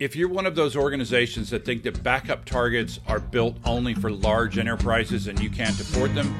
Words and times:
If 0.00 0.16
you're 0.16 0.28
one 0.28 0.44
of 0.44 0.56
those 0.56 0.74
organizations 0.74 1.50
that 1.50 1.64
think 1.64 1.84
that 1.84 2.02
backup 2.02 2.44
targets 2.44 2.98
are 3.06 3.20
built 3.20 3.56
only 3.64 3.94
for 3.94 4.10
large 4.10 4.58
enterprises 4.58 5.28
and 5.28 5.38
you 5.38 5.48
can't 5.48 5.78
afford 5.78 6.16
them, 6.16 6.34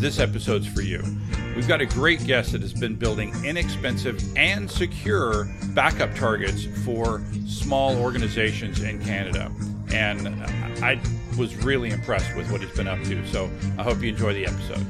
this 0.00 0.18
episode's 0.18 0.66
for 0.66 0.80
you. 0.80 1.02
We've 1.54 1.68
got 1.68 1.82
a 1.82 1.86
great 1.86 2.26
guest 2.26 2.52
that 2.52 2.62
has 2.62 2.72
been 2.72 2.94
building 2.94 3.34
inexpensive 3.44 4.22
and 4.38 4.70
secure 4.70 5.44
backup 5.74 6.14
targets 6.14 6.64
for 6.82 7.22
small 7.46 7.94
organizations 7.98 8.82
in 8.82 9.04
Canada. 9.04 9.52
And 9.92 10.26
I 10.82 10.98
was 11.36 11.54
really 11.56 11.90
impressed 11.90 12.34
with 12.34 12.50
what 12.50 12.62
he's 12.62 12.74
been 12.74 12.88
up 12.88 13.02
to. 13.02 13.26
So 13.26 13.50
I 13.76 13.82
hope 13.82 14.00
you 14.00 14.08
enjoy 14.08 14.32
the 14.32 14.46
episode. 14.46 14.86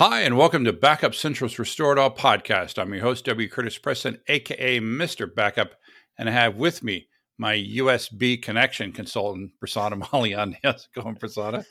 Hi, 0.00 0.22
and 0.22 0.38
welcome 0.38 0.64
to 0.64 0.72
Backup 0.72 1.14
Central's 1.14 1.58
Restore 1.58 1.92
It 1.92 1.98
All 1.98 2.10
podcast. 2.10 2.78
I'm 2.80 2.94
your 2.94 3.02
host, 3.02 3.26
W. 3.26 3.50
Curtis 3.50 3.76
Preston, 3.76 4.18
aka 4.28 4.80
Mr. 4.80 5.28
Backup, 5.34 5.74
and 6.16 6.26
I 6.26 6.32
have 6.32 6.56
with 6.56 6.82
me 6.82 7.08
my 7.36 7.54
USB 7.54 8.40
connection 8.40 8.92
consultant, 8.92 9.52
Prasanna 9.62 10.02
Malaiyandi. 10.02 10.56
How's 10.64 10.86
it 10.86 10.98
going, 10.98 11.16
Prasanna? 11.16 11.66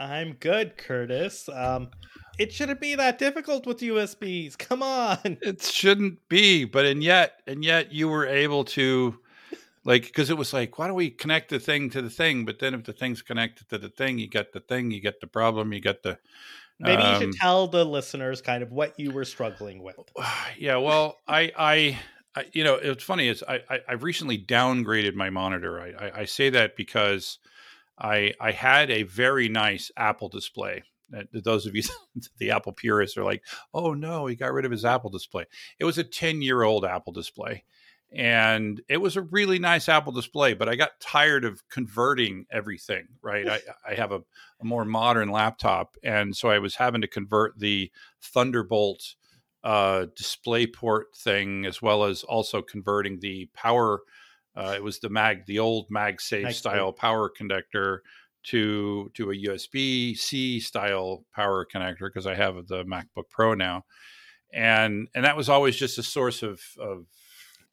I'm 0.00 0.32
good, 0.40 0.78
Curtis. 0.78 1.50
Um, 1.52 1.90
it 2.38 2.50
shouldn't 2.50 2.80
be 2.80 2.94
that 2.94 3.18
difficult 3.18 3.66
with 3.66 3.80
USBs. 3.80 4.56
Come 4.56 4.82
on. 4.82 5.36
It 5.42 5.60
shouldn't 5.60 6.26
be, 6.30 6.64
but 6.64 6.86
and 6.86 7.02
yet, 7.02 7.42
and 7.46 7.62
yet 7.62 7.92
you 7.92 8.08
were 8.08 8.26
able 8.26 8.64
to 8.64 9.18
like 9.84 10.04
because 10.04 10.30
it 10.30 10.38
was 10.38 10.54
like 10.54 10.78
why 10.78 10.86
don't 10.86 10.96
we 10.96 11.10
connect 11.10 11.50
the 11.50 11.60
thing 11.60 11.88
to 11.90 12.02
the 12.02 12.10
thing 12.10 12.44
but 12.44 12.58
then 12.58 12.74
if 12.74 12.84
the 12.84 12.92
thing's 12.92 13.22
connected 13.22 13.68
to 13.68 13.78
the 13.78 13.88
thing 13.88 14.18
you 14.18 14.26
get 14.26 14.52
the 14.52 14.60
thing 14.60 14.90
you 14.90 15.00
get 15.00 15.20
the 15.20 15.28
problem 15.28 15.72
you 15.72 15.80
get 15.80 16.02
the 16.02 16.18
Maybe 16.78 17.02
um, 17.02 17.14
you 17.14 17.20
should 17.20 17.28
um, 17.28 17.38
tell 17.40 17.66
the 17.68 17.84
listeners 17.84 18.42
kind 18.42 18.62
of 18.62 18.70
what 18.70 18.98
you 18.98 19.10
were 19.10 19.24
struggling 19.24 19.82
with. 19.82 19.96
Yeah, 20.58 20.76
well, 20.76 21.18
I, 21.28 21.52
I, 21.56 21.98
I 22.34 22.44
you 22.52 22.64
know, 22.64 22.76
it's 22.76 23.04
funny 23.04 23.28
is 23.28 23.42
I, 23.46 23.60
I, 23.68 23.80
I 23.88 23.92
recently 23.94 24.38
downgraded 24.38 25.14
my 25.14 25.28
monitor. 25.28 25.80
I, 25.80 26.06
I, 26.06 26.20
I, 26.20 26.24
say 26.24 26.48
that 26.50 26.76
because 26.76 27.38
I, 27.98 28.32
I 28.40 28.52
had 28.52 28.90
a 28.90 29.02
very 29.02 29.50
nice 29.50 29.90
Apple 29.98 30.30
display. 30.30 30.82
Uh, 31.14 31.24
those 31.32 31.66
of 31.66 31.76
you, 31.76 31.82
the 32.38 32.52
Apple 32.52 32.72
purists, 32.72 33.18
are 33.18 33.24
like, 33.24 33.42
"Oh 33.74 33.92
no, 33.92 34.26
he 34.26 34.34
got 34.34 34.52
rid 34.52 34.64
of 34.64 34.70
his 34.70 34.84
Apple 34.84 35.10
display." 35.10 35.44
It 35.78 35.84
was 35.84 35.98
a 35.98 36.04
ten-year-old 36.04 36.84
Apple 36.84 37.12
display, 37.12 37.64
and 38.16 38.80
it 38.88 38.96
was 38.96 39.16
a 39.16 39.20
really 39.20 39.58
nice 39.58 39.90
Apple 39.90 40.12
display, 40.12 40.54
but 40.54 40.70
I 40.70 40.74
got 40.74 40.98
tired 41.00 41.44
of 41.44 41.68
converting 41.68 42.46
everything. 42.50 43.08
Right, 43.20 43.46
I, 43.46 43.60
I 43.90 43.94
have 43.94 44.10
a, 44.10 44.22
a, 44.60 44.64
more 44.64 44.86
modern 44.86 45.30
laptop, 45.30 45.96
and 46.02 46.34
so 46.34 46.48
I 46.48 46.58
was 46.58 46.76
having 46.76 47.02
to 47.02 47.08
convert 47.08 47.58
the 47.58 47.92
Thunderbolt 48.22 49.14
uh, 49.62 50.06
display 50.16 50.66
port 50.66 51.08
thing 51.14 51.66
as 51.66 51.82
well 51.82 52.04
as 52.04 52.22
also 52.22 52.62
converting 52.62 53.20
the 53.20 53.50
power. 53.52 54.00
Uh, 54.56 54.72
it 54.74 54.82
was 54.82 54.98
the 55.00 55.10
mag, 55.10 55.44
the 55.44 55.58
old 55.58 55.90
MagSafe 55.90 56.54
style 56.54 56.94
power 56.94 57.30
connector 57.30 57.98
to 58.44 59.10
to 59.12 59.30
a 59.30 59.34
USB 59.34 60.16
C 60.16 60.58
style 60.58 61.26
power 61.34 61.66
connector 61.70 62.08
because 62.08 62.26
I 62.26 62.34
have 62.34 62.66
the 62.66 62.84
MacBook 62.84 63.28
Pro 63.28 63.52
now, 63.52 63.84
and 64.54 65.08
and 65.14 65.26
that 65.26 65.36
was 65.36 65.50
always 65.50 65.76
just 65.76 65.98
a 65.98 66.02
source 66.02 66.42
of 66.42 66.62
of 66.78 67.04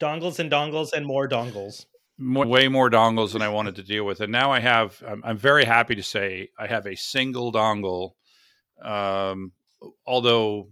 dongles 0.00 0.38
and 0.38 0.50
dongles 0.50 0.92
and 0.92 1.06
more 1.06 1.28
dongles. 1.28 1.86
More, 2.16 2.46
way 2.46 2.68
more 2.68 2.90
dongles 2.90 3.32
than 3.32 3.42
I 3.42 3.48
wanted 3.48 3.74
to 3.76 3.82
deal 3.82 4.04
with, 4.04 4.20
and 4.20 4.30
now 4.30 4.52
I 4.52 4.60
have. 4.60 5.02
I'm, 5.06 5.20
I'm 5.24 5.36
very 5.36 5.64
happy 5.64 5.96
to 5.96 6.02
say 6.02 6.50
I 6.56 6.68
have 6.68 6.86
a 6.86 6.94
single 6.94 7.52
dongle. 7.52 8.12
Um, 8.80 9.52
although 10.06 10.68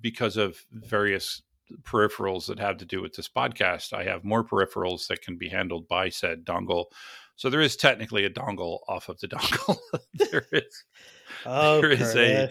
because 0.00 0.36
of 0.36 0.64
various 0.70 1.42
peripherals 1.82 2.46
that 2.46 2.58
have 2.58 2.78
to 2.78 2.84
do 2.84 3.02
with 3.02 3.14
this 3.14 3.28
podcast, 3.28 3.92
I 3.92 4.04
have 4.04 4.24
more 4.24 4.44
peripherals 4.44 5.08
that 5.08 5.22
can 5.22 5.36
be 5.36 5.48
handled 5.48 5.88
by 5.88 6.08
said 6.08 6.44
dongle. 6.44 6.86
So 7.36 7.50
there 7.50 7.60
is 7.60 7.76
technically 7.76 8.24
a 8.24 8.30
dongle 8.30 8.80
off 8.88 9.08
of 9.08 9.20
the 9.20 9.28
dongle. 9.28 9.78
there 10.14 10.46
is 10.52 10.84
oh, 11.46 11.80
there 11.80 11.92
is 11.92 12.16
a 12.16 12.50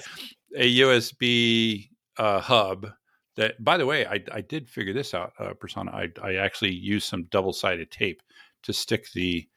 a 0.55 0.79
USB 0.79 1.89
uh, 2.17 2.39
hub 2.39 2.87
that 3.37 3.63
by 3.63 3.77
the 3.77 3.85
way 3.85 4.05
i, 4.05 4.21
I 4.31 4.41
did 4.41 4.69
figure 4.69 4.93
this 4.93 5.13
out 5.13 5.31
uh, 5.39 5.53
Prasanna 5.53 5.93
I, 5.93 6.09
I 6.21 6.35
actually 6.35 6.73
used 6.73 7.07
some 7.07 7.23
double-sided 7.25 7.89
tape 7.89 8.21
to 8.63 8.73
stick 8.73 9.07
the 9.13 9.47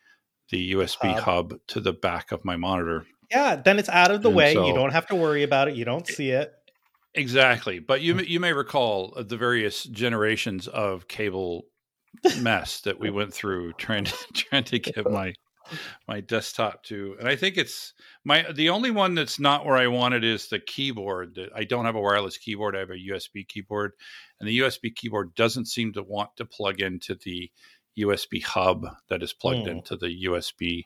the 0.51 0.73
usb 0.75 0.99
hub. 1.01 1.21
hub 1.21 1.55
to 1.69 1.81
the 1.81 1.93
back 1.93 2.33
of 2.33 2.45
my 2.45 2.57
monitor. 2.57 3.07
Yeah 3.31 3.57
then 3.57 3.79
it's 3.79 3.89
out 3.89 4.11
of 4.11 4.23
the 4.23 4.29
and 4.29 4.37
way 4.37 4.55
so, 4.55 4.67
you 4.67 4.75
don't 4.75 4.93
have 4.93 5.07
to 5.09 5.17
worry 5.17 5.43
about 5.43 5.69
it 5.69 5.75
you 5.75 5.85
don't 5.85 6.07
see 6.07 6.31
it. 6.31 6.53
Exactly 7.15 7.81
but 7.81 8.01
you 8.01 8.19
you 8.21 8.39
may 8.39 8.53
recall 8.53 9.15
the 9.17 9.37
various 9.37 9.85
generations 9.85 10.69
of 10.69 11.09
cable 11.09 11.65
mess 12.41 12.81
that 12.83 13.01
we 13.01 13.11
went 13.19 13.33
through 13.33 13.73
trying 13.75 14.05
to 14.05 14.15
trying 14.35 14.65
to 14.65 14.79
get 14.79 15.11
my 15.11 15.33
my 16.09 16.21
desktop 16.21 16.83
to 16.85 17.17
and 17.19 17.29
i 17.29 17.37
think 17.37 17.57
it's 17.57 17.95
my 18.25 18.45
the 18.53 18.71
only 18.71 18.91
one 18.91 19.15
that's 19.15 19.39
not 19.39 19.65
where 19.65 19.77
i 19.77 19.87
want 19.87 20.15
it 20.15 20.25
is 20.25 20.49
the 20.49 20.59
keyboard. 20.59 21.39
I 21.55 21.65
don't 21.65 21.85
have 21.85 21.97
a 21.97 22.01
wireless 22.01 22.39
keyboard. 22.39 22.77
I 22.77 22.81
have 22.81 22.91
a 22.91 23.09
usb 23.11 23.49
keyboard 23.49 23.93
and 24.39 24.49
the 24.49 24.59
usb 24.61 24.95
keyboard 24.95 25.35
doesn't 25.35 25.67
seem 25.67 25.93
to 25.95 26.03
want 26.03 26.37
to 26.37 26.45
plug 26.45 26.81
into 26.81 27.15
the 27.15 27.51
usb 27.99 28.43
hub 28.43 28.87
that 29.09 29.23
is 29.23 29.33
plugged 29.33 29.67
mm. 29.67 29.73
into 29.73 29.97
the 29.97 30.25
usb 30.25 30.85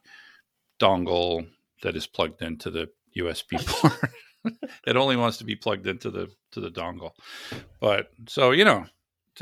dongle 0.80 1.46
that 1.82 1.96
is 1.96 2.06
plugged 2.06 2.42
into 2.42 2.70
the 2.70 2.88
usb 3.18 3.66
port. 3.66 4.10
It 4.86 4.96
only 4.96 5.16
wants 5.16 5.38
to 5.38 5.44
be 5.44 5.56
plugged 5.56 5.86
into 5.86 6.10
the 6.10 6.28
to 6.52 6.60
the 6.60 6.70
dongle. 6.70 7.12
But 7.80 8.10
so 8.28 8.50
you 8.50 8.64
know 8.64 8.86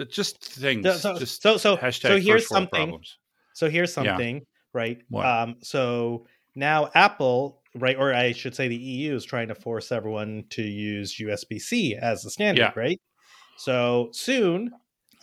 just 0.09 0.43
things 0.45 1.01
so 1.01 1.19
just 1.19 1.43
so 1.43 1.57
so, 1.57 1.77
so 1.91 2.21
here's 2.21 2.49
something. 2.49 2.69
problems. 2.71 3.19
so 3.53 3.69
here's 3.69 3.93
something. 3.93 4.37
yeah 4.37 4.43
right? 4.73 4.99
What? 5.09 5.27
Um, 5.27 5.57
so 5.63 6.27
now 6.55 6.91
Apple, 6.95 7.61
right, 7.75 7.97
or 7.97 8.15
I 8.15 8.33
should 8.33 8.55
say 8.55 8.69
the 8.69 8.77
EU 8.77 9.15
is 9.15 9.25
trying 9.25 9.49
to 9.49 9.55
force 9.55 9.93
everyone 9.93 10.45
to 10.51 10.63
use 10.63 11.17
USB 11.17 11.61
C 11.61 11.95
as 11.95 12.23
the 12.23 12.31
standard, 12.31 12.73
yeah. 12.75 12.81
right? 12.81 13.01
So 13.57 14.11
soon, 14.13 14.73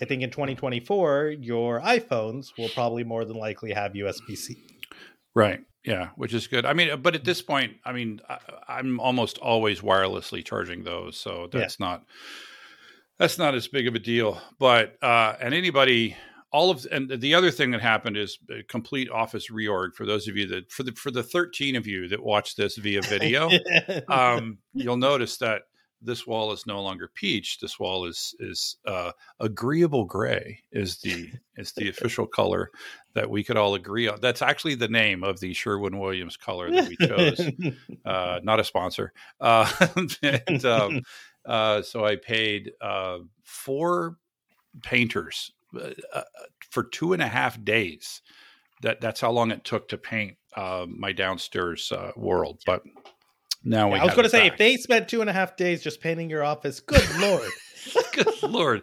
I 0.02 0.06
think 0.06 0.24
in 0.24 0.30
2024, 0.30 1.36
your 1.40 1.82
iPhones 1.82 2.58
will 2.58 2.70
probably 2.70 3.04
more 3.04 3.26
than 3.26 3.38
likely 3.38 3.74
have 3.74 3.94
USB 3.94 4.38
C. 4.38 4.58
Right. 5.36 5.62
Yeah, 5.86 6.10
which 6.16 6.34
is 6.34 6.48
good. 6.48 6.66
I 6.66 6.74
mean, 6.74 7.02
but 7.02 7.16
at 7.16 7.24
this 7.24 7.42
point, 7.42 7.78
I 7.86 7.94
mean, 7.94 8.20
I, 8.28 8.80
am 8.80 9.00
almost 9.00 9.38
always 9.38 9.80
wirelessly 9.80 10.44
charging 10.44 10.84
those, 10.84 11.18
so 11.18 11.48
that's 11.52 11.80
yeah. 11.80 11.86
not 11.86 12.06
that's 13.18 13.38
not 13.38 13.56
as 13.56 13.68
big 13.68 13.88
of 13.88 13.96
a 13.96 14.00
deal. 14.00 14.42
But 14.60 15.02
uh, 15.02 15.36
and 15.40 15.54
anybody 15.54 16.18
all 16.52 16.72
of 16.72 16.86
and 16.92 17.10
the 17.10 17.34
other 17.34 17.52
thing 17.52 17.72
that 17.72 17.82
happened 17.82 18.18
is 18.18 18.40
a 18.50 18.64
complete 18.64 19.10
office 19.10 19.50
reorg 19.52 19.94
for 19.96 20.06
those 20.06 20.28
of 20.28 20.36
you 20.36 20.48
that 20.48 20.72
for 20.72 20.84
the 20.84 20.92
for 20.94 21.12
the 21.12 21.24
13 21.24 21.76
of 21.76 21.86
you 21.86 22.08
that 22.08 22.24
watch 22.24 22.56
this 22.56 22.78
via 22.78 23.02
video 23.04 23.50
um, 24.08 24.58
you'll 24.74 24.98
notice 24.98 25.38
that 25.38 25.64
this 26.02 26.26
wall 26.26 26.52
is 26.52 26.66
no 26.66 26.82
longer 26.82 27.10
peach. 27.14 27.60
This 27.60 27.80
wall 27.80 28.06
is 28.06 28.36
is 28.40 28.78
uh, 28.86 29.12
agreeable 29.40 30.06
gray 30.06 30.60
is 30.72 31.00
the 31.00 31.30
is 31.58 31.74
the 31.74 31.90
official 31.90 32.26
color 32.26 32.70
that 33.16 33.30
we 33.30 33.44
could 33.44 33.58
all 33.58 33.76
agree 33.76 34.08
on. 34.08 34.20
That's 34.22 34.42
actually 34.42 34.76
the 34.76 34.88
name 34.88 35.24
of 35.24 35.40
the 35.40 35.54
sherwin 35.54 36.00
williams 36.00 36.38
color 36.38 36.72
that 36.72 36.88
we 36.88 36.96
chose. 36.96 37.42
Uh, 38.06 38.40
not 38.44 38.60
a 38.60 38.64
sponsor. 38.64 39.14
Uh, 39.40 39.70
and 40.24 40.66
um, 40.66 41.02
uh, 41.46 41.82
so 41.82 42.06
i 42.06 42.16
paid 42.16 42.72
uh, 42.82 43.20
four 43.44 44.18
painters 44.82 45.52
uh, 45.76 45.92
uh, 46.14 46.22
for 46.72 46.84
two 46.84 47.14
and 47.14 47.22
a 47.22 47.28
half 47.28 47.64
days. 47.64 48.22
That 48.82 49.02
that's 49.02 49.20
how 49.20 49.32
long 49.32 49.52
it 49.52 49.66
took 49.66 49.90
to 49.90 49.98
paint 49.98 50.38
uh, 50.56 50.86
my 50.88 51.12
downstairs 51.12 51.92
uh, 51.92 52.12
world. 52.16 52.62
But 52.66 52.84
now 53.64 53.94
yeah, 53.94 54.02
I 54.02 54.06
was 54.06 54.14
going 54.14 54.24
to 54.24 54.30
say, 54.30 54.44
back. 54.44 54.54
if 54.54 54.58
they 54.58 54.78
spent 54.78 55.10
two 55.10 55.22
and 55.22 55.30
a 55.30 55.34
half 55.34 55.58
days 55.58 55.84
just 55.84 56.02
painting 56.02 56.30
your 56.30 56.44
office, 56.44 56.80
good 56.80 57.08
lord. 57.20 57.50
Good 58.14 58.44
lord, 58.44 58.82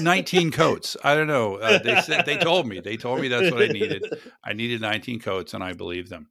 nineteen 0.00 0.50
coats. 0.50 0.98
I 1.02 1.14
don't 1.14 1.28
know. 1.28 1.54
Uh, 1.54 1.78
they 1.78 1.98
said 2.02 2.26
they 2.26 2.36
told 2.36 2.66
me. 2.66 2.78
They 2.78 2.98
told 2.98 3.22
me 3.22 3.28
that's 3.28 3.50
what 3.50 3.62
I 3.62 3.68
needed. 3.68 4.04
I 4.44 4.52
needed 4.52 4.82
nineteen 4.82 5.18
coats, 5.18 5.54
and 5.54 5.64
I 5.64 5.72
believe 5.72 6.10
them. 6.10 6.28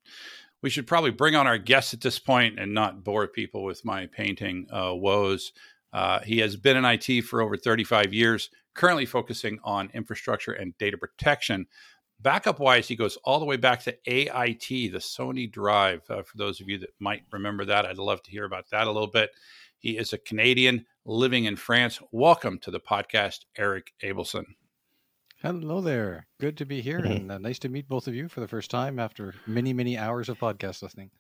We 0.62 0.70
should 0.70 0.86
probably 0.86 1.10
bring 1.10 1.36
on 1.36 1.48
our 1.48 1.58
guest 1.58 1.96
at 1.96 2.02
this 2.02 2.20
point 2.20 2.60
and 2.60 2.74
not 2.74 3.04
bore 3.04 3.28
people 3.28 3.64
with 3.64 3.84
my 3.84 4.06
painting 4.06 4.68
uh, 4.72 4.94
woes. 4.94 5.54
Uh, 5.94 6.20
he 6.20 6.40
has 6.40 6.56
been 6.56 6.78
in 6.78 6.86
IT 6.86 7.24
for 7.24 7.42
over 7.42 7.58
35 7.58 8.14
years, 8.14 8.50
currently 8.78 9.06
focusing 9.06 9.60
on 9.64 9.90
infrastructure 9.94 10.54
and 10.54 10.78
data 10.78 10.98
protection. 10.98 11.66
Backup 12.20 12.60
wise, 12.60 12.88
he 12.88 12.96
goes 12.96 13.18
all 13.26 13.40
the 13.40 13.46
way 13.46 13.58
back 13.58 13.84
to 13.84 13.98
AIT, 14.06 14.68
the 14.70 15.00
Sony 15.00 15.52
Drive. 15.52 16.02
Uh, 16.10 16.24
for 16.24 16.38
those 16.38 16.62
of 16.62 16.70
you 16.70 16.78
that 16.80 16.92
might 17.00 17.24
remember 17.32 17.66
that, 17.66 17.86
I'd 17.86 17.98
love 17.98 18.24
to 18.24 18.32
hear 18.32 18.46
about 18.46 18.70
that 18.72 18.88
a 18.88 18.92
little 18.92 19.10
bit. 19.10 19.32
He 19.80 19.98
is 19.98 20.14
a 20.14 20.18
Canadian 20.18 20.86
living 21.06 21.46
in 21.46 21.56
France. 21.56 22.00
Welcome 22.12 22.60
to 22.60 22.72
the 22.72 22.80
podcast, 22.80 23.42
Erik 23.58 23.94
Ableson. 24.04 24.46
Hello 25.42 25.82
there. 25.82 26.26
Good 26.40 26.58
to 26.58 26.66
be 26.66 26.82
here 26.82 27.00
mm-hmm. 27.00 27.12
and 27.12 27.32
uh, 27.32 27.38
nice 27.38 27.60
to 27.60 27.70
meet 27.70 27.88
both 27.88 28.08
of 28.08 28.16
you 28.16 28.28
for 28.28 28.40
the 28.40 28.48
first 28.48 28.72
time 28.72 28.98
after 28.98 29.36
many, 29.46 29.72
many 29.74 29.96
hours 29.96 30.30
of 30.30 30.40
podcast 30.40 30.82
listening. 30.82 31.12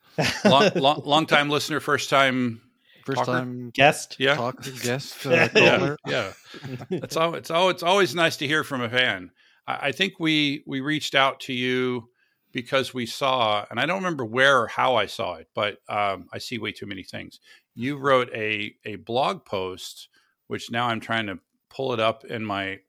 long, 0.46 0.72
long, 0.76 1.02
long 1.06 1.26
time 1.28 1.50
listener, 1.50 1.80
first 1.80 2.10
time 2.10 2.62
first 3.08 3.26
talker? 3.26 3.32
time 3.32 3.72
guest. 3.74 4.18
Yeah. 4.20 4.36
Talker, 4.36 4.72
guest. 4.84 5.26
Uh, 5.26 5.50
yeah. 5.56 5.96
yeah. 6.08 6.32
it's, 6.90 7.18
all, 7.18 7.36
it's, 7.36 7.50
all, 7.50 7.70
it's 7.70 7.84
always 7.84 8.14
nice 8.14 8.38
to 8.38 8.48
hear 8.48 8.64
from 8.64 8.82
a 8.82 8.90
fan. 8.90 9.32
I, 9.68 9.88
I 9.88 9.92
think 9.92 10.20
we, 10.20 10.64
we 10.68 10.82
reached 10.82 11.16
out 11.16 11.40
to 11.42 11.54
you 11.54 12.10
because 12.52 12.94
we 12.94 13.06
saw, 13.06 13.66
and 13.70 13.80
I 13.80 13.86
don't 13.86 13.98
remember 13.98 14.26
where 14.26 14.62
or 14.62 14.68
how 14.68 14.96
I 14.96 15.06
saw 15.06 15.36
it, 15.36 15.48
but 15.54 15.78
um, 15.90 16.28
I 16.32 16.38
see 16.38 16.58
way 16.58 16.72
too 16.72 16.86
many 16.86 17.04
things. 17.04 17.40
You 17.76 17.98
wrote 17.98 18.30
a, 18.34 18.74
a 18.86 18.96
blog 18.96 19.46
post, 19.46 20.10
which 20.48 20.72
now 20.72 20.88
I'm 20.88 21.00
trying 21.00 21.28
to 21.28 21.40
pull 21.70 21.94
it 21.94 22.00
up 22.00 22.26
in 22.26 22.44
my 22.44 22.80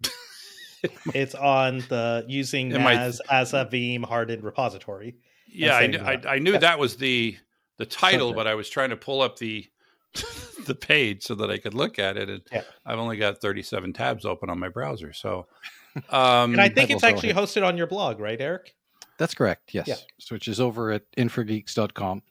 it's 1.14 1.34
on 1.34 1.78
the 1.88 2.24
using 2.28 2.72
as 2.72 3.20
my, 3.28 3.38
as 3.40 3.52
a 3.52 3.66
Veeam 3.66 4.04
hardened 4.04 4.44
repository. 4.44 5.16
Yeah, 5.46 5.74
I, 5.74 5.82
I, 5.82 6.34
I, 6.34 6.38
knew 6.38 6.52
yeah. 6.52 6.58
that 6.58 6.78
was 6.78 6.96
the 6.96 7.36
the 7.78 7.86
title, 7.86 8.34
but 8.34 8.46
I 8.46 8.54
was 8.54 8.68
trying 8.68 8.90
to 8.90 8.96
pull 8.96 9.22
up 9.22 9.38
the 9.38 9.66
the 10.66 10.74
page 10.74 11.24
so 11.24 11.34
that 11.36 11.50
I 11.50 11.58
could 11.58 11.74
look 11.74 11.98
at 11.98 12.16
it, 12.16 12.28
and 12.28 12.42
yeah. 12.52 12.62
I've 12.84 12.98
only 12.98 13.16
got 13.16 13.40
37 13.40 13.92
tabs 13.92 14.24
open 14.24 14.50
on 14.50 14.58
my 14.58 14.68
browser. 14.68 15.12
So, 15.12 15.46
um, 16.10 16.52
and 16.52 16.60
I 16.60 16.68
think 16.68 16.90
it's 16.90 17.04
actually 17.04 17.32
hosted 17.34 17.66
on 17.66 17.76
your 17.76 17.86
blog, 17.86 18.20
right, 18.20 18.40
Erik? 18.40 18.74
That's 19.18 19.34
correct. 19.34 19.74
Yes, 19.74 19.88
yeah. 19.88 19.96
so, 20.18 20.34
which 20.34 20.48
is 20.48 20.60
over 20.60 20.92
at 20.92 21.10
infrageeks.com. 21.16 22.22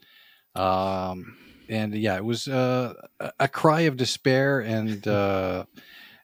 Um, 0.56 1.38
and 1.70 1.94
yeah, 1.94 2.16
it 2.16 2.24
was 2.24 2.48
uh, 2.48 2.94
a 3.40 3.48
cry 3.48 3.82
of 3.82 3.98
despair 3.98 4.60
and. 4.60 5.08
Uh, 5.08 5.66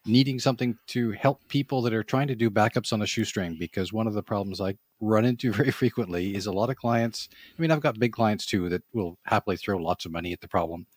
needing 0.05 0.39
something 0.39 0.77
to 0.87 1.11
help 1.11 1.47
people 1.47 1.81
that 1.81 1.93
are 1.93 2.03
trying 2.03 2.27
to 2.27 2.35
do 2.35 2.49
backups 2.49 2.91
on 2.91 3.01
a 3.01 3.05
shoestring 3.05 3.55
because 3.57 3.93
one 3.93 4.07
of 4.07 4.13
the 4.13 4.23
problems 4.23 4.59
I 4.59 4.75
run 4.99 5.25
into 5.25 5.51
very 5.53 5.71
frequently 5.71 6.35
is 6.35 6.45
a 6.45 6.51
lot 6.51 6.69
of 6.69 6.75
clients. 6.75 7.29
I 7.57 7.61
mean, 7.61 7.71
I've 7.71 7.81
got 7.81 7.99
big 7.99 8.11
clients 8.11 8.45
too 8.45 8.69
that 8.69 8.83
will 8.93 9.17
happily 9.23 9.57
throw 9.57 9.77
lots 9.77 10.05
of 10.05 10.11
money 10.11 10.33
at 10.33 10.41
the 10.41 10.47
problem. 10.47 10.87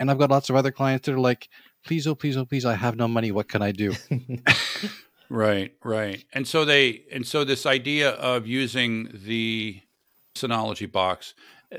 And 0.00 0.10
I've 0.10 0.18
got 0.18 0.30
lots 0.30 0.48
of 0.48 0.56
other 0.56 0.72
clients 0.72 1.06
that 1.06 1.14
are 1.14 1.20
like, 1.20 1.48
please, 1.84 2.06
oh, 2.06 2.14
please, 2.14 2.36
oh, 2.36 2.46
please, 2.46 2.64
I 2.64 2.74
have 2.74 2.96
no 2.96 3.06
money. 3.06 3.30
What 3.30 3.48
can 3.48 3.60
I 3.60 3.70
do? 3.70 3.92
right, 5.28 5.72
right. 5.84 6.24
And 6.32 6.48
so 6.48 6.64
they, 6.64 7.02
and 7.12 7.26
so 7.26 7.44
this 7.44 7.66
idea 7.66 8.10
of 8.12 8.46
using 8.46 9.10
the 9.12 9.82
Synology 10.34 10.90
box, 10.90 11.34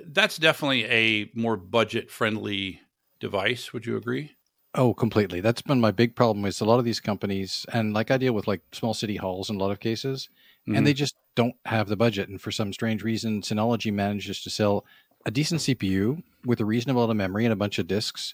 that's 0.06 0.38
definitely 0.38 0.85
a 0.85 1.31
more 1.33 1.57
budget 1.57 2.12
friendly 2.12 2.81
device. 3.19 3.73
Would 3.73 3.88
you 3.88 3.97
agree? 3.97 4.35
Oh, 4.74 4.94
completely. 4.94 5.41
That's 5.41 5.62
been 5.62 5.81
my 5.81 5.91
big 5.91 6.15
problem 6.15 6.45
is 6.45 6.62
a 6.62 6.65
lot 6.65 6.79
of 6.79 6.85
these 6.85 7.01
companies, 7.01 7.65
and 7.74 7.94
like 7.94 8.09
I 8.09 8.17
deal 8.17 8.33
with 8.33 8.47
like 8.47 8.62
small 8.71 8.94
city 8.94 9.17
halls 9.17 9.50
in 9.50 9.57
a 9.57 9.59
lot 9.59 9.71
of 9.71 9.81
cases, 9.81 10.29
mm-hmm. 10.65 10.77
and 10.77 10.88
they 10.88 10.94
just 10.94 11.15
don't 11.35 11.56
have 11.65 11.89
the 11.89 11.97
budget. 11.97 12.29
And 12.29 12.39
for 12.39 12.51
some 12.51 12.71
strange 12.71 13.03
reason, 13.03 13.41
Synology 13.41 13.91
manages 13.91 14.41
to 14.44 14.50
sell 14.50 14.85
a 15.25 15.31
decent 15.31 15.62
CPU 15.62 16.23
with 16.45 16.59
a 16.59 16.65
reasonable 16.65 17.03
amount 17.03 17.12
of 17.12 17.18
memory 17.18 17.45
and 17.45 17.53
a 17.53 17.57
bunch 17.57 17.79
of 17.79 17.88
disks 17.88 18.33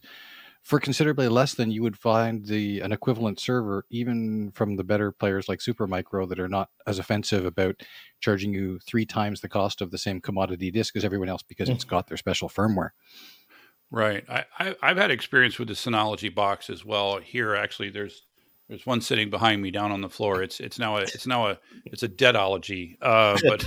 for 0.67 0.79
considerably 0.81 1.29
less 1.29 1.53
than 1.53 1.71
you 1.71 1.81
would 1.81 1.97
find 1.97 2.45
the 2.45 2.81
an 2.81 2.91
equivalent 2.91 3.39
server, 3.39 3.85
even 3.89 4.51
from 4.51 4.75
the 4.75 4.83
better 4.83 5.13
players 5.13 5.47
like 5.47 5.59
Supermicro 5.59 6.27
that 6.27 6.41
are 6.41 6.49
not 6.49 6.69
as 6.85 6.99
offensive 6.99 7.45
about 7.45 7.81
charging 8.19 8.53
you 8.53 8.79
three 8.79 9.05
times 9.05 9.39
the 9.39 9.47
cost 9.47 9.79
of 9.79 9.91
the 9.91 9.97
same 9.97 10.19
commodity 10.19 10.69
disk 10.69 10.97
as 10.97 11.05
everyone 11.05 11.29
else 11.29 11.41
because 11.41 11.69
mm-hmm. 11.69 11.75
it's 11.75 11.85
got 11.85 12.07
their 12.07 12.17
special 12.17 12.49
firmware. 12.49 12.89
Right. 13.89 14.25
I, 14.27 14.43
I 14.59 14.89
have 14.89 14.97
had 14.97 15.11
experience 15.11 15.57
with 15.57 15.69
the 15.69 15.73
Synology 15.73 16.33
box 16.33 16.69
as 16.69 16.83
well. 16.83 17.19
Here, 17.19 17.55
actually, 17.55 17.89
there's 17.89 18.23
there's 18.69 18.85
one 18.85 18.99
sitting 19.01 19.29
behind 19.29 19.61
me 19.61 19.71
down 19.71 19.91
on 19.91 20.01
the 20.01 20.09
floor. 20.09 20.43
It's 20.43 20.59
it's 20.59 20.77
now 20.77 20.97
a 20.97 21.01
it's 21.01 21.25
now 21.25 21.47
a 21.47 21.59
it's 21.85 22.03
a 22.03 22.09
deadology. 22.09 22.97
Uh, 23.01 23.37
but 23.43 23.65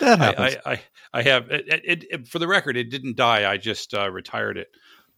I, 0.00 0.34
I, 0.64 0.72
I, 0.72 0.80
I 1.12 1.22
have 1.22 1.50
it, 1.50 1.66
it, 1.68 2.04
it, 2.10 2.28
for 2.28 2.38
the 2.38 2.48
record, 2.48 2.76
it 2.76 2.90
didn't 2.90 3.16
die. 3.16 3.50
I 3.50 3.58
just 3.58 3.92
uh, 3.92 4.10
retired 4.10 4.56
it. 4.56 4.68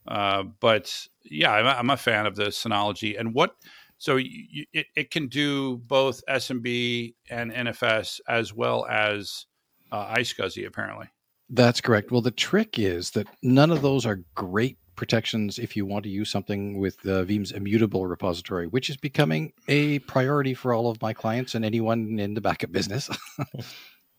Uh, 0.08 0.44
but 0.60 1.06
yeah, 1.24 1.52
I'm 1.52 1.66
a, 1.66 1.70
I'm 1.70 1.90
a 1.90 1.96
fan 1.96 2.26
of 2.26 2.34
the 2.34 2.46
Synology. 2.46 3.18
And 3.18 3.32
what 3.32 3.54
so 3.98 4.16
you, 4.16 4.66
it 4.72 4.86
it 4.96 5.10
can 5.10 5.28
do 5.28 5.76
both 5.76 6.22
SMB 6.28 7.14
and 7.30 7.52
NFS 7.52 8.20
as 8.28 8.52
well 8.52 8.86
as 8.86 9.46
uh, 9.92 10.14
iSCSI 10.14 10.66
apparently. 10.66 11.06
That's 11.48 11.80
correct. 11.80 12.12
Well, 12.12 12.22
the 12.22 12.30
trick 12.30 12.78
is 12.78 13.10
that 13.10 13.26
none 13.42 13.70
of 13.70 13.82
those 13.82 14.06
are 14.06 14.20
great 14.34 14.78
protections 15.00 15.58
if 15.58 15.74
you 15.76 15.86
want 15.86 16.02
to 16.04 16.10
use 16.10 16.30
something 16.30 16.78
with 16.78 16.98
uh, 17.06 17.24
Veeam's 17.24 17.52
immutable 17.52 18.06
repository, 18.06 18.66
which 18.66 18.90
is 18.90 18.98
becoming 18.98 19.54
a 19.66 19.98
priority 20.00 20.52
for 20.52 20.74
all 20.74 20.90
of 20.90 21.00
my 21.00 21.14
clients 21.14 21.54
and 21.54 21.64
anyone 21.64 22.18
in 22.20 22.34
the 22.34 22.40
backup 22.40 22.70
business. 22.70 23.10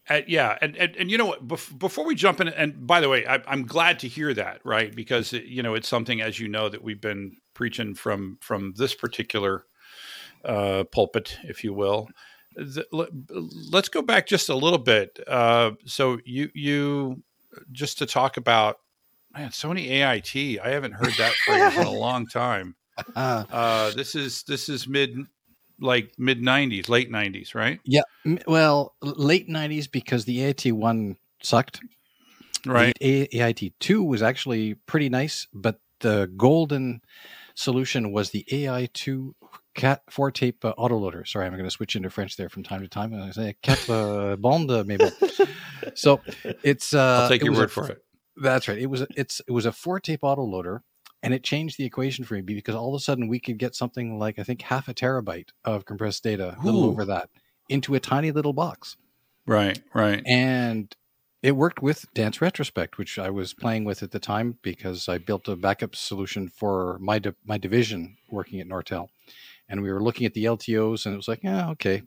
Uh, 0.10 0.22
yeah, 0.28 0.58
and, 0.64 0.76
and 0.78 0.96
and 0.96 1.12
you 1.12 1.18
know 1.18 1.28
what? 1.28 1.48
Bef- 1.48 1.78
before 1.78 2.04
we 2.04 2.16
jump 2.16 2.42
in, 2.42 2.48
and 2.48 2.88
by 2.88 3.00
the 3.00 3.08
way, 3.08 3.24
I, 3.26 3.40
am 3.46 3.68
glad 3.68 4.00
to 4.00 4.08
hear 4.08 4.34
that, 4.34 4.60
right? 4.66 4.94
Because 4.94 5.32
it, 5.32 5.44
you 5.44 5.62
know 5.62 5.76
it's 5.76 5.88
something, 5.88 6.20
as 6.20 6.40
you 6.40 6.48
know, 6.48 6.68
that 6.70 6.84
we've 6.84 7.00
been 7.00 7.38
preaching 7.54 7.94
from 7.94 8.40
from 8.42 8.74
this 8.76 8.96
particular 8.96 9.64
uh, 10.44 10.86
pulpit, 10.92 11.38
if 11.44 11.64
you 11.64 11.72
will 11.74 12.10
let's 13.72 13.90
go 13.90 14.02
back 14.02 14.28
just 14.28 14.50
a 14.50 14.56
little 14.56 14.80
bit. 14.80 15.20
Uh, 15.28 15.72
so 15.86 16.18
you 16.26 16.50
you 16.54 17.24
just 17.72 18.00
to 18.00 18.06
talk 18.06 18.38
about 18.38 18.78
man, 19.34 19.50
Sony 19.50 19.90
AIT. 19.90 20.60
I 20.64 20.70
haven't 20.70 20.94
heard 20.94 21.14
that 21.18 21.34
phrase 21.46 21.78
in 21.78 21.88
a 21.88 21.92
long 22.00 22.28
time. 22.28 22.76
Uh-huh. 22.98 23.46
Uh, 23.50 23.92
this 23.92 24.16
is 24.16 24.44
this 24.44 24.70
is 24.70 24.88
mid 24.88 25.18
like 25.80 26.14
mid 26.18 26.42
'90s, 26.42 26.90
late 26.90 27.12
'90s, 27.12 27.56
right? 27.56 27.80
Yeah. 27.84 28.02
Well, 28.48 28.96
late 29.02 29.50
'90s 29.50 29.90
because 29.92 30.26
the 30.26 30.44
AIT 30.44 30.72
one 30.74 31.18
sucked. 31.42 31.82
Right. 32.66 32.96
The 33.00 33.28
AIT 33.42 33.80
two 33.80 34.04
was 34.04 34.22
actually 34.22 34.76
pretty 34.76 35.10
nice, 35.10 35.48
but 35.54 35.80
the 36.00 36.32
golden 36.38 37.02
solution 37.56 38.12
was 38.12 38.32
the 38.32 38.46
AI2 38.52 39.34
cat 39.74 40.02
four 40.10 40.32
tape 40.32 40.64
uh, 40.66 40.74
autoloader. 40.78 41.28
Sorry, 41.28 41.46
I'm 41.46 41.54
going 41.54 41.64
to 41.64 41.72
switch 41.72 41.96
into 41.96 42.10
French 42.10 42.38
there 42.38 42.50
from 42.50 42.64
time 42.64 42.82
to 42.82 42.88
time. 42.88 43.14
And 43.14 43.24
I 43.24 43.32
say 43.32 43.56
cat 43.62 43.90
uh, 43.90 44.36
bande 44.36 44.86
maybe. 44.86 45.10
so 45.96 46.22
it's. 46.64 46.94
Uh, 46.94 47.22
I'll 47.24 47.30
take 47.30 47.44
your 47.44 47.54
word 47.54 47.66
a, 47.66 47.68
for 47.70 47.88
it. 47.88 48.04
That's 48.38 48.68
right. 48.68 48.78
It 48.78 48.88
was 48.88 49.06
it's 49.16 49.42
it 49.48 49.52
was 49.52 49.66
a 49.66 49.72
four 49.72 50.00
tape 50.00 50.22
autoloader, 50.22 50.80
and 51.22 51.34
it 51.34 51.44
changed 51.44 51.78
the 51.78 51.86
equation 51.86 52.26
for 52.26 52.36
me 52.36 52.42
because 52.42 52.76
all 52.76 52.94
of 52.94 53.00
a 53.00 53.04
sudden 53.04 53.28
we 53.28 53.40
could 53.40 53.58
get 53.58 53.76
something 53.76 54.18
like 54.18 54.40
I 54.40 54.44
think 54.44 54.62
half 54.64 54.88
a 54.88 54.94
terabyte 54.94 55.50
of 55.66 55.86
compressed 55.86 56.24
data, 56.24 56.58
a 56.60 56.66
little 56.66 56.86
over 56.86 57.06
that, 57.06 57.30
into 57.70 57.96
a 57.96 58.00
tiny 58.00 58.32
little 58.32 58.54
box. 58.54 58.98
Right, 59.46 59.80
right. 59.94 60.22
And 60.26 60.96
it 61.42 61.54
worked 61.54 61.82
with 61.82 62.06
Dantz 62.14 62.40
Retrospect, 62.40 62.98
which 62.98 63.18
I 63.18 63.30
was 63.32 63.54
playing 63.54 63.84
with 63.86 64.04
at 64.04 64.12
the 64.12 64.20
time 64.20 64.60
because 64.62 65.10
I 65.10 65.18
built 65.18 65.48
a 65.48 65.56
backup 65.56 65.96
solution 65.96 66.48
for 66.48 66.98
my 67.00 67.20
di- 67.20 67.34
my 67.46 67.58
division 67.58 68.18
working 68.30 68.60
at 68.60 68.68
Nortel 68.68 69.10
and 69.72 69.82
we 69.82 69.92
were 69.92 70.04
looking 70.04 70.26
at 70.26 70.34
the 70.34 70.46
LTOs, 70.46 71.06
and 71.06 71.14
it 71.14 71.18
was 71.18 71.30
like, 71.30 71.44
yeah, 71.44 71.70
okay. 71.70 72.04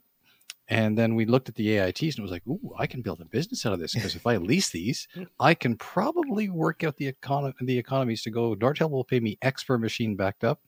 And 0.67 0.97
then 0.97 1.13
we 1.13 1.25
looked 1.25 1.47
at 1.47 1.55
the 1.55 1.67
AITs, 1.67 2.15
and 2.15 2.19
it 2.19 2.21
was 2.23 2.31
like, 2.31 2.47
ooh, 2.47 2.73
I 2.77 2.87
can 2.87 3.01
build 3.01 3.21
a 3.21 3.25
business 3.25 3.65
out 3.65 3.73
of 3.73 3.79
this 3.79 3.93
because 3.93 4.15
if 4.15 4.25
I 4.25 4.37
lease 4.37 4.69
these, 4.69 5.07
I 5.39 5.53
can 5.53 5.75
probably 5.75 6.49
work 6.49 6.83
out 6.83 6.97
the 6.97 7.13
econ- 7.13 7.53
the 7.61 7.77
economies 7.77 8.23
to 8.23 8.31
go. 8.31 8.55
Nortel 8.55 8.89
will 8.89 9.03
pay 9.03 9.19
me 9.19 9.37
X 9.41 9.63
per 9.63 9.77
machine 9.77 10.15
backed 10.15 10.43
up, 10.43 10.61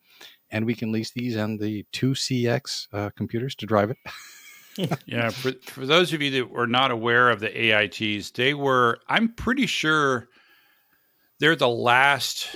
and 0.51 0.65
we 0.65 0.75
can 0.75 0.91
lease 0.91 1.11
these 1.11 1.35
and 1.35 1.59
the 1.59 1.85
two 1.91 2.11
CX 2.11 2.87
uh, 2.93 3.09
computers 3.15 3.55
to 3.55 3.65
drive 3.65 3.89
it. 3.89 3.97
yeah, 5.07 5.29
for 5.29 5.53
for 5.63 5.85
those 5.87 6.13
of 6.13 6.21
you 6.21 6.29
that 6.31 6.51
were 6.51 6.67
not 6.67 6.91
aware 6.91 7.29
of 7.31 7.39
the 7.39 7.49
AITs, 7.49 8.33
they 8.33 8.53
were. 8.53 8.99
I'm 9.07 9.33
pretty 9.33 9.65
sure 9.65 10.29
they're 11.39 11.55
the 11.55 11.67
last 11.67 12.55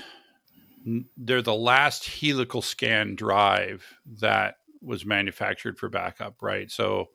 they're 1.18 1.42
the 1.42 1.56
last 1.56 2.08
helical 2.08 2.62
scan 2.62 3.16
drive 3.16 3.86
that 4.20 4.56
was 4.82 5.06
manufactured 5.06 5.78
for 5.78 5.90
backup, 5.90 6.42
right? 6.42 6.72
So 6.72 7.10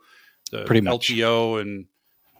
the 0.50 0.64
Pretty 0.64 0.80
much. 0.80 1.08
LTO 1.08 1.60
and 1.60 1.86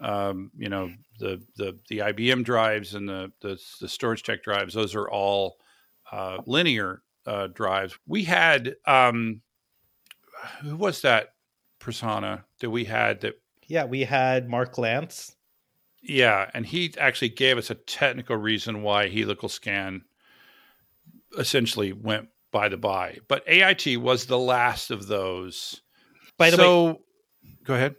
um, 0.01 0.51
you 0.57 0.69
know 0.69 0.91
the 1.19 1.43
the 1.57 1.79
the 1.89 1.99
IBM 1.99 2.45
drives 2.45 2.95
and 2.95 3.09
the 3.09 3.33
the, 3.41 3.59
the 3.81 3.87
StorageTek 3.87 4.43
drives; 4.43 4.75
those 4.75 4.95
are 4.95 5.09
all 5.09 5.57
uh, 6.13 6.39
linear 6.47 7.03
uh, 7.27 7.49
drives. 7.49 7.99
We 8.07 8.25
had 8.25 8.77
um, 8.87 9.41
who 10.63 10.77
was 10.77 11.03
that 11.03 11.35
persona 11.79 12.45
that 12.61 12.71
we 12.71 12.85
had 12.85 13.21
that? 13.23 13.35
Yeah, 13.67 13.85
we 13.85 14.03
had 14.03 14.49
Mark 14.49 14.79
Lance. 14.79 15.35
Yeah, 16.03 16.49
and 16.55 16.65
he 16.65 16.95
actually 16.99 17.31
gave 17.31 17.59
us 17.59 17.71
a 17.71 17.75
technical 17.75 18.37
reason 18.37 18.83
why 18.83 19.09
helical 19.09 19.49
scan 19.49 20.03
essentially 21.37 21.93
went 21.93 22.29
by 22.53 22.69
the 22.69 22.77
by. 22.77 23.19
But 23.29 23.43
AIT 23.49 24.01
was 24.01 24.27
the 24.27 24.39
last 24.39 24.91
of 24.91 25.09
those. 25.09 25.81
By 26.39 26.51
the 26.51 26.57
so, 26.57 26.85
way, 26.85 26.99
go 27.65 27.75
ahead. 27.75 27.97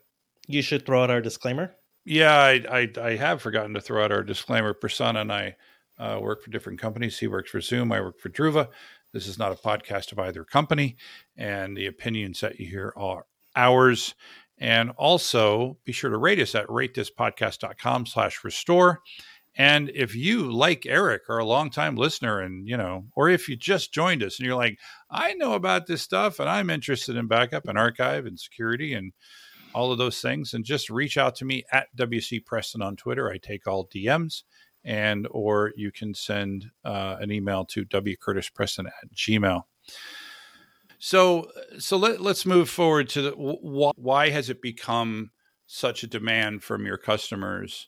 You 0.47 0.61
should 0.61 0.85
throw 0.85 1.03
out 1.03 1.11
our 1.11 1.21
disclaimer. 1.21 1.75
Yeah, 2.05 2.33
I, 2.33 2.63
I, 2.69 2.89
I 3.01 3.15
have 3.17 3.41
forgotten 3.41 3.73
to 3.73 3.81
throw 3.81 4.03
out 4.03 4.11
our 4.11 4.23
disclaimer. 4.23 4.73
Prasanna 4.73 5.21
and 5.21 5.31
I 5.31 5.55
uh, 5.99 6.19
work 6.21 6.41
for 6.41 6.51
different 6.51 6.79
companies. 6.79 7.19
He 7.19 7.27
works 7.27 7.51
for 7.51 7.59
Zoom. 7.59 7.91
I 7.91 7.99
work 7.99 8.19
for 8.19 8.29
Druva. 8.29 8.69
This 9.13 9.27
is 9.27 9.37
not 9.37 9.51
a 9.51 9.55
podcast 9.55 10.11
of 10.11 10.19
either 10.19 10.43
company, 10.43 10.95
and 11.35 11.75
the 11.75 11.87
opinions 11.87 12.39
that 12.41 12.59
you 12.59 12.67
hear 12.67 12.93
are 12.95 13.25
ours. 13.55 14.15
And 14.57 14.91
also 14.91 15.77
be 15.85 15.91
sure 15.91 16.09
to 16.09 16.17
rate 16.17 16.39
us 16.39 16.55
at 16.55 16.67
ratethispodcast.com 16.67 18.05
slash 18.05 18.43
restore. 18.43 19.01
And 19.59 19.89
if 19.95 20.15
you, 20.15 20.51
like 20.51 20.85
Erik, 20.85 21.23
are 21.29 21.39
a 21.39 21.45
longtime 21.45 21.95
listener 21.95 22.39
and, 22.39 22.67
you 22.67 22.77
know, 22.77 23.05
or 23.15 23.27
if 23.27 23.49
you 23.49 23.55
just 23.55 23.91
joined 23.91 24.21
us 24.21 24.37
and 24.37 24.45
you're 24.45 24.55
like, 24.55 24.77
I 25.09 25.33
know 25.33 25.53
about 25.53 25.87
this 25.87 26.03
stuff 26.03 26.39
and 26.39 26.47
I'm 26.47 26.69
interested 26.69 27.17
in 27.17 27.27
backup 27.27 27.67
and 27.67 27.75
archive 27.77 28.27
and 28.27 28.39
security 28.39 28.93
and 28.93 29.13
all 29.73 29.91
of 29.91 29.97
those 29.97 30.21
things, 30.21 30.53
and 30.53 30.63
just 30.63 30.89
reach 30.89 31.17
out 31.17 31.35
to 31.35 31.45
me 31.45 31.63
at 31.71 31.87
WC 31.97 32.45
Preston 32.45 32.81
on 32.81 32.95
Twitter. 32.95 33.29
I 33.29 33.37
take 33.37 33.67
all 33.67 33.87
DMs 33.87 34.43
and 34.83 35.27
or 35.31 35.73
you 35.75 35.91
can 35.91 36.13
send 36.13 36.67
uh, 36.85 37.17
an 37.19 37.31
email 37.31 37.65
to 37.65 37.85
wcurtispreston 37.85 38.85
at 38.85 39.11
gmail. 39.15 39.63
So, 40.99 41.51
so 41.77 41.97
let, 41.97 42.21
let's 42.21 42.45
move 42.45 42.69
forward 42.69 43.09
to 43.09 43.21
the, 43.21 43.31
wh- 43.31 43.97
why 43.99 44.29
has 44.29 44.49
it 44.49 44.61
become 44.61 45.31
such 45.67 46.03
a 46.03 46.07
demand 46.07 46.63
from 46.63 46.85
your 46.85 46.97
customers 46.97 47.87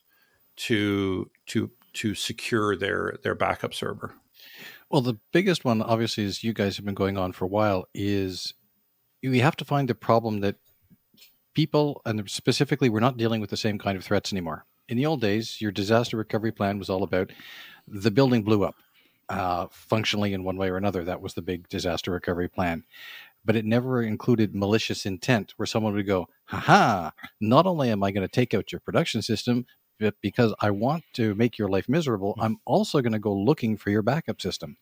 to 0.60 1.30
to 1.48 1.72
to 1.94 2.16
secure 2.16 2.76
their 2.76 3.18
their 3.24 3.36
backup 3.36 3.74
server? 3.74 4.14
Well, 4.90 5.02
the 5.02 5.20
biggest 5.32 5.66
one, 5.66 5.82
obviously, 5.82 6.26
as 6.26 6.44
you 6.44 6.54
guys 6.54 6.78
have 6.78 6.86
been 6.86 6.96
going 6.96 7.18
on 7.18 7.32
for 7.32 7.46
a 7.46 7.50
while, 7.50 7.86
is 7.94 8.54
we 9.22 9.40
have 9.40 9.56
to 9.58 9.66
find 9.66 9.88
the 9.88 9.96
problem 9.96 10.40
that 10.42 10.56
people, 11.54 12.02
and 12.06 12.30
specifically, 12.30 12.90
we're 12.90 13.00
not 13.00 13.18
dealing 13.18 13.42
with 13.42 13.52
the 13.52 13.58
same 13.58 13.78
kind 13.78 13.98
of 13.98 14.04
threats 14.04 14.34
anymore. 14.34 14.66
In 14.88 14.98
the 14.98 15.06
old 15.06 15.22
days, 15.22 15.62
your 15.62 15.72
disaster 15.72 16.18
recovery 16.18 16.52
plan 16.52 16.80
was 16.80 16.90
all 16.90 17.04
about 17.04 17.32
the 17.88 18.10
building 18.10 18.44
blew 18.44 18.64
up 18.64 18.76
uh, 19.30 19.68
functionally 19.72 20.34
in 20.34 20.44
one 20.44 20.58
way 20.58 20.70
or 20.70 20.78
another. 20.78 21.04
That 21.04 21.22
was 21.22 21.36
the 21.36 21.42
big 21.44 21.70
disaster 21.70 22.12
recovery 22.12 22.50
plan. 22.50 22.84
But 23.46 23.56
it 23.56 23.66
never 23.66 24.02
included 24.02 24.54
malicious 24.54 25.06
intent 25.06 25.54
where 25.56 25.66
someone 25.66 25.94
would 25.94 26.08
go, 26.08 26.28
haha, 26.46 27.12
not 27.40 27.66
only 27.66 27.90
am 27.90 28.04
I 28.04 28.12
going 28.12 28.28
to 28.28 28.32
take 28.32 28.54
out 28.54 28.72
your 28.72 28.82
production 28.82 29.22
system, 29.22 29.66
but 30.00 30.16
because 30.22 30.54
I 30.62 30.72
want 30.72 31.04
to 31.14 31.36
make 31.36 31.58
your 31.58 31.68
life 31.68 31.90
miserable, 31.90 32.36
mm. 32.38 32.44
I'm 32.44 32.58
also 32.66 33.02
going 33.02 33.14
to 33.14 33.20
go 33.20 33.34
looking 33.34 33.78
for 33.78 33.90
your 33.90 34.02
backup 34.02 34.42
system. 34.42 34.78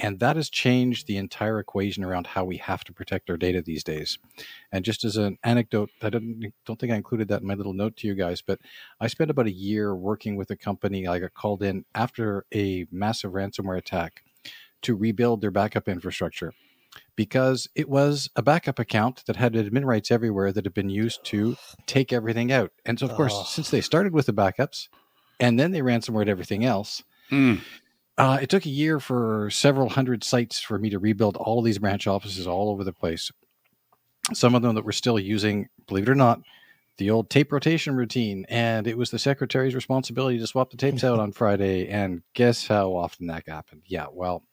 And 0.00 0.20
that 0.20 0.36
has 0.36 0.48
changed 0.48 1.08
the 1.08 1.16
entire 1.16 1.58
equation 1.58 2.04
around 2.04 2.28
how 2.28 2.44
we 2.44 2.58
have 2.58 2.84
to 2.84 2.92
protect 2.92 3.28
our 3.30 3.36
data 3.36 3.60
these 3.60 3.82
days. 3.82 4.16
And 4.70 4.84
just 4.84 5.04
as 5.04 5.16
an 5.16 5.38
anecdote, 5.42 5.90
I 6.00 6.10
don't, 6.10 6.52
don't 6.64 6.78
think 6.78 6.92
I 6.92 6.96
included 6.96 7.26
that 7.28 7.40
in 7.40 7.48
my 7.48 7.54
little 7.54 7.72
note 7.72 7.96
to 7.96 8.06
you 8.06 8.14
guys, 8.14 8.40
but 8.40 8.60
I 9.00 9.08
spent 9.08 9.30
about 9.30 9.48
a 9.48 9.52
year 9.52 9.96
working 9.96 10.36
with 10.36 10.50
a 10.50 10.56
company. 10.56 11.08
I 11.08 11.18
got 11.18 11.34
called 11.34 11.64
in 11.64 11.84
after 11.96 12.46
a 12.54 12.86
massive 12.92 13.32
ransomware 13.32 13.76
attack 13.76 14.22
to 14.82 14.94
rebuild 14.94 15.40
their 15.40 15.50
backup 15.50 15.88
infrastructure 15.88 16.52
because 17.16 17.68
it 17.74 17.88
was 17.88 18.30
a 18.36 18.42
backup 18.42 18.78
account 18.78 19.24
that 19.26 19.36
had 19.36 19.54
admin 19.54 19.84
rights 19.84 20.10
everywhere 20.10 20.52
that 20.52 20.64
had 20.64 20.74
been 20.74 20.90
used 20.90 21.24
to 21.24 21.56
take 21.86 22.12
everything 22.12 22.52
out. 22.52 22.72
And 22.84 22.98
so, 22.98 23.06
of 23.06 23.14
course, 23.14 23.32
oh. 23.34 23.44
since 23.44 23.70
they 23.70 23.80
started 23.80 24.12
with 24.12 24.26
the 24.26 24.32
backups 24.32 24.88
and 25.40 25.58
then 25.58 25.72
they 25.72 25.80
ransomwared 25.80 26.28
everything 26.28 26.64
else, 26.64 27.02
mm. 27.30 27.60
uh, 28.16 28.38
it 28.40 28.48
took 28.48 28.66
a 28.66 28.70
year 28.70 29.00
for 29.00 29.50
several 29.50 29.88
hundred 29.88 30.24
sites 30.24 30.60
for 30.60 30.78
me 30.78 30.90
to 30.90 30.98
rebuild 30.98 31.36
all 31.36 31.58
of 31.58 31.64
these 31.64 31.78
branch 31.78 32.06
offices 32.06 32.46
all 32.46 32.70
over 32.70 32.84
the 32.84 32.92
place. 32.92 33.30
Some 34.32 34.54
of 34.54 34.62
them 34.62 34.74
that 34.74 34.84
were 34.84 34.92
still 34.92 35.18
using, 35.18 35.68
believe 35.86 36.04
it 36.04 36.10
or 36.10 36.14
not, 36.14 36.40
the 36.98 37.10
old 37.10 37.30
tape 37.30 37.52
rotation 37.52 37.96
routine. 37.96 38.44
And 38.48 38.86
it 38.86 38.98
was 38.98 39.10
the 39.10 39.18
secretary's 39.18 39.74
responsibility 39.74 40.38
to 40.38 40.46
swap 40.46 40.70
the 40.70 40.76
tapes 40.76 41.02
out 41.02 41.18
on 41.20 41.32
Friday. 41.32 41.88
And 41.88 42.22
guess 42.34 42.66
how 42.66 42.94
often 42.94 43.28
that 43.28 43.48
happened? 43.48 43.82
Yeah, 43.86 44.06
well. 44.12 44.44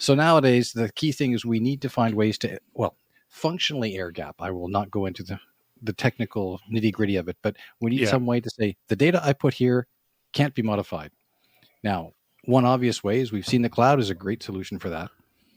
So 0.00 0.14
nowadays, 0.14 0.72
the 0.72 0.90
key 0.90 1.12
thing 1.12 1.32
is 1.32 1.44
we 1.44 1.60
need 1.60 1.82
to 1.82 1.90
find 1.90 2.14
ways 2.14 2.38
to, 2.38 2.58
well, 2.72 2.96
functionally 3.28 3.96
air 3.96 4.10
gap. 4.10 4.36
I 4.40 4.50
will 4.50 4.68
not 4.68 4.90
go 4.90 5.04
into 5.04 5.22
the, 5.22 5.38
the 5.82 5.92
technical 5.92 6.58
nitty 6.72 6.90
gritty 6.90 7.16
of 7.16 7.28
it, 7.28 7.36
but 7.42 7.56
we 7.82 7.90
need 7.90 8.00
yeah. 8.00 8.08
some 8.08 8.24
way 8.24 8.40
to 8.40 8.48
say 8.48 8.76
the 8.88 8.96
data 8.96 9.20
I 9.22 9.34
put 9.34 9.52
here 9.52 9.86
can't 10.32 10.54
be 10.54 10.62
modified. 10.62 11.10
Now, 11.84 12.14
one 12.44 12.64
obvious 12.64 13.04
way 13.04 13.20
is 13.20 13.30
we've 13.30 13.46
seen 13.46 13.60
the 13.60 13.68
cloud 13.68 14.00
is 14.00 14.08
a 14.08 14.14
great 14.14 14.42
solution 14.42 14.78
for 14.78 14.88
that. 14.88 15.10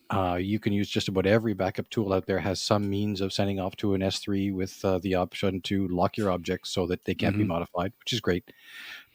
Uh, 0.09 0.35
you 0.35 0.59
can 0.59 0.73
use 0.73 0.89
just 0.89 1.07
about 1.07 1.25
every 1.25 1.53
backup 1.53 1.89
tool 1.89 2.11
out 2.11 2.25
there 2.25 2.39
has 2.39 2.59
some 2.59 2.89
means 2.89 3.21
of 3.21 3.31
sending 3.31 3.61
off 3.61 3.77
to 3.77 3.93
an 3.93 4.01
S3 4.01 4.53
with 4.53 4.83
uh, 4.83 4.99
the 4.99 5.15
option 5.15 5.61
to 5.61 5.87
lock 5.87 6.17
your 6.17 6.29
objects 6.29 6.69
so 6.69 6.85
that 6.87 7.05
they 7.05 7.15
can't 7.15 7.35
mm-hmm. 7.35 7.43
be 7.43 7.47
modified, 7.47 7.93
which 7.97 8.11
is 8.11 8.19
great. 8.19 8.43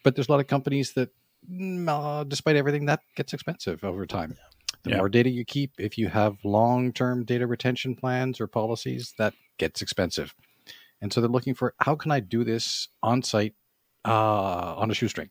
But 0.03 0.17
there's 0.17 0.29
a 0.29 0.33
lot 0.33 0.41
of 0.41 0.47
companies 0.47 0.95
that, 0.95 1.11
mm, 1.53 1.87
uh, 1.87 2.25
despite 2.25 2.57
everything, 2.57 2.87
that 2.87 3.01
gets 3.15 3.35
expensive 3.35 3.85
over 3.85 4.07
time. 4.07 4.35
The 4.89 4.97
more 4.97 5.09
data 5.09 5.31
you 5.31 5.45
keep, 5.45 5.73
if 5.79 5.99
you 5.99 6.09
have 6.09 6.45
long 6.45 6.93
term 6.93 7.25
data 7.25 7.47
retention 7.47 7.95
plans 7.95 8.41
or 8.41 8.47
policies, 8.47 9.15
that 9.19 9.35
gets 9.59 9.83
expensive. 9.83 10.35
And 11.01 11.13
so 11.13 11.21
they're 11.21 11.31
looking 11.31 11.55
for 11.55 11.75
how 11.81 11.95
can 11.95 12.11
I 12.11 12.21
do 12.21 12.45
this 12.45 12.89
on 13.03 13.23
site 13.23 13.55
uh, 14.05 14.75
on 14.77 14.91
a 14.91 14.95
shoestring? 14.95 15.31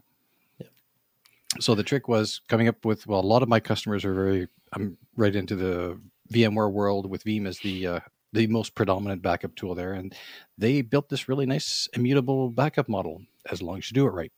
So 1.59 1.75
the 1.75 1.83
trick 1.83 2.07
was 2.07 2.41
coming 2.47 2.67
up 2.67 2.85
with 2.85 3.07
well, 3.07 3.19
a 3.19 3.21
lot 3.21 3.43
of 3.43 3.49
my 3.49 3.59
customers 3.59 4.05
are 4.05 4.13
very. 4.13 4.47
I'm 4.73 4.97
right 5.15 5.35
into 5.35 5.55
the 5.55 5.99
VMware 6.31 6.71
world 6.71 7.09
with 7.09 7.23
Veeam 7.23 7.47
as 7.47 7.59
the 7.59 7.87
uh, 7.87 7.99
the 8.33 8.47
most 8.47 8.75
predominant 8.75 9.21
backup 9.21 9.55
tool 9.55 9.73
there, 9.73 9.93
and 9.93 10.13
they 10.57 10.81
built 10.81 11.09
this 11.09 11.29
really 11.29 11.45
nice 11.45 11.87
immutable 11.93 12.49
backup 12.49 12.89
model 12.89 13.21
as 13.49 13.61
long 13.61 13.77
as 13.77 13.89
you 13.89 13.95
do 13.95 14.05
it 14.05 14.11
right. 14.11 14.31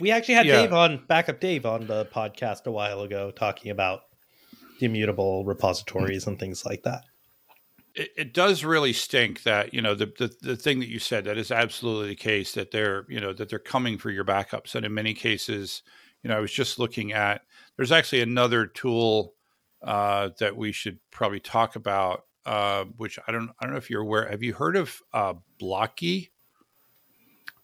We 0.00 0.10
actually 0.10 0.34
had 0.34 0.46
yeah. 0.46 0.62
Dave 0.62 0.72
on, 0.72 1.04
backup 1.08 1.40
Dave 1.40 1.66
on 1.66 1.86
the 1.86 2.06
podcast 2.06 2.66
a 2.66 2.70
while 2.70 3.02
ago 3.02 3.30
talking 3.30 3.70
about 3.70 4.00
the 4.78 4.86
immutable 4.86 5.44
repositories 5.44 6.26
and 6.26 6.38
things 6.38 6.64
like 6.64 6.82
that. 6.84 7.04
It, 7.94 8.10
it, 8.16 8.34
does 8.34 8.64
really 8.64 8.92
stink 8.92 9.42
that 9.42 9.74
you 9.74 9.82
know 9.82 9.94
the, 9.94 10.12
the 10.18 10.32
the 10.40 10.56
thing 10.56 10.78
that 10.80 10.88
you 10.88 10.98
said 10.98 11.24
that 11.24 11.36
is 11.36 11.50
absolutely 11.50 12.08
the 12.08 12.16
case 12.16 12.52
that 12.52 12.70
they're 12.70 13.04
you 13.08 13.18
know 13.18 13.32
that 13.32 13.48
they're 13.48 13.58
coming 13.58 13.98
for 13.98 14.10
your 14.10 14.24
backups. 14.24 14.74
And 14.74 14.86
in 14.86 14.94
many 14.94 15.14
cases 15.14 15.82
you 16.22 16.28
know 16.28 16.36
I 16.36 16.40
was 16.40 16.52
just 16.52 16.78
looking 16.78 17.12
at 17.12 17.42
there's 17.76 17.90
actually 17.90 18.20
another 18.20 18.66
tool 18.66 19.34
uh, 19.82 20.30
that 20.38 20.56
we 20.56 20.70
should 20.70 20.98
probably 21.10 21.40
talk 21.40 21.74
about 21.74 22.24
uh, 22.46 22.84
which 22.96 23.18
I 23.26 23.32
don't 23.32 23.50
I 23.58 23.64
don't 23.64 23.72
know 23.72 23.78
if 23.78 23.90
you're 23.90 24.02
aware. 24.02 24.28
Have 24.28 24.42
you 24.42 24.54
heard 24.54 24.76
of 24.76 25.00
uh, 25.12 25.34
Blocky? 25.58 26.30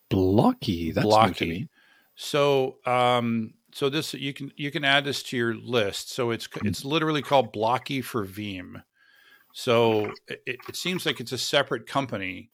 Blocky? 0.09 0.91
That's 0.91 1.05
Blocky 1.05 1.69
so, 2.17 2.77
um, 2.87 3.55
so 3.73 3.89
this 3.89 4.15
you 4.15 4.33
can 4.33 4.53
you 4.57 4.71
can 4.71 4.85
add 4.85 5.05
this 5.05 5.23
to 5.25 5.37
your 5.37 5.55
list. 5.55 6.13
So 6.13 6.31
it's 6.31 6.49
it's 6.65 6.85
literally 6.85 7.23
called 7.23 7.53
Blocky 7.53 8.01
for 8.01 8.25
Veeam. 8.25 8.83
So 9.53 10.13
it, 10.29 10.59
it 10.69 10.77
seems 10.77 11.07
like 11.07 11.21
it's 11.21 11.33
a 11.33 11.39
separate 11.39 11.87
company, 11.87 12.51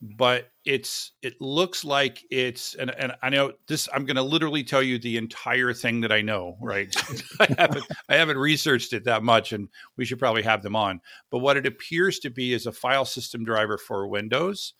but 0.00 0.50
it's 0.64 1.12
it 1.22 1.40
looks 1.40 1.84
like 1.84 2.24
it's 2.30 2.76
and 2.76 2.90
and 2.96 3.12
I 3.20 3.30
know 3.30 3.52
this. 3.66 3.88
I'm 3.92 4.04
going 4.04 4.16
to 4.16 4.22
literally 4.22 4.62
tell 4.62 4.82
you 4.82 4.98
the 4.98 5.16
entire 5.16 5.72
thing 5.74 6.00
that 6.02 6.12
I 6.12 6.22
know. 6.22 6.56
Right? 6.60 6.94
I 7.40 7.48
haven't 7.58 7.86
I 8.08 8.14
haven't 8.14 8.38
researched 8.38 8.92
it 8.92 9.04
that 9.04 9.24
much, 9.24 9.52
and 9.52 9.68
we 9.96 10.04
should 10.04 10.20
probably 10.20 10.42
have 10.42 10.62
them 10.62 10.76
on. 10.76 11.00
But 11.30 11.38
what 11.38 11.56
it 11.56 11.66
appears 11.66 12.20
to 12.20 12.30
be 12.30 12.52
is 12.52 12.66
a 12.66 12.72
file 12.72 13.04
system 13.04 13.44
driver 13.44 13.76
for 13.76 14.06
Windows 14.06 14.74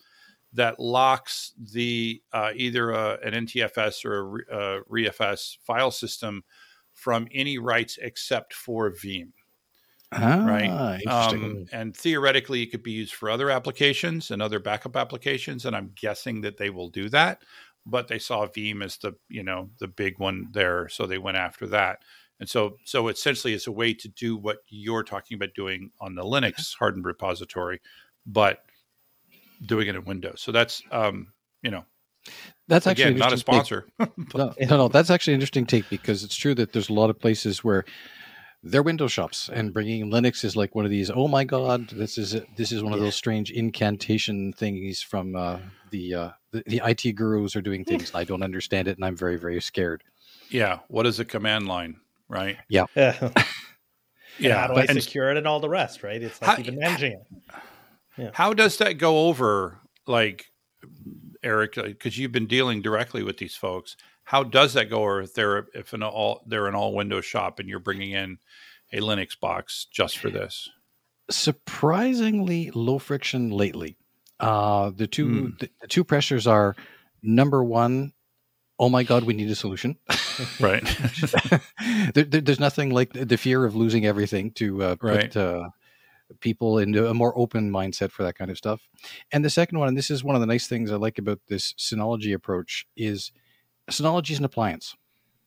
that 0.52 0.80
locks 0.80 1.52
the 1.72 2.22
uh, 2.32 2.50
either 2.54 2.90
a, 2.90 3.18
an 3.22 3.46
NTFS 3.46 4.04
or 4.04 4.44
a, 4.50 4.78
a 4.78 4.84
ReFS 4.84 5.58
file 5.64 5.90
system 5.90 6.42
from 6.92 7.28
any 7.32 7.58
writes 7.58 7.98
except 8.00 8.52
for 8.52 8.90
Veeam. 8.90 9.32
Ah, 10.12 10.44
right. 10.44 11.06
Um, 11.06 11.66
and 11.72 11.96
theoretically, 11.96 12.62
it 12.62 12.72
could 12.72 12.82
be 12.82 12.90
used 12.90 13.14
for 13.14 13.30
other 13.30 13.48
applications 13.48 14.32
and 14.32 14.42
other 14.42 14.58
backup 14.58 14.96
applications. 14.96 15.66
And 15.66 15.76
I'm 15.76 15.92
guessing 15.94 16.40
that 16.40 16.56
they 16.56 16.70
will 16.70 16.88
do 16.88 17.08
that. 17.10 17.42
But 17.86 18.08
they 18.08 18.18
saw 18.18 18.46
Veeam 18.46 18.84
as 18.84 18.98
the 18.98 19.14
you 19.28 19.42
know 19.42 19.70
the 19.78 19.88
big 19.88 20.18
one 20.18 20.48
there, 20.52 20.88
so 20.88 21.06
they 21.06 21.18
went 21.18 21.38
after 21.38 21.66
that. 21.68 22.00
And 22.38 22.48
so 22.48 22.76
so 22.84 23.08
essentially, 23.08 23.54
it's 23.54 23.68
a 23.68 23.72
way 23.72 23.94
to 23.94 24.08
do 24.08 24.36
what 24.36 24.58
you're 24.68 25.04
talking 25.04 25.36
about 25.36 25.54
doing 25.54 25.90
on 26.00 26.14
the 26.14 26.22
Linux 26.22 26.74
hardened 26.78 27.06
repository, 27.06 27.80
but 28.26 28.64
doing 29.64 29.88
it 29.88 29.94
in 29.94 30.04
Windows. 30.04 30.40
So 30.40 30.52
that's 30.52 30.82
um, 30.90 31.32
you 31.62 31.70
know, 31.70 31.84
that's 32.68 32.86
actually 32.86 33.04
Again, 33.04 33.18
not 33.18 33.32
a 33.32 33.38
sponsor. 33.38 33.86
no, 33.98 34.54
no, 34.60 34.76
no, 34.76 34.88
that's 34.88 35.10
actually 35.10 35.34
an 35.34 35.40
interesting 35.40 35.66
take 35.66 35.88
because 35.90 36.24
it's 36.24 36.36
true 36.36 36.54
that 36.54 36.72
there's 36.72 36.88
a 36.88 36.94
lot 36.94 37.10
of 37.10 37.18
places 37.18 37.64
where 37.64 37.84
they're 38.62 38.82
Windows 38.82 39.12
shops, 39.12 39.48
and 39.52 39.72
bringing 39.72 40.10
Linux 40.10 40.44
is 40.44 40.54
like 40.54 40.74
one 40.74 40.84
of 40.84 40.90
these. 40.90 41.10
Oh 41.10 41.28
my 41.28 41.44
God, 41.44 41.88
this 41.88 42.18
is 42.18 42.36
this 42.56 42.72
is 42.72 42.82
one 42.82 42.92
of 42.92 43.00
those 43.00 43.14
strange 43.14 43.50
incantation 43.50 44.52
things 44.52 45.00
from 45.00 45.34
uh, 45.34 45.58
the, 45.90 46.14
uh, 46.14 46.30
the 46.52 46.62
the 46.66 46.82
IT 46.84 47.12
gurus 47.14 47.56
are 47.56 47.62
doing 47.62 47.84
things. 47.84 48.14
I 48.14 48.24
don't 48.24 48.42
understand 48.42 48.88
it, 48.88 48.96
and 48.98 49.04
I'm 49.04 49.16
very 49.16 49.36
very 49.36 49.60
scared. 49.60 50.04
Yeah, 50.50 50.80
what 50.88 51.06
is 51.06 51.20
a 51.20 51.24
command 51.24 51.68
line, 51.68 51.96
right? 52.28 52.58
Yeah, 52.68 52.84
yeah. 52.94 53.30
yeah. 54.38 54.60
How 54.60 54.66
do 54.68 54.74
but, 54.74 54.90
I 54.90 54.94
secure 54.94 55.30
it 55.30 55.38
and 55.38 55.46
all 55.46 55.60
the 55.60 55.68
rest? 55.68 56.02
Right? 56.02 56.22
It's 56.22 56.40
like 56.42 56.56
how, 56.56 56.60
even 56.60 56.78
managing 56.78 57.12
it. 57.12 57.44
Yeah. 58.20 58.30
How 58.34 58.52
does 58.52 58.76
that 58.78 58.98
go 58.98 59.28
over, 59.28 59.78
like 60.06 60.46
Erik? 61.42 61.74
Because 61.74 62.18
you've 62.18 62.32
been 62.32 62.46
dealing 62.46 62.82
directly 62.82 63.22
with 63.22 63.38
these 63.38 63.54
folks. 63.54 63.96
how 64.24 64.44
does 64.44 64.74
that 64.74 64.90
go? 64.90 65.00
Or 65.00 65.22
if 65.22 65.34
they're 65.34 65.68
if 65.74 65.92
an 65.92 66.02
all 66.02 66.42
they're 66.46 66.66
an 66.66 66.74
all 66.74 66.94
Windows 66.94 67.24
shop 67.24 67.58
and 67.58 67.68
you're 67.68 67.78
bringing 67.78 68.12
in 68.12 68.38
a 68.92 69.00
Linux 69.00 69.38
box 69.38 69.86
just 69.90 70.18
for 70.18 70.30
this? 70.30 70.68
Surprisingly 71.30 72.70
low 72.72 72.98
friction 72.98 73.50
lately. 73.50 73.96
Uh, 74.38 74.90
the 74.94 75.06
two 75.06 75.26
mm. 75.26 75.58
the, 75.58 75.70
the 75.80 75.86
two 75.86 76.04
pressures 76.04 76.46
are 76.46 76.74
number 77.22 77.62
one 77.62 78.12
oh 78.78 78.88
my 78.88 79.02
god 79.02 79.24
we 79.24 79.34
need 79.34 79.50
a 79.50 79.54
solution 79.54 79.98
right 80.60 80.82
there, 82.14 82.24
there, 82.24 82.40
there's 82.40 82.58
nothing 82.58 82.88
like 82.88 83.12
the 83.12 83.36
fear 83.36 83.66
of 83.66 83.76
losing 83.76 84.06
everything 84.06 84.50
to 84.50 84.82
uh, 84.82 84.96
right. 85.02 85.32
put 85.32 85.36
uh, 85.36 85.68
people 86.40 86.78
into 86.78 87.08
a 87.08 87.14
more 87.14 87.36
open 87.36 87.70
mindset 87.70 88.10
for 88.10 88.22
that 88.22 88.36
kind 88.36 88.50
of 88.50 88.56
stuff 88.56 88.88
and 89.32 89.44
the 89.44 89.50
second 89.50 89.78
one 89.78 89.88
and 89.88 89.96
this 89.96 90.10
is 90.10 90.22
one 90.22 90.34
of 90.34 90.40
the 90.40 90.46
nice 90.46 90.66
things 90.66 90.90
i 90.90 90.96
like 90.96 91.18
about 91.18 91.40
this 91.48 91.72
synology 91.74 92.32
approach 92.32 92.86
is 92.96 93.32
synology 93.90 94.30
is 94.30 94.38
an 94.38 94.44
appliance 94.44 94.96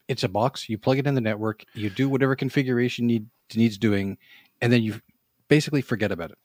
it's 0.08 0.24
a 0.24 0.30
box 0.30 0.68
you 0.68 0.78
plug 0.78 0.98
it 0.98 1.08
in 1.08 1.16
the 1.16 1.22
network 1.22 1.63
you 1.74 1.90
do 1.90 2.10
whatever 2.10 2.36
configuration 2.36 3.08
need 3.08 3.28
needs 3.56 3.78
doing 3.78 4.18
and 4.62 4.74
then 4.74 4.82
you 4.84 5.00
basically 5.48 5.82
forget 5.82 6.12
about 6.12 6.32
it 6.32 6.38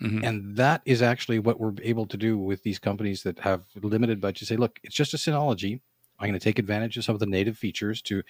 Mm-hmm. 0.00 0.24
And 0.24 0.56
that 0.56 0.82
is 0.84 1.00
actually 1.00 1.38
what 1.38 1.58
we're 1.58 1.72
able 1.82 2.06
to 2.06 2.16
do 2.16 2.36
with 2.36 2.62
these 2.62 2.78
companies 2.78 3.22
that 3.22 3.38
have 3.40 3.64
limited 3.80 4.20
budget. 4.20 4.48
Say, 4.48 4.56
look, 4.56 4.78
it's 4.82 4.94
just 4.94 5.14
a 5.14 5.16
Synology. 5.16 5.80
I'm 6.18 6.28
going 6.28 6.38
to 6.38 6.44
take 6.44 6.58
advantage 6.58 6.96
of 6.96 7.04
some 7.04 7.14
of 7.14 7.20
the 7.20 7.26
native 7.26 7.56
features 7.56 8.02
to 8.02 8.22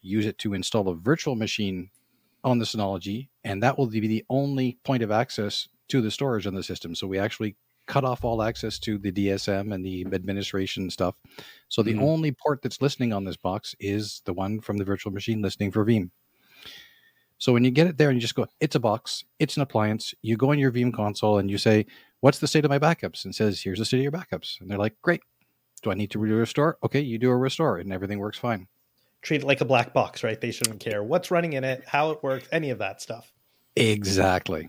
use 0.00 0.26
it 0.26 0.38
to 0.38 0.54
install 0.54 0.88
a 0.88 0.94
virtual 0.94 1.34
machine 1.34 1.90
on 2.44 2.58
the 2.58 2.64
Synology, 2.64 3.28
and 3.42 3.62
that 3.62 3.78
will 3.78 3.86
be 3.86 4.06
the 4.06 4.24
only 4.28 4.78
point 4.84 5.02
of 5.02 5.10
access 5.10 5.68
to 5.88 6.00
the 6.00 6.10
storage 6.10 6.46
on 6.46 6.54
the 6.54 6.62
system. 6.62 6.94
So 6.94 7.06
we 7.06 7.18
actually 7.18 7.56
cut 7.86 8.04
off 8.04 8.24
all 8.24 8.42
access 8.42 8.78
to 8.80 8.98
the 8.98 9.12
DSM 9.12 9.74
and 9.74 9.84
the 9.84 10.06
administration 10.12 10.90
stuff. 10.90 11.14
So 11.68 11.82
the 11.82 11.92
mm-hmm. 11.92 12.02
only 12.02 12.32
port 12.32 12.62
that's 12.62 12.80
listening 12.80 13.12
on 13.12 13.24
this 13.24 13.36
box 13.36 13.74
is 13.78 14.22
the 14.24 14.32
one 14.32 14.60
from 14.60 14.78
the 14.78 14.84
virtual 14.84 15.12
machine 15.12 15.42
listening 15.42 15.70
for 15.70 15.84
Veeam. 15.84 16.10
So 17.38 17.52
when 17.52 17.64
you 17.64 17.70
get 17.70 17.88
it 17.88 17.98
there 17.98 18.08
and 18.08 18.16
you 18.16 18.22
just 18.22 18.34
go, 18.34 18.46
it's 18.60 18.76
a 18.76 18.80
box, 18.80 19.24
it's 19.38 19.56
an 19.56 19.62
appliance, 19.62 20.14
you 20.22 20.36
go 20.36 20.52
in 20.52 20.58
your 20.58 20.72
Veeam 20.72 20.94
console 20.94 21.38
and 21.38 21.50
you 21.50 21.58
say, 21.58 21.84
what's 22.20 22.38
the 22.38 22.46
state 22.46 22.64
of 22.64 22.70
my 22.70 22.78
backups? 22.78 23.24
And 23.24 23.34
says, 23.34 23.60
here's 23.60 23.78
the 23.78 23.84
state 23.84 23.98
of 23.98 24.02
your 24.04 24.12
backups. 24.12 24.60
And 24.60 24.70
they're 24.70 24.78
like, 24.78 24.94
great. 25.02 25.20
Do 25.82 25.90
I 25.90 25.94
need 25.94 26.10
to 26.12 26.18
restore? 26.18 26.78
Okay, 26.82 27.00
you 27.00 27.18
do 27.18 27.28
a 27.28 27.36
restore 27.36 27.76
and 27.76 27.92
everything 27.92 28.18
works 28.18 28.38
fine. 28.38 28.68
Treat 29.24 29.40
it 29.40 29.46
like 29.46 29.62
a 29.62 29.64
black 29.64 29.94
box, 29.94 30.22
right? 30.22 30.38
They 30.38 30.50
shouldn't 30.50 30.80
care 30.80 31.02
what's 31.02 31.30
running 31.30 31.54
in 31.54 31.64
it, 31.64 31.82
how 31.86 32.10
it 32.10 32.22
works, 32.22 32.46
any 32.52 32.68
of 32.68 32.78
that 32.78 33.00
stuff. 33.00 33.32
Exactly. 33.74 34.68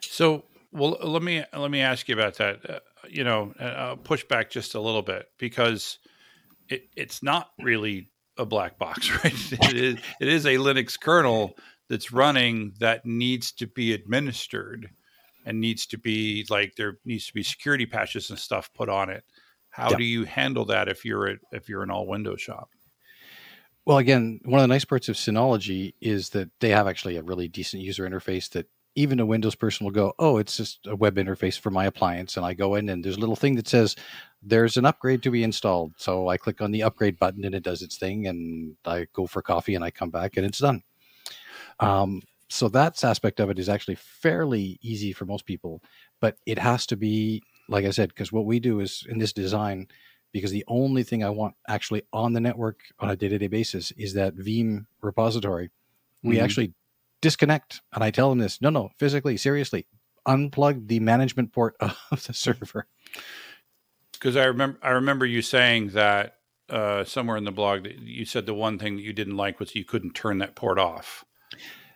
So, 0.00 0.44
well, 0.72 0.96
let 1.02 1.22
me 1.22 1.44
let 1.52 1.70
me 1.70 1.80
ask 1.82 2.08
you 2.08 2.14
about 2.14 2.36
that. 2.38 2.68
Uh, 2.68 2.78
you 3.08 3.22
know, 3.22 3.52
uh, 3.60 3.96
push 3.96 4.24
back 4.24 4.50
just 4.50 4.74
a 4.74 4.80
little 4.80 5.02
bit 5.02 5.28
because 5.38 5.98
it, 6.70 6.88
it's 6.96 7.22
not 7.22 7.50
really 7.60 8.08
a 8.38 8.46
black 8.46 8.78
box, 8.78 9.10
right? 9.24 9.52
it 9.52 9.76
is 9.76 9.98
it 10.20 10.28
is 10.28 10.46
a 10.46 10.54
Linux 10.54 10.98
kernel 10.98 11.54
that's 11.88 12.12
running 12.12 12.72
that 12.80 13.04
needs 13.04 13.52
to 13.52 13.66
be 13.66 13.92
administered 13.92 14.88
and 15.44 15.60
needs 15.60 15.86
to 15.86 15.98
be 15.98 16.46
like 16.48 16.74
there 16.76 16.98
needs 17.04 17.26
to 17.26 17.34
be 17.34 17.42
security 17.42 17.84
patches 17.84 18.30
and 18.30 18.38
stuff 18.38 18.72
put 18.74 18.88
on 18.88 19.10
it. 19.10 19.22
How 19.68 19.88
do 19.88 20.04
you 20.04 20.24
handle 20.24 20.64
that 20.66 20.88
if 20.88 21.04
you're 21.04 21.26
a, 21.32 21.36
if 21.50 21.68
you're 21.68 21.82
an 21.82 21.90
all 21.90 22.06
Windows 22.06 22.40
shop? 22.40 22.70
Well, 23.86 23.98
again, 23.98 24.40
one 24.44 24.60
of 24.60 24.64
the 24.64 24.74
nice 24.74 24.84
parts 24.84 25.08
of 25.08 25.16
Synology 25.16 25.94
is 26.00 26.30
that 26.30 26.50
they 26.60 26.70
have 26.70 26.86
actually 26.86 27.16
a 27.16 27.22
really 27.22 27.48
decent 27.48 27.82
user 27.82 28.08
interface 28.08 28.48
that 28.50 28.66
even 28.94 29.20
a 29.20 29.26
Windows 29.26 29.54
person 29.54 29.84
will 29.84 29.92
go, 29.92 30.14
oh, 30.18 30.38
it's 30.38 30.56
just 30.56 30.86
a 30.86 30.96
web 30.96 31.16
interface 31.16 31.58
for 31.58 31.70
my 31.70 31.84
appliance. 31.84 32.36
And 32.36 32.46
I 32.46 32.54
go 32.54 32.76
in 32.76 32.88
and 32.88 33.04
there's 33.04 33.16
a 33.16 33.20
little 33.20 33.36
thing 33.36 33.56
that 33.56 33.68
says 33.68 33.96
there's 34.42 34.76
an 34.76 34.86
upgrade 34.86 35.22
to 35.24 35.30
be 35.30 35.42
installed. 35.42 35.94
So 35.98 36.28
I 36.28 36.36
click 36.36 36.60
on 36.60 36.70
the 36.70 36.84
upgrade 36.84 37.18
button 37.18 37.44
and 37.44 37.54
it 37.54 37.62
does 37.64 37.82
its 37.82 37.98
thing. 37.98 38.26
And 38.26 38.76
I 38.84 39.06
go 39.12 39.26
for 39.26 39.42
coffee 39.42 39.74
and 39.74 39.84
I 39.84 39.90
come 39.90 40.10
back 40.10 40.36
and 40.36 40.46
it's 40.46 40.60
done. 40.60 40.82
Um, 41.80 42.22
so 42.48 42.68
that 42.68 43.02
aspect 43.02 43.40
of 43.40 43.50
it 43.50 43.58
is 43.58 43.68
actually 43.68 43.96
fairly 43.96 44.78
easy 44.80 45.12
for 45.12 45.24
most 45.24 45.44
people, 45.44 45.82
but 46.20 46.36
it 46.46 46.58
has 46.58 46.86
to 46.86 46.96
be, 46.96 47.42
like 47.68 47.84
I 47.84 47.90
said, 47.90 48.10
because 48.10 48.30
what 48.30 48.46
we 48.46 48.60
do 48.60 48.80
is 48.80 49.04
in 49.08 49.18
this 49.18 49.32
design, 49.32 49.88
because 50.34 50.50
the 50.50 50.64
only 50.66 51.04
thing 51.04 51.22
I 51.22 51.30
want 51.30 51.54
actually 51.68 52.02
on 52.12 52.32
the 52.32 52.40
network 52.40 52.80
on 52.98 53.08
a 53.08 53.14
day 53.14 53.28
to 53.28 53.38
day 53.38 53.46
basis 53.46 53.92
is 53.92 54.14
that 54.14 54.34
Veeam 54.34 54.86
repository. 55.00 55.70
We 56.24 56.34
mm-hmm. 56.34 56.44
actually 56.44 56.74
disconnect. 57.22 57.80
And 57.92 58.02
I 58.02 58.10
tell 58.10 58.30
them 58.30 58.40
this 58.40 58.60
no, 58.60 58.68
no, 58.68 58.90
physically, 58.98 59.36
seriously, 59.36 59.86
unplug 60.26 60.88
the 60.88 60.98
management 60.98 61.52
port 61.52 61.76
of 61.80 62.24
the 62.26 62.34
server. 62.34 62.88
Because 64.12 64.36
I 64.36 64.46
remember, 64.46 64.78
I 64.82 64.90
remember 64.90 65.24
you 65.24 65.40
saying 65.40 65.90
that 65.90 66.38
uh, 66.68 67.04
somewhere 67.04 67.36
in 67.36 67.44
the 67.44 67.52
blog 67.52 67.84
that 67.84 68.00
you 68.00 68.24
said 68.24 68.44
the 68.44 68.54
one 68.54 68.76
thing 68.76 68.96
that 68.96 69.02
you 69.02 69.12
didn't 69.12 69.36
like 69.36 69.60
was 69.60 69.76
you 69.76 69.84
couldn't 69.84 70.14
turn 70.14 70.38
that 70.38 70.56
port 70.56 70.80
off. 70.80 71.24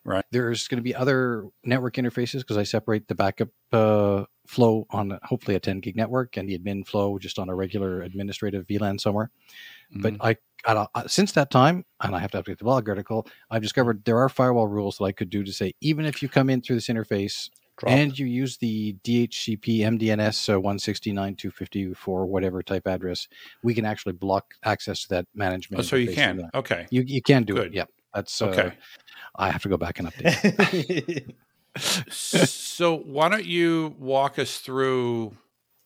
Right. 0.09 0.25
There's 0.31 0.69
going 0.69 0.79
to 0.79 0.83
be 0.83 0.95
other 0.95 1.45
network 1.65 1.95
interfaces 1.95 2.39
because 2.39 2.57
I 2.57 2.63
separate 2.63 3.09
the 3.09 3.15
backup 3.15 3.51
uh, 3.73 4.25
flow 4.47 4.87
on 4.91 5.19
hopefully 5.23 5.55
a 5.55 5.61
10 5.61 5.81
gig 5.81 5.97
network 5.97 6.39
and 6.39 6.49
the 6.49 6.59
admin 6.59 6.87
flow 6.87 7.19
just 7.19 7.39
on 7.39 7.51
a 7.51 7.55
regular 7.55 8.01
administrative 8.01 8.67
VLAN 8.67 8.99
somewhere. 8.99 9.31
Mm-hmm. 9.93 10.01
But 10.01 10.15
I 10.21 10.37
uh, 10.65 10.87
since 11.07 11.33
that 11.33 11.51
time, 11.51 11.85
and 12.01 12.17
I 12.17 12.19
have 12.19 12.31
to 12.33 12.43
update 12.43 12.59
the 12.59 12.65
blog 12.65 12.89
article, 12.89 13.27
I've 13.51 13.63
discovered 13.63 14.05
there 14.05 14.19
are 14.19 14.29
firewall 14.29 14.67
rules 14.67 14.99
that 14.99 15.05
I 15.05 15.13
could 15.13 15.31
do 15.31 15.45
to 15.45 15.53
say 15.53 15.73
even 15.81 16.05
if 16.05 16.23
you 16.23 16.29
come 16.29 16.51
in 16.51 16.63
through 16.63 16.77
this 16.77 16.89
interface 16.89 17.51
and 17.87 18.19
you 18.19 18.27
use 18.27 18.57
the 18.57 18.97
DHCP 19.05 19.81
MDNS 19.81 20.49
uh, 20.49 20.59
169.254 20.59 22.27
whatever 22.27 22.63
type 22.63 22.87
address, 22.87 23.29
we 23.63 23.75
can 23.75 23.85
actually 23.85 24.15
block 24.15 24.55
access 24.65 25.03
to 25.03 25.09
that 25.11 25.27
management. 25.35 25.81
Oh, 25.81 25.83
so 25.85 25.97
you 25.97 26.13
can. 26.13 26.51
Okay. 26.55 26.87
You 26.91 27.03
you 27.03 27.23
can 27.23 27.45
do 27.45 27.55
Good. 27.55 27.69
it. 27.69 27.75
Yeah. 27.75 27.85
That's 28.15 28.41
uh, 28.41 28.47
okay. 28.47 28.73
I 29.37 29.51
have 29.51 29.63
to 29.63 29.69
go 29.69 29.77
back 29.77 29.99
and 29.99 30.09
update. 30.09 31.35
so 32.11 32.97
why 32.99 33.29
don't 33.29 33.45
you 33.45 33.95
walk 33.99 34.39
us 34.39 34.59
through 34.59 35.37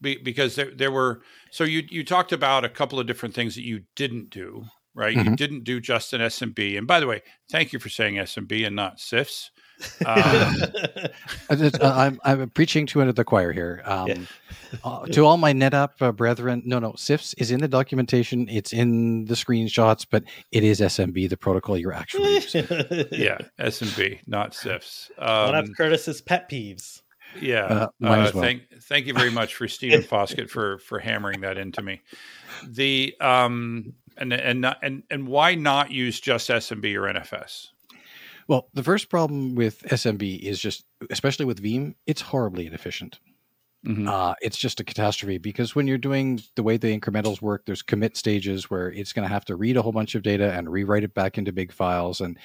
because 0.00 0.56
there, 0.56 0.70
there 0.74 0.90
were 0.90 1.22
so 1.50 1.64
you 1.64 1.82
you 1.88 2.04
talked 2.04 2.32
about 2.32 2.64
a 2.64 2.68
couple 2.68 2.98
of 2.98 3.06
different 3.06 3.34
things 3.34 3.54
that 3.54 3.62
you 3.62 3.82
didn't 3.94 4.30
do 4.30 4.64
right 4.94 5.16
mm-hmm. 5.16 5.30
you 5.30 5.36
didn't 5.36 5.64
do 5.64 5.80
just 5.80 6.12
an 6.12 6.20
smb 6.22 6.76
and 6.76 6.86
by 6.86 6.98
the 6.98 7.06
way 7.06 7.22
thank 7.50 7.72
you 7.72 7.78
for 7.78 7.88
saying 7.88 8.16
smb 8.16 8.66
and 8.66 8.74
not 8.74 8.98
CIFS 8.98 9.50
um, 10.06 10.54
uh, 11.50 11.80
I'm, 11.82 12.20
I'm 12.24 12.50
preaching 12.50 12.86
to 12.86 13.00
another 13.00 13.24
choir 13.24 13.52
here. 13.52 13.82
Um, 13.84 14.08
yeah. 14.08 14.16
uh, 14.84 15.06
to 15.06 15.24
all 15.24 15.36
my 15.36 15.52
NetApp 15.52 15.90
uh, 16.00 16.12
brethren, 16.12 16.62
no, 16.64 16.78
no, 16.78 16.92
CIFS 16.92 17.34
is 17.38 17.50
in 17.50 17.60
the 17.60 17.68
documentation. 17.68 18.48
It's 18.48 18.72
in 18.72 19.26
the 19.26 19.34
screenshots, 19.34 20.06
but 20.08 20.24
it 20.50 20.64
is 20.64 20.80
SMB, 20.80 21.28
the 21.28 21.36
protocol 21.36 21.76
you're 21.76 21.92
actually 21.92 22.34
using. 22.34 22.66
yeah, 23.12 23.38
SMB, 23.58 24.20
not 24.26 24.52
CIFS. 24.52 25.10
Um, 25.18 25.52
One 25.52 25.54
of 25.54 25.70
Curtis's 25.76 26.20
pet 26.20 26.48
peeves. 26.50 27.02
Yeah. 27.40 27.64
Uh, 27.64 27.84
uh 27.84 27.88
well. 28.00 28.30
Thank, 28.32 28.62
thank 28.82 29.06
you 29.06 29.14
very 29.14 29.30
much 29.30 29.54
for 29.54 29.68
Stephen 29.68 30.02
Foskett 30.08 30.50
for 30.50 30.78
for 30.78 30.98
hammering 30.98 31.40
that 31.40 31.56
into 31.58 31.82
me. 31.82 32.02
The 32.66 33.14
um 33.20 33.94
and 34.16 34.32
and 34.32 34.66
and 34.82 35.02
and 35.10 35.26
why 35.26 35.54
not 35.54 35.90
use 35.90 36.20
just 36.20 36.50
SMB 36.50 36.94
or 36.94 37.12
NFS? 37.12 37.68
Well, 38.48 38.68
the 38.74 38.82
first 38.82 39.08
problem 39.08 39.54
with 39.54 39.82
SMB 39.82 40.40
is 40.40 40.58
just, 40.60 40.84
especially 41.10 41.44
with 41.44 41.62
Veeam, 41.62 41.94
it's 42.06 42.20
horribly 42.20 42.66
inefficient. 42.66 43.18
Mm-hmm. 43.86 44.08
Uh, 44.08 44.34
it's 44.40 44.56
just 44.56 44.78
a 44.78 44.84
catastrophe 44.84 45.38
because 45.38 45.74
when 45.74 45.88
you're 45.88 45.98
doing 45.98 46.40
the 46.54 46.62
way 46.62 46.76
the 46.76 46.96
incrementals 46.96 47.42
work, 47.42 47.64
there's 47.66 47.82
commit 47.82 48.16
stages 48.16 48.70
where 48.70 48.92
it's 48.92 49.12
going 49.12 49.26
to 49.26 49.32
have 49.32 49.44
to 49.46 49.56
read 49.56 49.76
a 49.76 49.82
whole 49.82 49.92
bunch 49.92 50.14
of 50.14 50.22
data 50.22 50.52
and 50.52 50.70
rewrite 50.70 51.02
it 51.02 51.14
back 51.14 51.36
into 51.36 51.52
big 51.52 51.72
files. 51.72 52.20
And 52.20 52.38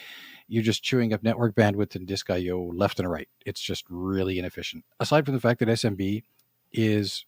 you're 0.47 0.63
just 0.63 0.81
chewing 0.81 1.13
up 1.13 1.21
network 1.21 1.53
bandwidth 1.55 1.95
and 1.95 2.07
disk 2.07 2.29
IO 2.31 2.71
left 2.73 2.99
and 2.99 3.09
right. 3.09 3.29
It's 3.45 3.61
just 3.61 3.85
really 3.87 4.39
inefficient. 4.39 4.83
Aside 4.99 5.25
from 5.25 5.35
the 5.35 5.41
fact 5.41 5.59
that 5.59 5.69
SMB 5.69 6.23
is, 6.71 7.25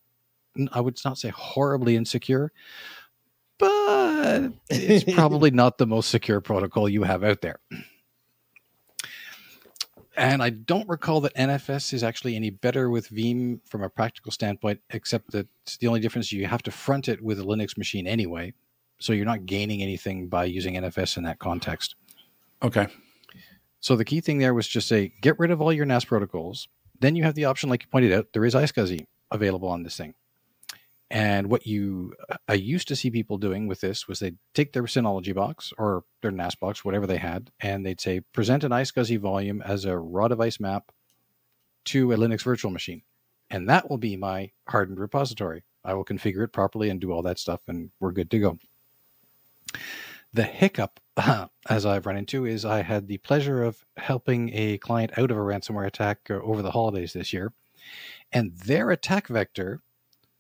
I 0.71 0.82
would 0.82 0.99
not 1.05 1.19
say 1.19 1.29
horribly 1.29 1.95
insecure, 1.95 2.51
but 3.60 4.53
it's 4.69 5.13
probably 5.13 5.51
not 5.51 5.77
the 5.77 5.86
most 5.86 6.10
secure 6.10 6.41
protocol 6.41 6.89
you 6.89 7.03
have 7.03 7.23
out 7.23 7.41
there. 7.41 7.60
And 10.19 10.43
I 10.43 10.49
don't 10.49 10.88
recall 10.89 11.21
that 11.21 11.34
NFS 11.36 11.93
is 11.93 12.03
actually 12.03 12.36
any 12.36 12.49
better 12.49 12.89
with 12.89 13.10
Veeam 13.10 13.62
from 13.65 13.84
a 13.84 13.89
practical 13.89 14.34
standpoint, 14.34 14.82
except 14.89 15.32
that 15.32 15.47
the 15.79 15.88
only 15.88 16.01
difference 16.01 16.29
you 16.29 16.45
have 16.45 16.62
to 16.63 16.71
front 16.71 17.08
it 17.08 17.21
with 17.21 17.39
a 17.39 17.43
Linux 17.43 17.77
machine 17.77 18.05
anyway. 18.05 18.53
So 18.99 19.13
you're 19.13 19.25
not 19.25 19.45
gaining 19.45 19.82
anything 19.82 20.27
by 20.27 20.43
using 20.43 20.75
NFS 20.75 21.15
in 21.15 21.23
that 21.23 21.39
context. 21.39 21.95
Okay. 22.62 22.88
So 23.79 23.95
the 23.95 24.03
key 24.03 24.19
thing 24.19 24.39
there 24.39 24.53
was 24.53 24.67
just 24.67 24.89
say 24.89 25.13
get 25.21 25.39
rid 25.39 25.51
of 25.51 25.62
all 25.62 25.71
your 25.71 25.86
NAS 25.86 26.03
protocols. 26.03 26.67
Then 26.99 27.15
you 27.15 27.23
have 27.23 27.36
the 27.36 27.45
option, 27.45 27.69
like 27.69 27.84
you 27.84 27.88
pointed 27.88 28.12
out, 28.12 28.27
there 28.34 28.43
is 28.43 28.53
iSCSI 28.53 29.05
available 29.32 29.69
on 29.69 29.84
this 29.84 29.95
thing. 29.95 30.15
And 31.12 31.50
what 31.50 31.65
you 31.65 32.13
I 32.48 32.54
used 32.54 32.88
to 32.89 32.95
see 32.95 33.10
people 33.10 33.39
doing 33.39 33.67
with 33.67 33.82
this 33.82 34.08
was 34.08 34.19
they'd 34.19 34.38
take 34.54 34.74
their 34.74 34.84
Synology 34.84 35.34
box 35.34 35.74
or 35.78 36.04
their 36.22 36.32
NAS 36.32 36.56
box, 36.56 36.86
whatever 36.86 37.08
they 37.08 37.17
had, 37.17 37.52
and 37.60 37.84
they'd 37.86 38.02
say 38.02 38.19
present 38.19 38.63
an 38.63 38.72
iSCSI 38.72 39.17
volume 39.19 39.62
as 39.63 39.86
a 39.86 39.98
raw 39.98 40.28
device 40.28 40.60
map 40.60 40.91
to 41.86 42.12
a 42.12 42.17
Linux 42.17 42.43
virtual 42.43 42.69
machine. 42.69 43.02
And 43.50 43.67
that 43.67 43.89
will 43.89 43.98
be 43.98 44.15
my 44.15 44.52
hardened 44.67 45.00
repository. 45.00 45.63
I 45.84 45.95
will 45.95 46.06
configure 46.06 46.43
it 46.43 46.54
properly 46.54 46.89
and 46.89 47.00
do 47.00 47.12
all 47.12 47.24
that 47.24 47.39
stuff, 47.39 47.62
and 47.67 47.89
we're 48.00 48.12
good 48.12 48.30
to 48.32 48.39
go. 48.39 48.60
The 50.32 50.43
hiccup, 50.43 51.00
as 51.69 51.88
I've 51.88 52.06
run 52.06 52.17
into, 52.17 52.45
is 52.45 52.65
I 52.65 52.84
had 52.84 53.08
the 53.08 53.17
pleasure 53.17 53.63
of 53.63 53.84
helping 53.98 54.52
a 54.54 54.78
client 54.78 55.17
out 55.17 55.32
of 55.32 55.38
a 55.38 55.41
ransomware 55.41 55.88
attack 55.88 56.30
over 56.30 56.62
the 56.62 56.72
holidays 56.72 57.13
this 57.13 57.34
year, 57.34 57.52
and 58.32 58.54
their 58.54 58.91
attack 58.91 59.28
vector 59.28 59.82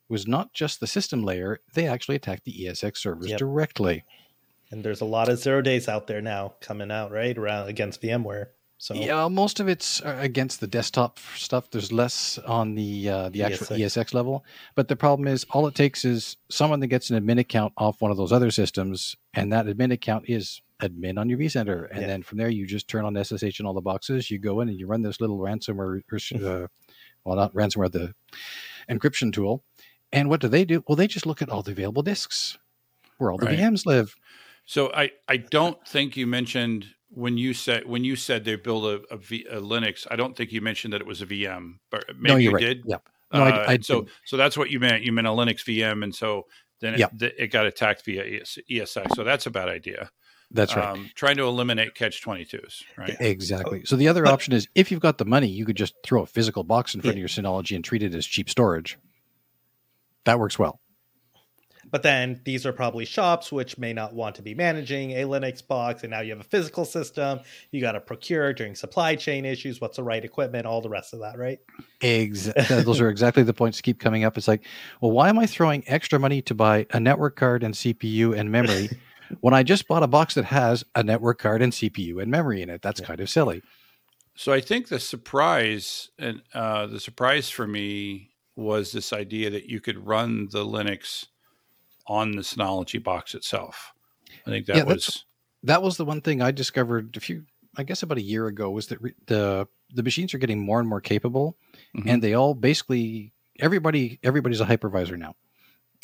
was 0.09 0.27
not 0.27 0.53
just 0.53 0.79
the 0.79 0.87
system 0.87 1.23
layer; 1.23 1.59
they 1.73 1.87
actually 1.87 2.15
attacked 2.15 2.45
the 2.45 2.65
ESX 2.65 2.97
servers 2.97 3.29
yep. 3.29 3.39
directly. 3.39 4.03
And 4.71 4.83
there's 4.83 5.01
a 5.01 5.05
lot 5.05 5.29
of 5.29 5.39
zero 5.39 5.61
days 5.61 5.87
out 5.87 6.07
there 6.07 6.21
now 6.21 6.53
coming 6.61 6.91
out 6.91 7.11
right 7.11 7.37
around 7.37 7.69
against 7.69 8.01
VMware. 8.01 8.47
So 8.81 8.93
yeah, 8.93 9.27
most 9.27 9.59
of 9.59 9.67
it's 9.67 10.01
uh, 10.01 10.15
against 10.21 10.61
the 10.61 10.67
desktop 10.67 11.19
stuff. 11.35 11.69
There's 11.69 11.91
less 11.91 12.37
on 12.47 12.75
the 12.75 13.09
uh, 13.09 13.29
the 13.29 13.43
actual 13.43 13.67
ESX. 13.67 14.05
ESX 14.05 14.13
level. 14.13 14.45
But 14.73 14.87
the 14.87 14.95
problem 14.95 15.27
is, 15.27 15.45
all 15.49 15.67
it 15.67 15.75
takes 15.75 16.05
is 16.05 16.37
someone 16.49 16.79
that 16.79 16.87
gets 16.87 17.09
an 17.09 17.21
admin 17.21 17.39
account 17.39 17.73
off 17.75 18.01
one 18.01 18.09
of 18.09 18.15
those 18.15 18.31
other 18.31 18.51
systems, 18.51 19.17
and 19.33 19.51
that 19.51 19.65
admin 19.65 19.91
account 19.91 20.29
is 20.29 20.61
admin 20.81 21.19
on 21.19 21.27
your 21.27 21.37
vCenter, 21.37 21.89
and 21.91 22.01
yeah. 22.01 22.07
then 22.07 22.23
from 22.23 22.37
there 22.37 22.47
you 22.47 22.65
just 22.65 22.87
turn 22.87 23.03
on 23.03 23.21
SSH 23.21 23.59
in 23.59 23.65
all 23.65 23.73
the 23.73 23.81
boxes. 23.81 24.31
You 24.31 24.39
go 24.39 24.61
in 24.61 24.69
and 24.69 24.79
you 24.79 24.87
run 24.87 25.01
this 25.01 25.19
little 25.19 25.39
ransomware, 25.39 26.01
uh, 26.63 26.67
well, 27.25 27.35
not 27.35 27.53
ransomware, 27.53 27.91
the 27.91 28.13
encryption 28.89 29.33
tool. 29.33 29.61
And 30.11 30.29
what 30.29 30.41
do 30.41 30.47
they 30.47 30.65
do? 30.65 30.83
Well, 30.87 30.95
they 30.95 31.07
just 31.07 31.25
look 31.25 31.41
at 31.41 31.49
all 31.49 31.61
the 31.61 31.71
available 31.71 32.01
disks 32.01 32.57
where 33.17 33.31
all 33.31 33.37
the 33.37 33.45
right. 33.45 33.59
VMs 33.59 33.85
live. 33.85 34.15
So 34.65 34.91
I 34.93 35.11
I 35.27 35.37
don't 35.37 35.77
think 35.87 36.17
you 36.17 36.27
mentioned 36.27 36.87
when 37.09 37.37
you 37.37 37.53
said 37.53 37.85
when 37.85 38.03
you 38.03 38.15
said 38.15 38.45
they 38.45 38.55
build 38.55 38.85
a, 38.85 39.13
a, 39.13 39.17
v, 39.17 39.45
a 39.49 39.59
Linux, 39.59 40.05
I 40.09 40.15
don't 40.15 40.35
think 40.35 40.51
you 40.51 40.61
mentioned 40.61 40.93
that 40.93 41.01
it 41.01 41.07
was 41.07 41.21
a 41.21 41.25
VM, 41.25 41.75
but 41.91 42.05
maybe 42.17 42.33
no, 42.33 42.37
you 42.37 42.51
right. 42.51 42.61
did. 42.61 42.83
Yep. 42.85 43.09
No, 43.33 43.43
uh, 43.43 43.45
I, 43.45 43.71
I 43.73 43.79
so 43.79 44.07
so 44.25 44.37
that's 44.37 44.57
what 44.57 44.69
you 44.69 44.79
meant. 44.79 45.03
You 45.03 45.11
meant 45.11 45.27
a 45.27 45.31
Linux 45.31 45.63
VM, 45.63 46.03
and 46.03 46.13
so 46.13 46.45
then 46.81 46.95
it, 46.95 46.99
yep. 46.99 47.13
it 47.19 47.51
got 47.51 47.65
attacked 47.65 48.05
via 48.05 48.41
ESX. 48.43 49.15
So 49.15 49.23
that's 49.23 49.45
a 49.45 49.51
bad 49.51 49.69
idea. 49.69 50.09
That's 50.51 50.75
right. 50.75 50.89
Um, 50.89 51.11
trying 51.13 51.37
to 51.37 51.43
eliminate 51.43 51.93
catch 51.93 52.23
22s, 52.23 52.83
right? 52.97 53.15
Exactly. 53.19 53.83
So 53.85 53.95
the 53.95 54.07
other 54.07 54.25
option 54.25 54.53
is 54.53 54.67
if 54.73 54.91
you've 54.91 54.99
got 54.99 55.19
the 55.19 55.25
money, 55.25 55.47
you 55.47 55.63
could 55.63 55.75
just 55.75 55.93
throw 56.03 56.23
a 56.23 56.25
physical 56.25 56.63
box 56.63 56.95
in 56.95 57.01
front 57.01 57.17
yeah. 57.17 57.23
of 57.23 57.35
your 57.35 57.43
Synology 57.43 57.75
and 57.75 57.85
treat 57.85 58.01
it 58.01 58.15
as 58.15 58.25
cheap 58.25 58.49
storage. 58.49 58.97
That 60.29 60.39
works 60.39 60.59
well. 60.59 60.79
But 61.89 62.03
then 62.03 62.39
these 62.43 62.67
are 62.67 62.71
probably 62.71 63.03
shops 63.03 63.51
which 63.51 63.79
may 63.79 63.93
not 63.93 64.13
want 64.13 64.35
to 64.35 64.43
be 64.43 64.53
managing 64.53 65.13
a 65.13 65.23
Linux 65.23 65.65
box, 65.65 66.03
and 66.03 66.11
now 66.11 66.19
you 66.19 66.29
have 66.29 66.39
a 66.39 66.43
physical 66.43 66.85
system 66.85 67.39
you 67.71 67.81
got 67.81 67.93
to 67.93 67.99
procure 67.99 68.53
during 68.53 68.75
supply 68.75 69.15
chain 69.15 69.43
issues. 69.43 69.81
What's 69.81 69.97
the 69.97 70.03
right 70.03 70.23
equipment? 70.23 70.67
All 70.67 70.81
the 70.81 70.89
rest 70.89 71.13
of 71.13 71.21
that, 71.21 71.39
right? 71.39 71.57
Exactly. 72.01 72.81
Those 72.83 73.01
are 73.01 73.09
exactly 73.09 73.41
the 73.41 73.55
points 73.55 73.79
that 73.79 73.83
keep 73.83 73.99
coming 73.99 74.23
up. 74.23 74.37
It's 74.37 74.47
like, 74.47 74.67
well, 75.01 75.09
why 75.11 75.29
am 75.29 75.39
I 75.39 75.47
throwing 75.47 75.83
extra 75.87 76.19
money 76.19 76.43
to 76.43 76.53
buy 76.53 76.85
a 76.91 76.99
network 76.99 77.35
card 77.35 77.63
and 77.63 77.73
CPU 77.73 78.37
and 78.37 78.51
memory 78.51 78.89
when 79.39 79.55
I 79.55 79.63
just 79.63 79.87
bought 79.87 80.03
a 80.03 80.07
box 80.07 80.35
that 80.35 80.45
has 80.45 80.83
a 80.93 81.01
network 81.01 81.39
card 81.39 81.63
and 81.63 81.73
CPU 81.73 82.21
and 82.21 82.29
memory 82.29 82.61
in 82.61 82.69
it? 82.69 82.83
That's 82.83 82.99
yeah. 82.99 83.07
kind 83.07 83.19
of 83.19 83.31
silly. 83.31 83.63
So 84.35 84.53
I 84.53 84.61
think 84.61 84.89
the 84.89 84.99
surprise 84.99 86.11
and 86.19 86.43
uh, 86.53 86.85
the 86.85 86.99
surprise 86.99 87.49
for 87.49 87.65
me 87.65 88.29
was 88.59 88.91
this 88.91 89.13
idea 89.13 89.49
that 89.49 89.65
you 89.67 89.79
could 89.79 90.05
run 90.05 90.49
the 90.51 90.65
Linux 90.65 91.27
on 92.07 92.31
the 92.31 92.41
Synology 92.41 93.01
box 93.01 93.33
itself. 93.33 93.93
I 94.45 94.49
think 94.49 94.65
that 94.67 94.77
yeah, 94.77 94.83
was 94.83 95.25
that 95.63 95.81
was 95.81 95.97
the 95.97 96.05
one 96.05 96.21
thing 96.21 96.41
I 96.41 96.51
discovered 96.51 97.15
a 97.17 97.19
few, 97.19 97.45
I 97.77 97.83
guess, 97.83 98.03
about 98.03 98.17
a 98.17 98.21
year 98.21 98.47
ago 98.47 98.69
was 98.69 98.87
that 98.87 99.01
re- 99.01 99.15
the 99.27 99.67
the 99.93 100.03
machines 100.03 100.33
are 100.33 100.37
getting 100.37 100.59
more 100.59 100.79
and 100.79 100.87
more 100.87 101.01
capable, 101.01 101.57
mm-hmm. 101.95 102.07
and 102.07 102.21
they 102.21 102.33
all 102.33 102.53
basically 102.53 103.33
everybody 103.59 104.19
everybody's 104.23 104.61
a 104.61 104.65
hypervisor 104.65 105.17
now. 105.17 105.35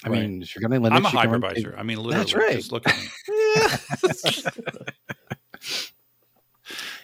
I 0.04 0.10
right. 0.10 0.22
mean, 0.22 0.42
if 0.42 0.56
you're 0.56 0.68
going 0.68 0.82
to 0.82 0.90
Linux, 0.90 0.96
I'm 0.96 1.06
a 1.06 1.10
hypervisor. 1.10 1.72
Run, 1.72 1.80
I 1.80 1.84
mean, 1.84 1.98
literally, 1.98 2.18
that's 2.18 2.34
right. 2.36 2.56
Just 2.58 2.72
look 2.72 2.88
at 2.88 2.98
me. 2.98 3.08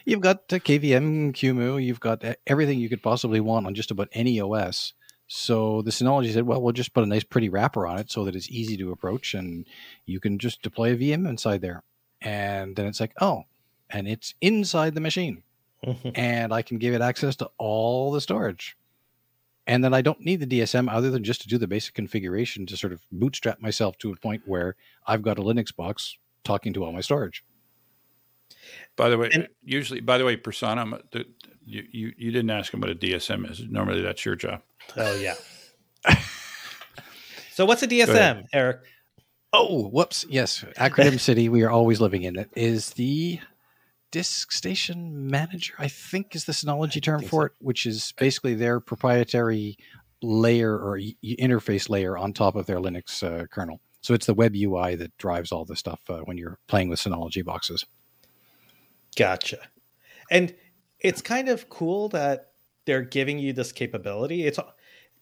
you've 0.06 0.22
got 0.22 0.48
KVM, 0.48 1.32
QEMU, 1.32 1.84
you've 1.84 2.00
got 2.00 2.24
everything 2.46 2.80
you 2.80 2.90
could 2.90 3.02
possibly 3.02 3.40
want 3.40 3.66
on 3.66 3.76
just 3.76 3.92
about 3.92 4.10
any 4.12 4.40
OS. 4.40 4.94
So 5.34 5.82
the 5.82 5.91
Synology 5.91 6.34
said, 6.34 6.46
well, 6.46 6.62
we'll 6.62 6.74
just 6.74 6.94
put 6.94 7.06
a 7.06 7.08
nice 7.08 7.24
pretty 7.24 7.48
wrapper 7.48 7.88
on 7.88 7.98
it 7.98 8.12
so 8.12 8.26
that 8.26 8.36
it's 8.36 8.50
easy 8.50 8.76
to 8.76 8.91
approach 8.91 9.34
and 9.34 9.65
you 10.06 10.20
can 10.20 10.38
just 10.38 10.62
deploy 10.62 10.91
a 10.91 10.98
VM 10.98 11.26
inside 11.26 11.62
there. 11.62 11.84
And 12.22 12.76
then 12.76 12.86
it's 12.86 13.00
like, 13.00 13.13
oh, 13.22 13.46
and 13.89 14.10
it's 14.10 14.36
inside 14.41 14.94
the 14.94 15.00
machine. 15.00 15.44
and 16.15 16.54
I 16.54 16.62
can 16.62 16.80
give 16.80 16.94
it 16.94 17.00
access 17.00 17.38
to 17.38 17.50
all 17.58 18.12
the 18.12 18.20
storage. 18.20 18.76
And 19.65 19.82
then 19.82 19.94
I 19.94 20.02
don't 20.02 20.20
need 20.20 20.41
the 20.41 20.60
DSM 20.60 20.91
other 20.91 21.10
than 21.10 21.24
just 21.24 21.41
to 21.44 21.48
do 21.48 21.58
the 21.58 21.65
basic 21.65 21.94
configuration 21.94 22.65
to 22.65 22.76
sort 22.76 22.91
of 22.91 23.00
bootstrap 23.10 23.62
myself 23.62 23.98
to 24.00 24.12
a 24.12 24.17
point 24.17 24.41
where 24.46 24.76
I've 25.08 25.22
got 25.22 25.39
a 25.39 25.41
Linux 25.41 25.74
box 25.74 26.17
talking 26.44 26.74
to 26.74 26.84
all 26.84 26.91
my 26.91 27.00
storage. 27.00 27.46
By 28.98 29.08
the 29.08 29.17
way, 29.17 29.30
and, 29.34 29.48
usually, 29.63 30.02
by 30.02 30.17
the 30.17 30.26
way, 30.26 30.36
Prasanna, 30.36 31.02
you, 31.65 31.84
you, 31.91 32.13
you 32.17 32.32
didn't 32.32 32.50
ask 32.50 32.74
him 32.74 32.82
what 32.82 32.89
a 32.89 32.95
DSM 32.95 33.50
is. 33.50 33.62
Normally, 33.69 34.02
that's 34.02 34.26
your 34.26 34.36
job. 34.36 34.62
Oh 34.97 35.15
yeah. 35.15 35.36
so 37.52 37.65
what's 37.65 37.84
a 37.84 37.88
DSM, 37.88 38.47
Erik? 38.54 38.82
Oh, 39.54 39.89
whoops. 39.89 40.26
Yes, 40.30 40.63
acronym 40.78 41.19
city. 41.19 41.50
We 41.50 41.63
are 41.63 41.69
always 41.69 42.00
living 42.00 42.24
in 42.24 42.38
it. 42.38 42.50
Is 42.56 42.91
the 42.91 43.39
disk 44.12 44.52
station 44.52 45.30
manager? 45.30 45.74
I 45.78 45.88
think 45.88 46.36
is 46.36 46.45
the 46.45 46.54
Synology 46.54 47.02
term 47.02 47.21
for 47.21 47.41
so. 47.41 47.45
it, 47.45 47.52
which 47.60 47.86
is 47.86 48.13
basically 48.17 48.56
their 48.56 48.80
proprietary 48.80 49.78
layer 50.21 50.74
or 50.74 51.00
interface 51.24 51.89
layer 51.89 52.17
on 52.17 52.34
top 52.34 52.56
of 52.56 52.65
their 52.65 52.78
Linux 52.78 53.24
uh, 53.24 53.47
kernel. 53.47 53.82
So 54.02 54.13
it's 54.13 54.26
the 54.26 54.34
web 54.34 54.56
UI 54.56 54.95
that 54.95 55.15
drives 55.17 55.52
all 55.52 55.65
the 55.65 55.76
stuff 55.76 56.00
uh, 56.10 56.19
when 56.19 56.38
you're 56.38 56.60
playing 56.67 56.89
with 56.89 57.00
Synology 57.00 57.43
boxes. 57.43 57.86
Gotcha. 59.15 59.60
And 60.30 60.56
it's 61.02 61.22
kind 61.22 61.50
of 61.50 61.70
cool 61.70 62.10
that 62.10 62.52
they're 62.86 63.02
giving 63.02 63.40
you 63.40 63.54
this 63.54 63.72
capability. 63.72 64.46
It's 64.46 64.60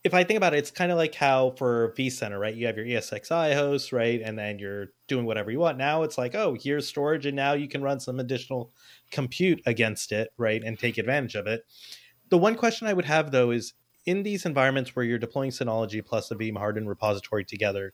if 0.04 0.14
I 0.14 0.24
think 0.24 0.38
about 0.38 0.54
it, 0.54 0.60
it's 0.60 0.72
kind 0.72 0.92
of 0.92 0.98
like 0.98 1.14
how 1.14 1.52
for 1.52 1.94
vCenter, 1.98 2.40
right? 2.40 2.56
You 2.56 2.68
have 2.68 2.78
your 2.78 2.86
ESXi 2.86 3.54
host, 3.54 3.92
right? 3.92 4.22
And 4.24 4.40
then 4.40 4.58
you're 4.58 4.88
doing 5.08 5.26
whatever 5.26 5.52
you 5.52 5.60
want. 5.60 5.78
Now 5.78 6.04
it's 6.04 6.18
like, 6.18 6.36
oh, 6.36 6.56
here's 6.58 6.88
storage, 6.88 7.26
and 7.26 7.36
now 7.36 7.54
you 7.54 7.68
can 7.68 7.82
run 7.82 8.00
some 8.00 8.20
additional 8.20 8.72
compute 9.12 9.62
against 9.66 10.12
it, 10.14 10.30
right? 10.38 10.64
And 10.64 10.80
take 10.80 10.98
advantage 10.98 11.36
of 11.36 11.48
it. 11.48 11.66
The 12.30 12.38
one 12.38 12.56
question 12.56 12.88
I 12.88 12.94
would 12.94 13.06
have 13.06 13.32
though 13.32 13.52
is 13.52 13.74
in 14.06 14.24
these 14.24 14.46
environments 14.46 14.96
where 14.96 15.04
you're 15.04 15.20
deploying 15.20 15.52
Synology 15.52 16.06
plus 16.06 16.32
a 16.32 16.36
Veeam 16.36 16.58
hardened 16.58 16.88
repository 16.88 17.44
together, 17.44 17.94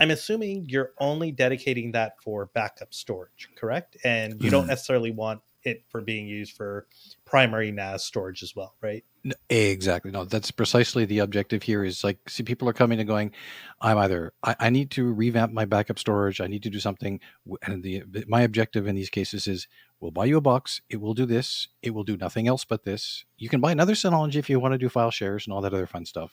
I'm 0.00 0.10
assuming 0.10 0.66
you're 0.68 0.92
only 1.00 1.32
dedicating 1.32 1.92
that 1.92 2.20
for 2.22 2.46
backup 2.46 2.92
storage, 2.92 3.48
correct? 3.56 3.96
And 4.04 4.42
you 4.42 4.50
don't 4.50 4.64
hmm. 4.64 4.70
necessarily 4.70 5.10
want 5.10 5.40
it 5.64 5.84
for 5.88 6.00
being 6.00 6.26
used 6.26 6.56
for 6.56 6.86
primary 7.24 7.70
NAS 7.70 8.04
storage 8.04 8.42
as 8.42 8.54
well, 8.54 8.74
right? 8.80 9.04
Exactly. 9.50 10.10
No, 10.10 10.24
that's 10.24 10.50
precisely 10.50 11.04
the 11.04 11.18
objective 11.18 11.62
here. 11.62 11.84
Is 11.84 12.04
like, 12.04 12.18
see, 12.28 12.42
people 12.42 12.68
are 12.68 12.72
coming 12.72 12.98
and 12.98 13.08
going. 13.08 13.32
I'm 13.80 13.98
either 13.98 14.32
I, 14.42 14.56
I 14.58 14.70
need 14.70 14.90
to 14.92 15.12
revamp 15.12 15.52
my 15.52 15.64
backup 15.64 15.98
storage. 15.98 16.40
I 16.40 16.46
need 16.46 16.62
to 16.62 16.70
do 16.70 16.80
something, 16.80 17.20
and 17.62 17.82
the 17.82 18.04
my 18.26 18.42
objective 18.42 18.86
in 18.86 18.94
these 18.94 19.10
cases 19.10 19.46
is 19.46 19.68
we'll 20.00 20.10
buy 20.10 20.26
you 20.26 20.38
a 20.38 20.40
box. 20.40 20.80
It 20.88 21.00
will 21.00 21.14
do 21.14 21.26
this. 21.26 21.68
It 21.82 21.90
will 21.90 22.04
do 22.04 22.16
nothing 22.16 22.46
else 22.48 22.64
but 22.64 22.84
this. 22.84 23.24
You 23.36 23.48
can 23.48 23.60
buy 23.60 23.72
another 23.72 23.94
Synology 23.94 24.36
if 24.36 24.48
you 24.48 24.60
want 24.60 24.72
to 24.72 24.78
do 24.78 24.88
file 24.88 25.10
shares 25.10 25.46
and 25.46 25.52
all 25.52 25.60
that 25.62 25.74
other 25.74 25.86
fun 25.86 26.06
stuff, 26.06 26.32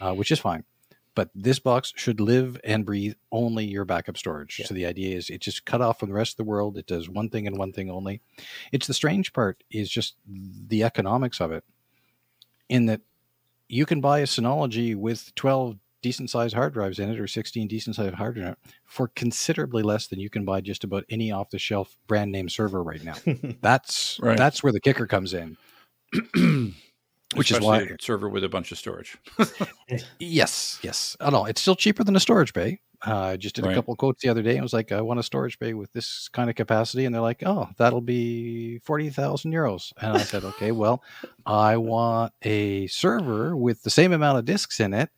uh, 0.00 0.14
which 0.14 0.30
is 0.30 0.38
fine. 0.38 0.64
But 1.16 1.30
this 1.34 1.58
box 1.58 1.94
should 1.96 2.20
live 2.20 2.60
and 2.62 2.84
breathe 2.84 3.14
only 3.32 3.64
your 3.64 3.86
backup 3.86 4.18
storage. 4.18 4.58
Yeah. 4.60 4.66
So 4.66 4.74
the 4.74 4.86
idea 4.86 5.16
is 5.16 5.30
it 5.30 5.40
just 5.40 5.64
cut 5.64 5.80
off 5.80 5.98
from 5.98 6.10
the 6.10 6.14
rest 6.14 6.34
of 6.34 6.36
the 6.36 6.44
world. 6.44 6.76
It 6.76 6.86
does 6.86 7.08
one 7.08 7.30
thing 7.30 7.46
and 7.46 7.56
one 7.56 7.72
thing 7.72 7.90
only. 7.90 8.20
It's 8.70 8.86
the 8.86 8.94
strange 8.94 9.32
part 9.32 9.64
is 9.70 9.90
just 9.90 10.14
the 10.26 10.84
economics 10.84 11.40
of 11.40 11.50
it. 11.50 11.64
In 12.68 12.86
that 12.86 13.00
you 13.68 13.86
can 13.86 14.00
buy 14.00 14.20
a 14.20 14.26
Synology 14.26 14.94
with 14.94 15.34
12 15.34 15.78
decent 16.02 16.28
sized 16.28 16.54
hard 16.54 16.74
drives 16.74 16.98
in 16.98 17.10
it 17.10 17.18
or 17.18 17.26
16 17.26 17.66
decent 17.66 17.96
sized 17.96 18.14
hard 18.14 18.34
drives 18.34 18.58
for 18.84 19.08
considerably 19.08 19.82
less 19.82 20.06
than 20.06 20.20
you 20.20 20.28
can 20.28 20.44
buy 20.44 20.60
just 20.60 20.84
about 20.84 21.04
any 21.08 21.32
off 21.32 21.50
the 21.50 21.58
shelf 21.58 21.96
brand 22.06 22.30
name 22.30 22.50
server 22.50 22.82
right 22.82 23.02
now. 23.02 23.14
that's 23.62 24.20
right. 24.22 24.36
that's 24.36 24.62
where 24.62 24.72
the 24.72 24.80
kicker 24.80 25.06
comes 25.06 25.32
in. 25.32 25.56
which 27.34 27.50
Especially 27.50 27.84
is 27.84 27.90
why 27.90 27.96
server 28.00 28.28
with 28.28 28.44
a 28.44 28.48
bunch 28.48 28.70
of 28.70 28.78
storage. 28.78 29.18
yes, 30.18 30.78
yes. 30.82 31.16
Oh 31.20 31.30
no, 31.30 31.44
it's 31.44 31.60
still 31.60 31.74
cheaper 31.74 32.04
than 32.04 32.14
a 32.14 32.20
storage 32.20 32.52
bay. 32.52 32.80
Uh, 33.06 33.18
I 33.18 33.36
just 33.36 33.54
did 33.54 33.64
right. 33.64 33.72
a 33.72 33.74
couple 33.74 33.94
quotes 33.96 34.22
the 34.22 34.28
other 34.28 34.42
day. 34.42 34.58
I 34.58 34.62
was 34.62 34.72
like, 34.72 34.90
I 34.90 35.00
want 35.00 35.20
a 35.20 35.22
storage 35.22 35.58
bay 35.58 35.74
with 35.74 35.92
this 35.92 36.28
kind 36.28 36.48
of 36.48 36.56
capacity, 36.56 37.04
and 37.04 37.14
they're 37.14 37.22
like, 37.22 37.42
Oh, 37.44 37.68
that'll 37.78 38.00
be 38.00 38.78
forty 38.78 39.10
thousand 39.10 39.52
euros. 39.52 39.92
And 40.00 40.12
I 40.16 40.20
said, 40.20 40.44
Okay, 40.44 40.70
well, 40.72 41.02
I 41.44 41.76
want 41.76 42.32
a 42.42 42.86
server 42.86 43.56
with 43.56 43.82
the 43.82 43.90
same 43.90 44.12
amount 44.12 44.38
of 44.38 44.44
disks 44.44 44.80
in 44.80 44.94
it, 44.94 45.10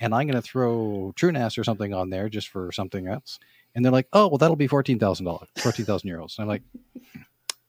and 0.00 0.14
I'm 0.14 0.26
going 0.26 0.34
to 0.34 0.42
throw 0.42 1.12
TrueNAS 1.16 1.58
or 1.58 1.64
something 1.64 1.94
on 1.94 2.10
there 2.10 2.28
just 2.28 2.48
for 2.48 2.72
something 2.72 3.06
else. 3.06 3.38
And 3.74 3.84
they're 3.84 3.92
like, 3.92 4.08
Oh, 4.12 4.28
well, 4.28 4.38
that'll 4.38 4.56
be 4.56 4.66
fourteen 4.66 4.98
thousand 4.98 5.26
dollars, 5.26 5.48
fourteen 5.58 5.86
thousand 5.86 6.10
euros. 6.10 6.36
And 6.38 6.42
I'm 6.42 6.48
like, 6.48 6.62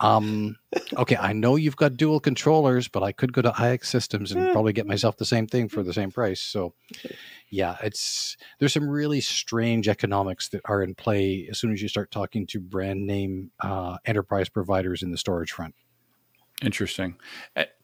Um, 0.04 0.58
okay, 0.98 1.16
I 1.16 1.32
know 1.32 1.56
you've 1.56 1.78
got 1.78 1.96
dual 1.96 2.20
controllers, 2.20 2.90
but 2.90 3.04
I 3.04 3.14
could 3.14 3.32
go 3.32 3.42
to 3.42 3.52
iXsystems 3.52 4.36
and 4.36 4.52
probably 4.52 4.74
get 4.74 4.86
myself 4.86 5.16
the 5.16 5.24
same 5.24 5.48
thing 5.48 5.70
for 5.70 5.82
the 5.82 5.94
same 5.94 6.12
price. 6.12 6.42
So, 6.42 6.74
yeah, 7.50 7.78
it's 7.82 8.36
there's 8.60 8.74
some 8.74 8.90
really 8.90 9.22
strange 9.22 9.88
economics 9.88 10.50
that 10.50 10.60
are 10.66 10.84
in 10.84 10.94
play 10.94 11.48
as 11.50 11.58
soon 11.58 11.72
as 11.72 11.82
you 11.82 11.88
start 11.88 12.12
talking 12.12 12.46
to 12.48 12.60
brand 12.60 13.08
name 13.08 13.52
uh, 13.62 13.98
enterprise 14.04 14.50
providers 14.50 15.04
in 15.04 15.12
the 15.12 15.18
storage 15.18 15.54
front. 15.54 15.74
Interesting, 16.62 17.16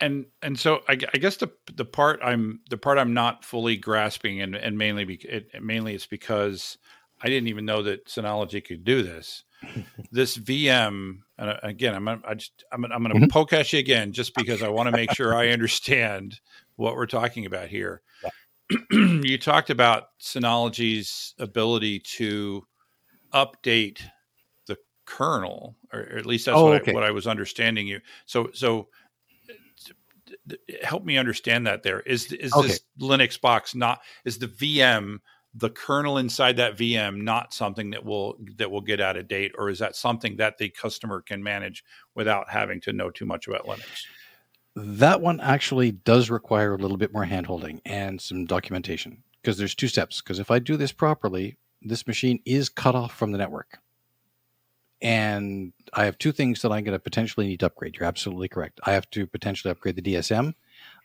and 0.02 0.26
and 0.42 0.60
so 0.60 0.82
I, 0.90 0.94
I, 1.14 1.18
guess 1.18 1.38
the 1.38 1.52
the 1.74 1.86
part 1.86 2.20
I'm 2.22 2.60
the 2.70 2.78
part 2.78 2.98
I'm 2.98 3.14
not 3.14 3.46
fully 3.46 3.78
grasping, 3.78 4.42
and 4.42 4.56
and 4.56 4.78
mainly 4.78 5.06
be, 5.06 5.16
it, 5.16 5.50
mainly 5.62 5.96
it's 5.96 6.06
because 6.06 6.78
I 7.22 7.28
didn't 7.30 7.48
even 7.48 7.66
know 7.66 7.82
that 7.84 8.08
Synology 8.08 8.64
could 8.64 8.84
do 8.84 9.04
this. 9.04 9.44
This 10.12 10.38
VM, 10.38 11.20
and 11.38 11.60
again, 11.64 11.96
I'm 11.96 12.08
I 12.08 12.34
just 12.36 12.64
I'm, 12.72 12.86
I'm 12.86 13.04
going 13.04 13.14
to 13.14 13.20
mm-hmm. 13.22 13.28
poke 13.28 13.54
at 13.54 13.72
you 13.74 13.80
again 13.80 14.12
just 14.12 14.36
because 14.36 14.64
I 14.64 14.70
want 14.70 14.88
to 14.88 14.96
make 14.96 15.12
sure 15.14 15.36
I 15.36 15.50
understand 15.50 16.40
what 16.76 16.96
we're 16.96 17.06
talking 17.06 17.46
about 17.46 17.68
here. 17.68 18.02
you 18.92 19.38
talked 19.38 19.70
about 19.70 20.10
Synology's 20.22 21.34
ability 21.40 22.00
to 22.00 22.66
update 23.34 24.02
the 24.68 24.78
kernel, 25.06 25.76
or, 25.92 26.02
at 26.02 26.26
least 26.26 26.46
that's 26.46 26.58
oh, 26.58 26.66
what, 26.66 26.82
okay. 26.82 26.92
I, 26.92 26.94
what 26.94 27.04
I 27.04 27.12
was 27.12 27.28
understanding 27.28 27.88
you. 27.88 28.00
So 28.26 28.50
so 28.54 28.90
help 30.84 31.04
me 31.04 31.18
understand 31.18 31.68
that 31.68 31.84
there 31.84 32.02
is 32.02 32.32
is 32.34 32.54
okay. 32.54 32.68
this 32.68 32.82
linux 33.00 33.40
box 33.40 33.76
not 33.76 34.02
is 34.26 34.38
the 34.38 34.48
vm 34.48 35.20
the 35.54 35.70
kernel 35.70 36.18
inside 36.18 36.58
that 36.58 36.78
VM 36.78 37.22
not 37.22 37.54
something 37.54 37.90
that 37.92 38.06
will 38.06 38.38
that 38.58 38.70
will 38.70 38.82
get 38.82 39.02
out 39.02 39.18
of 39.18 39.28
date, 39.28 39.52
or 39.58 39.70
is 39.70 39.80
that 39.80 39.96
something 39.96 40.38
that 40.38 40.58
the 40.58 40.70
customer 40.70 41.22
can 41.22 41.42
manage 41.42 41.84
without 42.16 42.50
having 42.50 42.80
to 42.82 42.94
know 42.94 43.10
too 43.10 43.26
much 43.26 43.48
about 43.48 43.66
Linux? 43.66 44.04
That 44.76 45.22
one 45.22 45.40
actually 45.40 45.92
does 45.92 46.30
require 46.30 46.76
a 46.76 46.78
little 46.78 46.98
bit 46.98 47.12
more 47.12 47.26
handholding 47.26 47.82
and 47.86 48.22
some 48.22 48.46
documentation 48.46 49.24
because 49.42 49.58
there's 49.58 49.76
two 49.76 49.88
steps. 49.88 50.22
Because 50.22 50.40
if 50.40 50.52
I 50.52 50.60
do 50.60 50.78
this 50.78 50.92
properly, 50.92 51.58
this 51.82 52.06
machine 52.08 52.40
is 52.46 52.70
cut 52.70 52.96
off 52.96 53.14
from 53.14 53.32
the 53.32 53.38
network. 53.38 53.80
And 55.02 55.74
I 55.94 56.06
have 56.06 56.18
two 56.18 56.32
things 56.32 56.62
that 56.62 56.72
I'm 56.72 56.84
going 56.84 56.94
to 56.94 57.00
potentially 57.00 57.48
need 57.48 57.62
to 57.62 57.68
upgrade. 57.68 57.96
You're 57.96 58.08
absolutely 58.08 58.50
correct. 58.50 58.80
I 58.84 58.92
have 58.92 59.10
to 59.12 59.26
potentially 59.26 59.72
upgrade 59.72 59.96
the 59.96 60.02
DSM. 60.02 60.54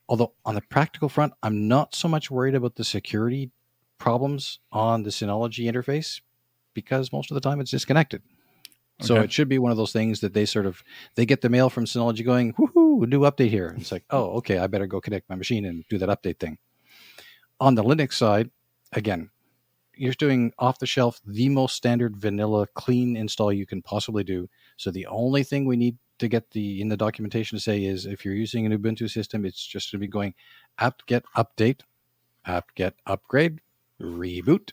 Although 0.09 0.33
on 0.45 0.57
the 0.57 0.61
practical 0.61 1.09
front, 1.09 1.33
I'm 1.43 1.69
not 1.69 1.95
so 1.95 2.09
much 2.09 2.31
worried 2.31 2.55
about 2.55 2.75
the 2.75 2.85
security 2.85 3.51
problems 3.99 4.59
on 4.73 5.03
the 5.03 5.11
Synology 5.11 5.71
interface 5.71 6.21
because 6.75 7.13
most 7.13 7.31
of 7.31 7.35
the 7.35 7.41
time 7.41 7.61
it's 7.61 7.71
disconnected. 7.71 8.23
Okay. 9.01 9.07
So 9.07 9.17
it 9.21 9.33
should 9.33 9.49
be 9.49 9.59
one 9.59 9.71
of 9.71 9.77
those 9.77 9.93
things 9.93 10.21
that 10.21 10.35
they 10.35 10.45
sort 10.45 10.67
of 10.67 10.85
they 11.17 11.27
get 11.27 11.41
the 11.41 11.49
mail 11.49 11.69
from 11.69 11.85
Synology 11.85 12.25
going, 12.25 12.53
woohoo, 12.55 13.09
new 13.09 13.21
update 13.21 13.51
here. 13.51 13.69
And 13.69 13.81
it's 13.81 13.93
like, 13.93 14.05
oh, 14.11 14.37
okay, 14.37 14.59
I 14.59 14.67
better 14.67 14.87
go 14.87 15.01
connect 15.01 15.29
my 15.29 15.37
machine 15.37 15.65
and 15.65 15.85
do 15.89 15.99
that 15.99 16.09
update 16.09 16.39
thing. 16.39 16.59
On 17.61 17.75
the 17.75 17.83
Linux 17.83 18.15
side, 18.15 18.51
again, 18.93 19.31
you're 19.97 20.13
doing 20.13 20.53
off 20.59 20.79
the 20.79 20.87
shelf 20.87 21.21
the 21.25 21.49
most 21.49 21.77
standard 21.77 22.17
vanilla 22.17 22.67
clean 22.75 23.17
install 23.17 23.53
you 23.53 23.67
can 23.67 23.83
possibly 23.83 24.25
do. 24.25 24.49
So 24.77 24.91
the 24.91 25.07
only 25.07 25.45
thing 25.45 25.65
we 25.65 25.77
need 25.77 25.99
to 26.19 26.29
get 26.29 26.51
the 26.51 26.81
in 26.81 26.89
the 26.89 26.97
documentation 26.97 27.59
to 27.59 27.63
say 27.63 27.85
is 27.85 28.07
if 28.07 28.25
you're 28.25 28.35
using 28.35 28.67
an 28.67 28.77
Ubuntu 28.77 29.11
system, 29.11 29.45
it's 29.45 29.65
just 29.65 29.91
to 29.91 29.99
be 29.99 30.07
going 30.07 30.35
apt 30.79 31.07
get 31.07 31.25
update, 31.37 31.81
apt 32.47 32.75
get 32.75 32.95
upgrade, 33.07 33.61
reboot, 34.05 34.73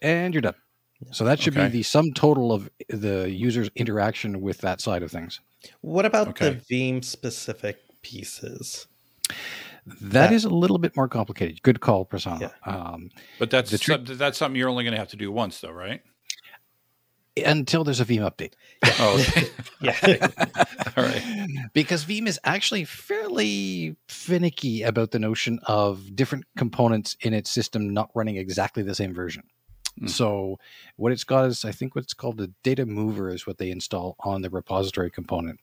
and 0.00 0.34
you're 0.34 0.42
done. 0.42 0.54
So 1.12 1.24
that 1.24 1.40
should 1.40 1.56
okay. 1.56 1.66
be 1.66 1.72
the 1.72 1.82
sum 1.82 2.12
total 2.12 2.52
of 2.52 2.68
the 2.88 3.30
user's 3.30 3.70
interaction 3.74 4.40
with 4.40 4.58
that 4.58 4.80
side 4.80 5.02
of 5.02 5.10
things. 5.10 5.40
What 5.80 6.04
about 6.04 6.28
okay. 6.28 6.50
the 6.50 6.92
Veeam 6.92 7.04
specific 7.04 7.78
pieces? 8.02 8.86
That, 9.86 10.10
that 10.10 10.32
is 10.32 10.44
a 10.44 10.50
little 10.50 10.78
bit 10.78 10.94
more 10.96 11.08
complicated. 11.08 11.62
Good 11.62 11.80
call, 11.80 12.04
Prasanna. 12.04 12.40
Yeah. 12.40 12.72
Um, 12.72 13.10
but 13.38 13.50
that's 13.50 13.76
tr- 13.78 13.94
that's 13.94 14.36
something 14.38 14.58
you're 14.58 14.68
only 14.68 14.84
going 14.84 14.92
to 14.92 14.98
have 14.98 15.08
to 15.08 15.16
do 15.16 15.32
once, 15.32 15.60
though, 15.60 15.70
right? 15.70 16.02
Until 17.36 17.84
there's 17.84 18.00
a 18.00 18.04
Veeam 18.04 18.28
update. 18.28 18.54
Oh, 18.98 19.20
okay. 19.20 19.48
yeah. 19.80 20.28
All 20.96 21.04
right. 21.04 21.68
Because 21.72 22.04
Veeam 22.04 22.26
is 22.26 22.38
actually 22.44 22.84
fairly 22.84 23.96
finicky 24.08 24.82
about 24.82 25.10
the 25.10 25.18
notion 25.18 25.60
of 25.64 26.14
different 26.14 26.44
components 26.56 27.16
in 27.20 27.34
its 27.34 27.50
system 27.50 27.92
not 27.92 28.10
running 28.14 28.36
exactly 28.36 28.82
the 28.82 28.94
same 28.94 29.14
version. 29.14 29.44
Mm. 30.00 30.10
So 30.10 30.58
what 30.96 31.12
it's 31.12 31.24
got 31.24 31.46
is, 31.46 31.64
I 31.64 31.72
think, 31.72 31.94
what's 31.94 32.14
called 32.14 32.38
the 32.38 32.52
data 32.62 32.86
mover 32.86 33.30
is 33.30 33.46
what 33.46 33.58
they 33.58 33.70
install 33.70 34.16
on 34.20 34.42
the 34.42 34.50
repository 34.50 35.10
component. 35.10 35.60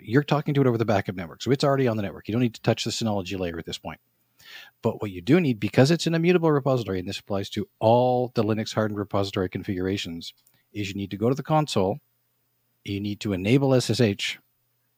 You're 0.00 0.22
talking 0.22 0.54
to 0.54 0.60
it 0.60 0.66
over 0.66 0.78
the 0.78 0.84
backup 0.84 1.16
network, 1.16 1.42
so 1.42 1.50
it's 1.50 1.64
already 1.64 1.88
on 1.88 1.96
the 1.96 2.02
network. 2.02 2.28
You 2.28 2.32
don't 2.32 2.42
need 2.42 2.54
to 2.54 2.62
touch 2.62 2.84
the 2.84 2.90
Synology 2.90 3.38
layer 3.38 3.58
at 3.58 3.66
this 3.66 3.78
point. 3.78 4.00
But 4.82 5.00
what 5.00 5.10
you 5.10 5.20
do 5.20 5.40
need, 5.40 5.60
because 5.60 5.90
it's 5.90 6.06
an 6.06 6.14
immutable 6.14 6.50
repository, 6.50 6.98
and 6.98 7.08
this 7.08 7.18
applies 7.18 7.50
to 7.50 7.68
all 7.78 8.32
the 8.34 8.42
Linux 8.42 8.74
hardened 8.74 8.98
repository 8.98 9.48
configurations, 9.48 10.32
is 10.72 10.88
you 10.88 10.94
need 10.94 11.10
to 11.10 11.16
go 11.16 11.28
to 11.28 11.34
the 11.34 11.42
console, 11.42 11.98
you 12.84 13.00
need 13.00 13.20
to 13.20 13.32
enable 13.32 13.78
SSH, 13.78 14.38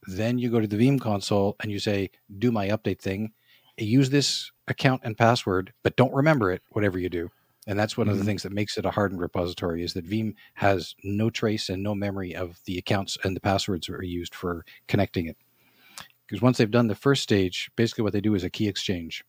then 0.06 0.38
you 0.38 0.50
go 0.50 0.60
to 0.60 0.66
the 0.66 0.76
Veeam 0.76 1.00
console 1.00 1.56
and 1.60 1.70
you 1.70 1.78
say, 1.78 2.10
do 2.38 2.50
my 2.50 2.68
update 2.68 3.00
thing. 3.00 3.32
Use 3.78 4.10
this 4.10 4.50
account 4.68 5.02
and 5.04 5.16
password, 5.16 5.72
but 5.82 5.96
don't 5.96 6.12
remember 6.12 6.50
it, 6.50 6.62
whatever 6.70 6.98
you 6.98 7.08
do. 7.08 7.30
And 7.66 7.78
that's 7.78 7.96
one 7.96 8.06
mm-hmm. 8.06 8.12
of 8.12 8.16
the 8.16 8.22
mm-hmm. 8.22 8.28
things 8.28 8.42
that 8.42 8.52
makes 8.52 8.76
it 8.76 8.84
a 8.84 8.90
hardened 8.90 9.20
repository 9.20 9.84
is 9.84 9.94
that 9.94 10.08
Veeam 10.08 10.34
has 10.54 10.94
no 11.04 11.30
trace 11.30 11.68
and 11.68 11.82
no 11.82 11.94
memory 11.94 12.34
of 12.34 12.60
the 12.64 12.78
accounts 12.78 13.16
and 13.22 13.36
the 13.36 13.40
passwords 13.40 13.86
that 13.86 13.94
are 13.94 14.02
used 14.02 14.34
for 14.34 14.64
connecting 14.88 15.26
it. 15.26 15.36
Because 16.26 16.42
once 16.42 16.58
they've 16.58 16.70
done 16.70 16.88
the 16.88 16.94
first 16.94 17.22
stage, 17.22 17.70
basically 17.76 18.02
what 18.02 18.12
they 18.12 18.20
do 18.20 18.34
is 18.34 18.42
a 18.42 18.50
key 18.50 18.66
exchange. 18.66 19.24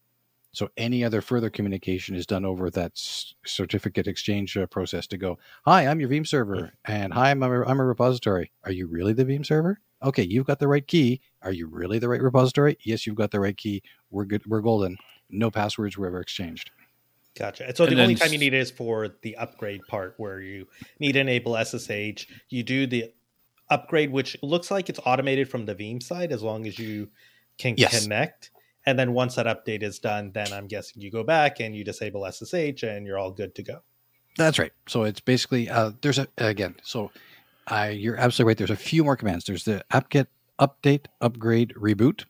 So 0.53 0.69
any 0.77 1.03
other 1.03 1.21
further 1.21 1.49
communication 1.49 2.15
is 2.15 2.27
done 2.27 2.45
over 2.45 2.69
that 2.69 2.91
certificate 2.95 4.07
exchange 4.07 4.55
uh, 4.55 4.67
process 4.67 5.07
to 5.07 5.17
go, 5.17 5.39
hi, 5.65 5.87
I'm 5.87 5.99
your 5.99 6.09
Veeam 6.09 6.27
server. 6.27 6.73
And 6.85 7.11
hi, 7.11 7.31
I'm 7.31 7.41
a, 7.41 7.63
I'm 7.63 7.79
a 7.79 7.85
repository. 7.85 8.51
Are 8.63 8.71
you 8.71 8.85
really 8.87 9.13
the 9.13 9.25
Veeam 9.25 9.45
server? 9.45 9.79
Okay, 10.03 10.23
you've 10.23 10.45
got 10.45 10.59
the 10.59 10.67
right 10.67 10.85
key. 10.85 11.21
Are 11.41 11.51
you 11.51 11.67
really 11.67 11.97
the 11.97 12.07
right 12.07 12.21
repository? 12.21 12.77
Yes, 12.83 13.07
you've 13.07 13.15
got 13.15 13.31
the 13.31 13.39
right 13.39 13.57
key. 13.57 13.81
We're 14.11 14.25
good. 14.25 14.45
We're 14.45 14.61
golden. 14.61 14.97
No 15.29 15.49
passwords 15.49 15.97
were 15.97 16.05
ever 16.05 16.21
exchanged. 16.21 16.69
Gotcha. 17.35 17.67
And 17.67 17.75
so 17.75 17.85
and 17.85 17.97
the 17.97 18.01
only 18.01 18.15
time 18.15 18.31
you 18.31 18.37
need 18.37 18.53
it 18.53 18.59
is 18.59 18.69
for 18.69 19.09
the 19.21 19.35
upgrade 19.37 19.81
part 19.87 20.13
where 20.17 20.39
you 20.39 20.67
need 20.99 21.13
to 21.13 21.19
enable 21.19 21.57
SSH. 21.57 22.27
You 22.49 22.61
do 22.61 22.85
the 22.85 23.11
upgrade, 23.69 24.11
which 24.11 24.37
looks 24.43 24.69
like 24.69 24.89
it's 24.89 24.99
automated 25.03 25.49
from 25.49 25.65
the 25.65 25.73
Veeam 25.73 26.03
side 26.03 26.31
as 26.31 26.43
long 26.43 26.67
as 26.67 26.77
you 26.77 27.09
can 27.57 27.73
yes. 27.77 28.03
connect. 28.03 28.51
And 28.85 28.99
then 28.99 29.13
once 29.13 29.35
that 29.35 29.45
update 29.45 29.81
is 29.81 29.99
done, 29.99 30.31
then 30.33 30.51
I'm 30.51 30.67
guessing 30.67 31.01
you 31.01 31.09
go 31.09 31.23
back 31.23 31.59
and 31.59 31.75
you 31.75 31.83
disable 31.83 32.29
SSH 32.29 32.83
and 32.83 33.05
you're 33.05 33.17
all 33.17 33.31
good 33.31 33.55
to 33.55 33.63
go. 33.63 33.79
That's 34.37 34.59
right. 34.59 34.73
So 34.87 35.03
it's 35.03 35.19
basically 35.19 35.69
uh, 35.69 35.91
there's 36.01 36.19
a 36.19 36.27
again. 36.37 36.75
So 36.83 37.11
uh, 37.67 37.91
you're 37.93 38.17
absolutely 38.17 38.49
right. 38.49 38.57
There's 38.57 38.69
a 38.71 38.75
few 38.75 39.03
more 39.03 39.15
commands. 39.15 39.45
There's 39.45 39.63
the 39.63 39.85
apt-get 39.91 40.27
update, 40.59 41.05
upgrade, 41.21 41.73
reboot, 41.77 42.25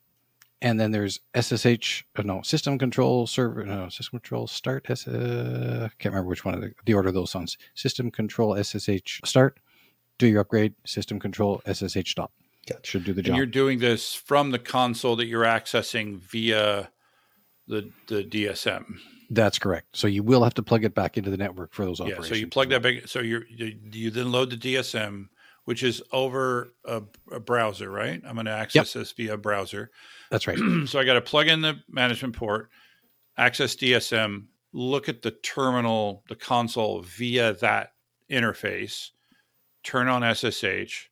and 0.61 0.79
then 0.79 0.91
there's 0.91 1.19
SSH. 1.39 2.03
Uh, 2.15 2.23
no, 2.23 2.41
system 2.41 2.77
control 2.77 3.25
server. 3.25 3.65
No, 3.65 3.89
system 3.89 4.19
control 4.19 4.47
start. 4.47 4.89
S, 4.89 5.07
uh, 5.07 5.89
can't 5.97 6.13
remember 6.13 6.29
which 6.29 6.45
one 6.45 6.53
of 6.53 6.61
the, 6.61 6.73
the 6.85 6.93
order 6.93 7.09
of 7.09 7.15
those 7.15 7.33
ones. 7.33 7.57
System 7.73 8.11
control 8.11 8.61
SSH 8.61 9.21
start. 9.25 9.59
Do 10.17 10.27
your 10.27 10.41
upgrade. 10.41 10.75
System 10.85 11.19
control 11.19 11.61
SSH 11.65 12.11
stop. 12.11 12.31
Should 12.83 13.03
do 13.03 13.13
the 13.13 13.21
job. 13.21 13.31
And 13.31 13.37
you're 13.37 13.45
doing 13.45 13.79
this 13.79 14.13
from 14.13 14.51
the 14.51 14.59
console 14.59 15.15
that 15.17 15.25
you're 15.25 15.43
accessing 15.43 16.19
via 16.19 16.89
the 17.67 17.91
the 18.07 18.23
DSM. 18.23 18.99
That's 19.29 19.57
correct. 19.57 19.97
So 19.97 20.07
you 20.07 20.23
will 20.23 20.43
have 20.43 20.53
to 20.55 20.63
plug 20.63 20.83
it 20.83 20.93
back 20.93 21.17
into 21.17 21.29
the 21.31 21.37
network 21.37 21.73
for 21.73 21.85
those 21.85 21.99
operations. 21.99 22.09
yeah, 22.09 22.15
operations. 22.15 22.37
So 22.37 22.39
you 22.39 22.47
plug 22.47 22.69
that 22.69 22.81
back. 22.81 23.07
So 23.07 23.19
you 23.19 23.43
you 23.91 24.11
then 24.11 24.31
load 24.31 24.49
the 24.49 24.57
DSM, 24.57 25.27
which 25.65 25.83
is 25.83 26.01
over 26.11 26.73
a, 26.85 27.01
a 27.31 27.39
browser, 27.39 27.89
right? 27.89 28.21
I'm 28.25 28.35
going 28.35 28.45
to 28.45 28.51
access 28.51 28.95
yep. 28.95 29.01
this 29.01 29.11
via 29.13 29.37
browser. 29.37 29.91
That's 30.29 30.47
right. 30.47 30.57
so 30.85 30.99
I 30.99 31.03
got 31.03 31.13
to 31.13 31.21
plug 31.21 31.47
in 31.47 31.61
the 31.61 31.79
management 31.89 32.35
port, 32.35 32.69
access 33.37 33.75
DSM, 33.75 34.45
look 34.73 35.07
at 35.07 35.21
the 35.21 35.31
terminal, 35.31 36.23
the 36.27 36.35
console 36.35 37.01
via 37.01 37.53
that 37.53 37.93
interface, 38.29 39.09
turn 39.83 40.07
on 40.07 40.35
SSH, 40.35 41.09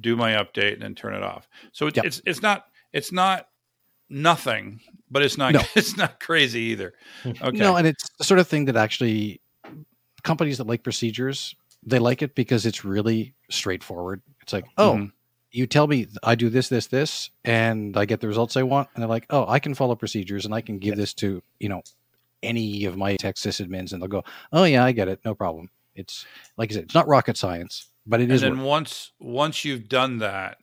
do 0.00 0.16
my 0.16 0.32
update 0.32 0.74
and 0.74 0.82
then 0.82 0.94
turn 0.94 1.14
it 1.14 1.22
off. 1.22 1.48
So 1.72 1.86
it's 1.86 1.96
yep. 1.96 2.06
it's 2.06 2.22
it's 2.24 2.42
not 2.42 2.66
it's 2.92 3.12
not 3.12 3.48
nothing, 4.08 4.80
but 5.10 5.22
it's 5.22 5.38
not 5.38 5.54
no. 5.54 5.60
it's 5.74 5.96
not 5.96 6.20
crazy 6.20 6.60
either. 6.60 6.94
Okay. 7.24 7.56
No, 7.56 7.76
and 7.76 7.86
it's 7.86 8.08
the 8.18 8.24
sort 8.24 8.40
of 8.40 8.48
thing 8.48 8.66
that 8.66 8.76
actually 8.76 9.40
companies 10.22 10.58
that 10.58 10.66
like 10.66 10.82
procedures, 10.82 11.54
they 11.84 11.98
like 11.98 12.22
it 12.22 12.34
because 12.34 12.66
it's 12.66 12.84
really 12.84 13.34
straightforward. 13.50 14.22
It's 14.42 14.52
like, 14.52 14.66
oh, 14.76 14.94
mm-hmm. 14.94 15.06
you 15.52 15.66
tell 15.66 15.86
me 15.86 16.08
I 16.22 16.34
do 16.34 16.48
this, 16.48 16.68
this, 16.68 16.86
this, 16.86 17.30
and 17.44 17.96
I 17.96 18.04
get 18.04 18.20
the 18.20 18.28
results 18.28 18.56
I 18.56 18.62
want, 18.62 18.88
and 18.94 19.02
they're 19.02 19.08
like, 19.08 19.26
oh, 19.30 19.46
I 19.48 19.58
can 19.58 19.74
follow 19.74 19.94
procedures 19.94 20.44
and 20.44 20.54
I 20.54 20.60
can 20.60 20.78
give 20.78 20.96
this 20.96 21.14
to, 21.14 21.42
you 21.58 21.68
know, 21.68 21.82
any 22.42 22.84
of 22.84 22.96
my 22.96 23.16
tech 23.16 23.36
sysadmins 23.36 23.92
and 23.92 24.00
they'll 24.00 24.08
go, 24.08 24.24
Oh 24.52 24.64
yeah, 24.64 24.84
I 24.84 24.92
get 24.92 25.08
it, 25.08 25.20
no 25.24 25.34
problem. 25.34 25.70
It's 25.94 26.26
like 26.56 26.70
I 26.70 26.74
said, 26.74 26.84
it's 26.84 26.94
not 26.94 27.08
rocket 27.08 27.36
science 27.36 27.88
but 28.06 28.20
it 28.20 28.24
and 28.24 28.32
is. 28.32 28.40
then 28.40 28.60
once 28.60 29.12
once 29.18 29.64
you've 29.64 29.88
done 29.88 30.18
that, 30.18 30.58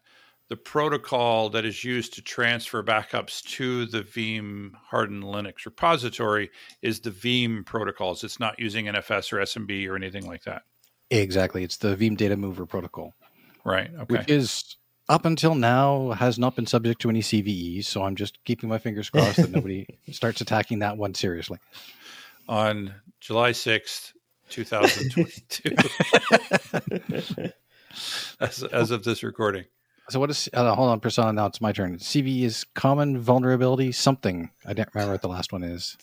the 0.50 0.58
protocol 0.58 1.50
that 1.50 1.66
is 1.66 1.84
used 1.84 2.14
to 2.14 2.22
transfer 2.22 2.84
backups 2.84 3.42
to 3.42 3.86
the 3.86 4.02
Veeam 4.02 4.72
hardened 4.90 5.24
Linux 5.24 5.66
repository 5.66 6.52
is 6.82 7.00
the 7.00 7.12
Veeam 7.12 7.66
protocols. 7.66 8.24
It's 8.24 8.40
not 8.40 8.60
using 8.60 8.86
NFS 8.86 9.34
or 9.34 9.38
SMB 9.38 9.88
or 9.90 9.96
anything 9.96 10.28
like 10.28 10.44
that. 10.44 10.64
Exactly. 11.10 11.64
It's 11.64 11.78
the 11.78 11.96
Veeam 11.96 12.18
Data 12.18 12.38
Mover 12.38 12.66
protocol. 12.66 13.14
Right. 13.64 13.90
Okay. 13.94 14.18
Which 14.18 14.30
is 14.30 14.78
up 15.10 15.26
until 15.26 15.56
now 15.56 16.12
has 16.12 16.40
not 16.40 16.56
been 16.56 16.66
subject 16.66 17.02
to 17.02 17.10
any 17.10 17.22
CVEs. 17.22 17.86
So 17.86 18.04
I'm 18.04 18.16
just 18.16 18.44
keeping 18.44 18.70
my 18.70 18.78
fingers 18.78 19.10
crossed 19.10 19.38
that 19.38 19.52
nobody 19.52 19.88
starts 20.12 20.42
attacking 20.42 20.80
that 20.80 20.98
one 20.98 21.14
seriously. 21.14 21.60
On 22.48 22.94
July 23.22 23.52
6th, 23.52 24.12
2022. 24.54 25.76
as, 28.40 28.64
as 28.64 28.92
of 28.92 29.04
this 29.04 29.24
recording. 29.24 29.66
So 30.10 30.20
what 30.20 30.30
is? 30.30 30.48
Uh, 30.54 30.76
hold 30.76 30.90
on, 30.90 31.00
Prasanna. 31.00 31.34
Now 31.34 31.48
it's 31.48 31.62
my 31.62 31.72
turn. 31.72 31.98
CV 31.98 32.44
is 32.44 32.66
common 32.76 33.18
vulnerability 33.20 33.92
something. 33.92 34.52
I 34.66 34.74
don't 34.74 34.90
remember 34.94 35.14
what 35.14 35.22
the 35.22 35.30
last 35.30 35.52
one 35.54 35.64
is. 35.64 35.98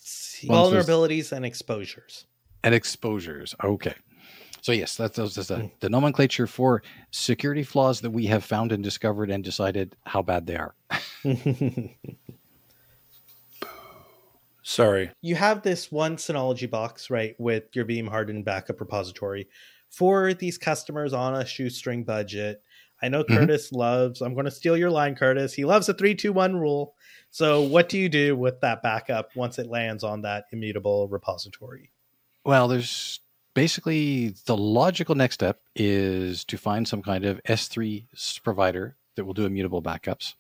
Vulnerabilities 0.45 1.33
and 1.33 1.45
exposures. 1.45 2.27
And 2.65 2.75
exposures. 2.75 3.55
Okay. 3.63 3.95
So 4.63 4.73
yes, 4.73 4.97
that's, 4.97 5.17
that's 5.17 5.47
the, 5.47 5.57
hmm. 5.57 5.67
the 5.81 5.89
nomenclature 5.89 6.47
for 6.47 6.83
security 7.11 7.63
flaws 7.63 8.01
that 8.01 8.11
we 8.11 8.27
have 8.27 8.45
found 8.45 8.73
and 8.73 8.83
discovered 8.83 9.31
and 9.31 9.45
decided 9.45 9.97
how 10.05 10.23
bad 10.23 10.47
they 10.47 10.57
are. 10.57 10.75
Sorry. 14.71 15.11
You 15.21 15.35
have 15.35 15.63
this 15.63 15.91
one 15.91 16.17
Synology 16.17 16.71
box, 16.71 17.11
right, 17.11 17.35
with 17.41 17.65
your 17.75 17.85
Veeam 17.85 18.09
hardened 18.09 18.45
backup 18.45 18.79
repository 18.79 19.49
for 19.89 20.33
these 20.33 20.59
customers 20.59 21.13
on 21.13 21.35
a 21.35 21.45
shoestring 21.45 22.05
budget. 22.05 22.63
I 23.03 23.09
know 23.09 23.25
mm-hmm. 23.25 23.35
Curtis 23.35 23.73
loves, 23.73 24.21
I'm 24.21 24.35
going 24.35 24.45
to 24.45 24.51
steal 24.53 24.77
your 24.77 24.93
line, 24.93 25.17
Curtis. 25.17 25.53
He 25.55 25.65
loves 25.65 25.89
a 25.89 25.95
three, 25.95 26.15
two, 26.15 26.33
one 26.33 26.55
rule. 26.55 26.95
So, 27.31 27.63
what 27.63 27.89
do 27.89 27.99
you 27.99 28.09
do 28.09 28.37
with 28.37 28.61
that 28.61 28.81
backup 28.81 29.35
once 29.35 29.59
it 29.59 29.67
lands 29.67 30.05
on 30.05 30.23
that 30.23 30.45
immutable 30.53 31.09
repository? 31.09 31.91
Well, 32.45 32.69
there's 32.69 33.19
basically 33.55 34.37
the 34.47 34.57
logical 34.57 35.17
next 35.17 35.35
step 35.35 35.59
is 35.75 36.45
to 36.45 36.57
find 36.57 36.87
some 36.87 37.03
kind 37.03 37.25
of 37.25 37.43
S3 37.43 38.05
provider 38.45 38.95
that 39.17 39.25
will 39.25 39.35
do 39.35 39.47
immutable 39.47 39.83
backups. 39.83 40.35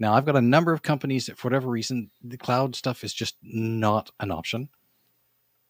Now, 0.00 0.14
I've 0.14 0.26
got 0.26 0.36
a 0.36 0.40
number 0.40 0.72
of 0.72 0.82
companies 0.82 1.26
that, 1.26 1.38
for 1.38 1.48
whatever 1.48 1.68
reason, 1.68 2.10
the 2.22 2.38
cloud 2.38 2.76
stuff 2.76 3.02
is 3.02 3.12
just 3.12 3.36
not 3.42 4.10
an 4.20 4.30
option. 4.30 4.68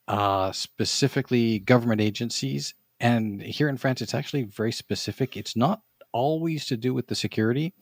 Uh, 0.06 0.52
specifically, 0.52 1.58
government 1.58 2.00
agencies. 2.00 2.74
And 3.00 3.40
here 3.40 3.68
in 3.68 3.76
France, 3.76 4.02
it's 4.02 4.14
actually 4.14 4.42
very 4.42 4.72
specific. 4.72 5.36
It's 5.36 5.56
not 5.56 5.82
always 6.12 6.66
to 6.66 6.76
do 6.76 6.94
with 6.94 7.06
the 7.08 7.14
security. 7.14 7.74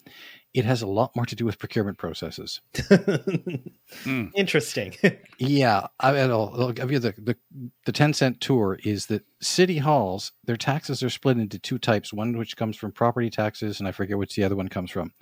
It 0.54 0.64
has 0.64 0.82
a 0.82 0.86
lot 0.86 1.14
more 1.14 1.26
to 1.26 1.36
do 1.36 1.44
with 1.44 1.58
procurement 1.58 1.98
processes. 1.98 2.60
mm. 2.74 4.30
Interesting. 4.34 4.94
yeah, 5.38 5.86
I 6.00 6.12
mean, 6.12 6.30
I'll, 6.30 6.52
I'll, 6.58 6.72
give 6.72 6.90
you 6.90 6.98
the, 6.98 7.14
the 7.18 7.36
the 7.84 7.92
ten 7.92 8.14
cent 8.14 8.40
tour 8.40 8.78
is 8.82 9.06
that 9.06 9.24
city 9.40 9.78
halls 9.78 10.32
their 10.44 10.56
taxes 10.56 11.02
are 11.02 11.10
split 11.10 11.36
into 11.38 11.58
two 11.58 11.78
types. 11.78 12.12
One 12.12 12.38
which 12.38 12.56
comes 12.56 12.76
from 12.76 12.92
property 12.92 13.28
taxes, 13.28 13.80
and 13.80 13.88
I 13.88 13.92
forget 13.92 14.18
which 14.18 14.34
the 14.34 14.44
other 14.44 14.56
one 14.56 14.68
comes 14.68 14.90
from. 14.90 15.12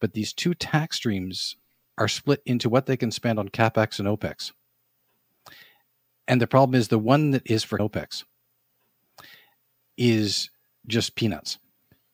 But 0.00 0.12
these 0.12 0.32
two 0.32 0.54
tax 0.54 0.96
streams 0.96 1.56
are 1.98 2.08
split 2.08 2.42
into 2.44 2.68
what 2.68 2.86
they 2.86 2.96
can 2.96 3.10
spend 3.10 3.38
on 3.38 3.48
capex 3.48 3.98
and 3.98 4.08
opex. 4.08 4.52
And 6.28 6.40
the 6.40 6.46
problem 6.46 6.78
is 6.78 6.88
the 6.88 6.98
one 6.98 7.30
that 7.30 7.42
is 7.46 7.64
for 7.64 7.78
opex 7.78 8.24
is 9.96 10.50
just 10.86 11.14
peanuts. 11.14 11.58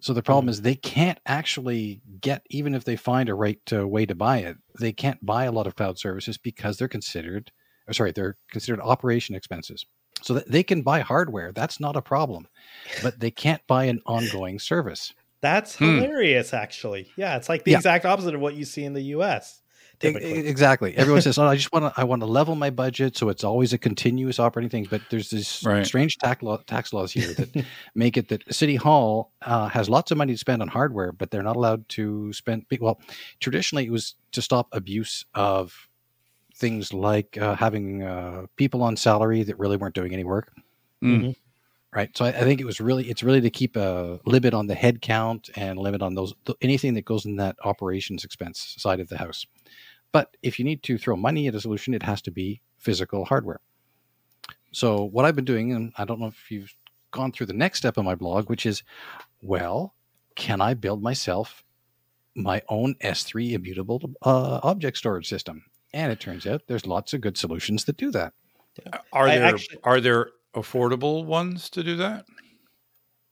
So 0.01 0.13
the 0.13 0.23
problem 0.23 0.47
mm. 0.47 0.51
is 0.51 0.63
they 0.63 0.75
can't 0.75 1.19
actually 1.27 2.03
get, 2.21 2.43
even 2.51 2.75
if 2.75 2.85
they 2.85 2.97
find 2.97 3.29
a 3.29 3.35
right 3.35 3.61
uh, 3.73 3.87
way 3.87 4.05
to 4.07 4.15
buy 4.15 4.39
it, 4.39 4.57
they 4.79 4.93
can't 4.93 5.25
buy 5.25 5.45
a 5.45 5.53
lot 5.53 5.67
of 5.67 5.77
cloud 5.77 5.99
services 5.99 6.37
because 6.37 6.77
they're 6.77 6.89
considered, 6.89 7.53
or 7.87 7.95
sorry, 7.95 8.11
they're 8.11 8.37
considered 8.51 8.81
operation 8.81 9.35
expenses. 9.35 9.87
So 10.21 10.35
that 10.35 10.51
they 10.51 10.63
can 10.63 10.83
buy 10.83 11.01
hardware, 11.01 11.53
that's 11.53 11.81
not 11.81 11.97
a 11.97 12.03
problem, 12.03 12.47
but 13.03 13.19
they 13.19 13.31
can't 13.31 13.65
buy 13.67 13.85
an 13.85 14.01
ongoing 14.07 14.59
service. 14.59 15.13
That's 15.43 15.77
hmm. 15.77 15.99
hilarious, 15.99 16.55
actually. 16.55 17.11
Yeah, 17.17 17.37
it's 17.37 17.49
like 17.49 17.65
the 17.65 17.73
yeah. 17.73 17.79
exact 17.79 18.07
opposite 18.07 18.35
of 18.35 18.41
what 18.41 18.55
you 18.55 18.65
see 18.65 18.85
in 18.85 18.95
the 18.95 19.03
U.S. 19.17 19.61
Typically. 19.99 20.47
Exactly. 20.47 20.97
Everyone 20.97 21.21
says, 21.21 21.37
"Oh, 21.39 21.47
I 21.47 21.57
just 21.57 21.73
want 21.73 21.85
to. 21.93 22.01
I 22.01 22.05
want 22.05 22.21
to 22.23 22.27
level 22.27 22.55
my 22.55 22.71
budget, 22.71 23.17
so 23.17 23.29
it's 23.29 23.45
always 23.45 23.73
a 23.73 23.79
continuous 23.79 24.39
operating 24.39 24.71
thing." 24.71 24.87
But 24.89 25.03
there's 25.11 25.31
these 25.31 25.63
right. 25.65 25.85
strange 25.85 26.19
tax, 26.19 26.43
law, 26.43 26.59
tax 26.59 26.93
laws 26.93 27.13
here 27.13 27.35
that 27.35 27.65
make 27.95 28.17
it 28.17 28.29
that 28.29 28.55
City 28.55 28.77
Hall 28.77 29.33
uh, 29.43 29.69
has 29.69 29.91
lots 29.91 30.13
of 30.13 30.19
money 30.19 30.33
to 30.33 30.39
spend 30.39 30.63
on 30.63 30.69
hardware, 30.69 31.13
but 31.13 31.31
they're 31.31 31.43
not 31.43 31.57
allowed 31.57 31.89
to 31.91 32.33
spend. 32.33 32.65
Well, 32.81 33.01
traditionally, 33.41 33.87
it 33.87 33.93
was 33.93 34.15
to 34.33 34.43
stop 34.43 34.69
abuse 34.73 35.25
of 35.35 35.89
things 36.55 36.93
like 36.93 37.37
uh, 37.37 37.57
having 37.57 38.05
uh, 38.05 38.47
people 38.57 38.83
on 38.83 38.97
salary 38.97 39.43
that 39.43 39.59
really 39.59 39.77
weren't 39.77 39.95
doing 39.95 40.13
any 40.13 40.25
work. 40.25 40.53
Mm-hmm. 41.03 41.33
Right. 41.95 42.17
So 42.17 42.25
I, 42.25 42.29
I, 42.29 42.41
think 42.41 42.59
it 42.61 42.65
was 42.65 42.81
really 42.81 43.11
it's 43.11 43.23
really 43.23 43.43
to 43.43 43.51
keep 43.51 43.77
a 43.77 44.19
limit 44.25 44.55
on 44.55 44.67
the 44.67 44.75
head 44.75 45.03
count 45.03 45.51
and 45.57 45.79
limit 45.79 46.01
on 46.01 46.15
those 46.15 46.33
anything 46.63 46.95
that 46.95 47.05
goes 47.05 47.27
in 47.27 47.37
that 47.37 47.57
operations 47.65 48.25
expense 48.25 48.75
side 48.79 48.99
of 48.99 49.11
the 49.11 49.19
house. 49.19 49.47
But 50.11 50.37
if 50.43 50.59
you 50.59 50.65
need 50.65 50.83
to 50.85 50.97
throw 50.97 51.17
money 51.17 51.49
at 51.49 51.55
a 51.55 51.61
solution, 51.61 51.93
it 51.93 52.03
has 52.03 52.23
to 52.23 52.31
be 52.31 52.63
physical 52.79 53.27
hardware. 53.27 53.61
So 54.73 55.05
what 55.05 55.25
I've 55.25 55.37
been 55.37 55.45
doing, 55.45 55.73
and 55.73 55.93
I 55.99 56.05
don't 56.05 56.19
know 56.19 56.29
if 56.29 56.51
you've 56.51 56.75
gone 57.11 57.31
through 57.31 57.47
the 57.47 57.53
next 57.53 57.79
step 57.79 57.99
of 57.99 58.05
my 58.05 58.15
blog, 58.15 58.49
which 58.49 58.65
is, 58.65 58.83
well, 59.43 59.95
can 60.35 60.61
I 60.61 60.75
build 60.75 61.03
myself 61.03 61.63
my 62.35 62.63
own 62.69 62.95
S3 63.03 63.53
immutable 63.53 64.01
uh, 64.23 64.61
object 64.63 64.97
storage 64.97 65.29
system? 65.29 65.65
And 65.93 66.11
it 66.11 66.21
turns 66.21 66.47
out 66.47 66.63
there's 66.67 66.87
lots 66.87 67.13
of 67.13 67.21
good 67.21 67.37
solutions 67.37 67.85
that 67.85 67.99
do 67.99 68.11
that. 68.13 68.33
Are 69.13 69.29
there 69.29 69.45
actually, 69.45 69.79
are 69.85 70.01
there 70.01 70.31
affordable 70.55 71.25
ones 71.25 71.71
to 71.71 71.83
do 71.83 71.97
that? 71.97 72.27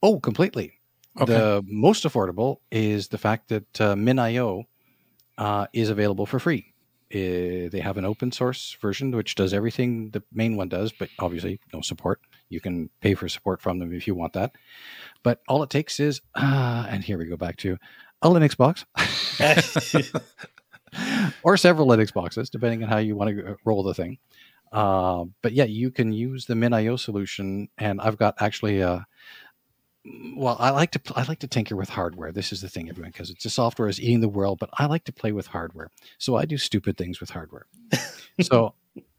Oh, 0.01 0.19
completely. 0.19 0.73
Okay. 1.19 1.33
The 1.33 1.63
most 1.67 2.03
affordable 2.05 2.57
is 2.71 3.09
the 3.09 3.17
fact 3.17 3.49
that 3.49 3.81
uh, 3.81 3.95
MinIO 3.95 4.63
uh, 5.37 5.67
is 5.73 5.89
available 5.89 6.25
for 6.25 6.39
free. 6.39 6.73
Uh, 7.13 7.67
they 7.69 7.81
have 7.83 7.97
an 7.97 8.05
open 8.05 8.31
source 8.31 8.77
version 8.81 9.11
which 9.11 9.35
does 9.35 9.53
everything 9.53 10.11
the 10.11 10.23
main 10.31 10.55
one 10.55 10.69
does, 10.69 10.93
but 10.93 11.09
obviously 11.19 11.59
no 11.73 11.81
support. 11.81 12.21
You 12.47 12.61
can 12.61 12.89
pay 13.01 13.15
for 13.15 13.27
support 13.27 13.61
from 13.61 13.79
them 13.79 13.93
if 13.93 14.07
you 14.07 14.15
want 14.15 14.33
that. 14.33 14.55
But 15.21 15.41
all 15.47 15.61
it 15.63 15.69
takes 15.69 15.99
is, 15.99 16.21
uh, 16.35 16.85
and 16.89 17.03
here 17.03 17.17
we 17.17 17.25
go 17.25 17.35
back 17.35 17.57
to 17.57 17.77
a 18.21 18.29
Linux 18.29 18.55
box. 18.55 18.85
or 21.43 21.57
several 21.57 21.87
Linux 21.87 22.13
boxes, 22.13 22.49
depending 22.49 22.83
on 22.83 22.89
how 22.89 22.97
you 22.97 23.15
want 23.15 23.35
to 23.35 23.57
roll 23.65 23.83
the 23.83 23.93
thing. 23.93 24.17
Uh, 24.71 25.25
but 25.41 25.53
yeah, 25.53 25.65
you 25.65 25.91
can 25.91 26.11
use 26.13 26.45
the 26.45 26.53
MinIO 26.53 26.99
solution, 26.99 27.69
and 27.77 27.99
I've 27.99 28.17
got 28.17 28.35
actually 28.39 28.79
a, 28.79 29.05
well, 30.35 30.55
I 30.59 30.71
like 30.71 30.91
to 30.91 31.01
I 31.15 31.23
like 31.23 31.39
to 31.39 31.47
tinker 31.47 31.75
with 31.75 31.89
hardware. 31.89 32.31
This 32.31 32.51
is 32.51 32.61
the 32.61 32.69
thing, 32.69 32.89
everyone, 32.89 33.11
because 33.11 33.29
it's 33.29 33.45
a 33.45 33.49
software 33.49 33.87
is 33.87 34.01
eating 34.01 34.21
the 34.21 34.29
world, 34.29 34.57
but 34.59 34.69
I 34.73 34.85
like 34.87 35.03
to 35.05 35.13
play 35.13 35.31
with 35.31 35.47
hardware. 35.47 35.89
So 36.17 36.35
I 36.35 36.45
do 36.45 36.57
stupid 36.57 36.97
things 36.97 37.19
with 37.19 37.29
hardware. 37.29 37.67
so 38.41 38.73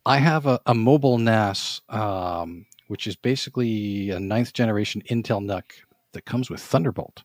I 0.04 0.18
have 0.18 0.46
a, 0.46 0.60
a 0.66 0.74
mobile 0.74 1.18
NAS, 1.18 1.82
um, 1.88 2.66
which 2.88 3.06
is 3.06 3.14
basically 3.14 4.10
a 4.10 4.18
ninth 4.18 4.52
generation 4.52 5.02
Intel 5.08 5.44
NUC 5.44 5.64
that 6.12 6.24
comes 6.24 6.50
with 6.50 6.60
Thunderbolt. 6.60 7.22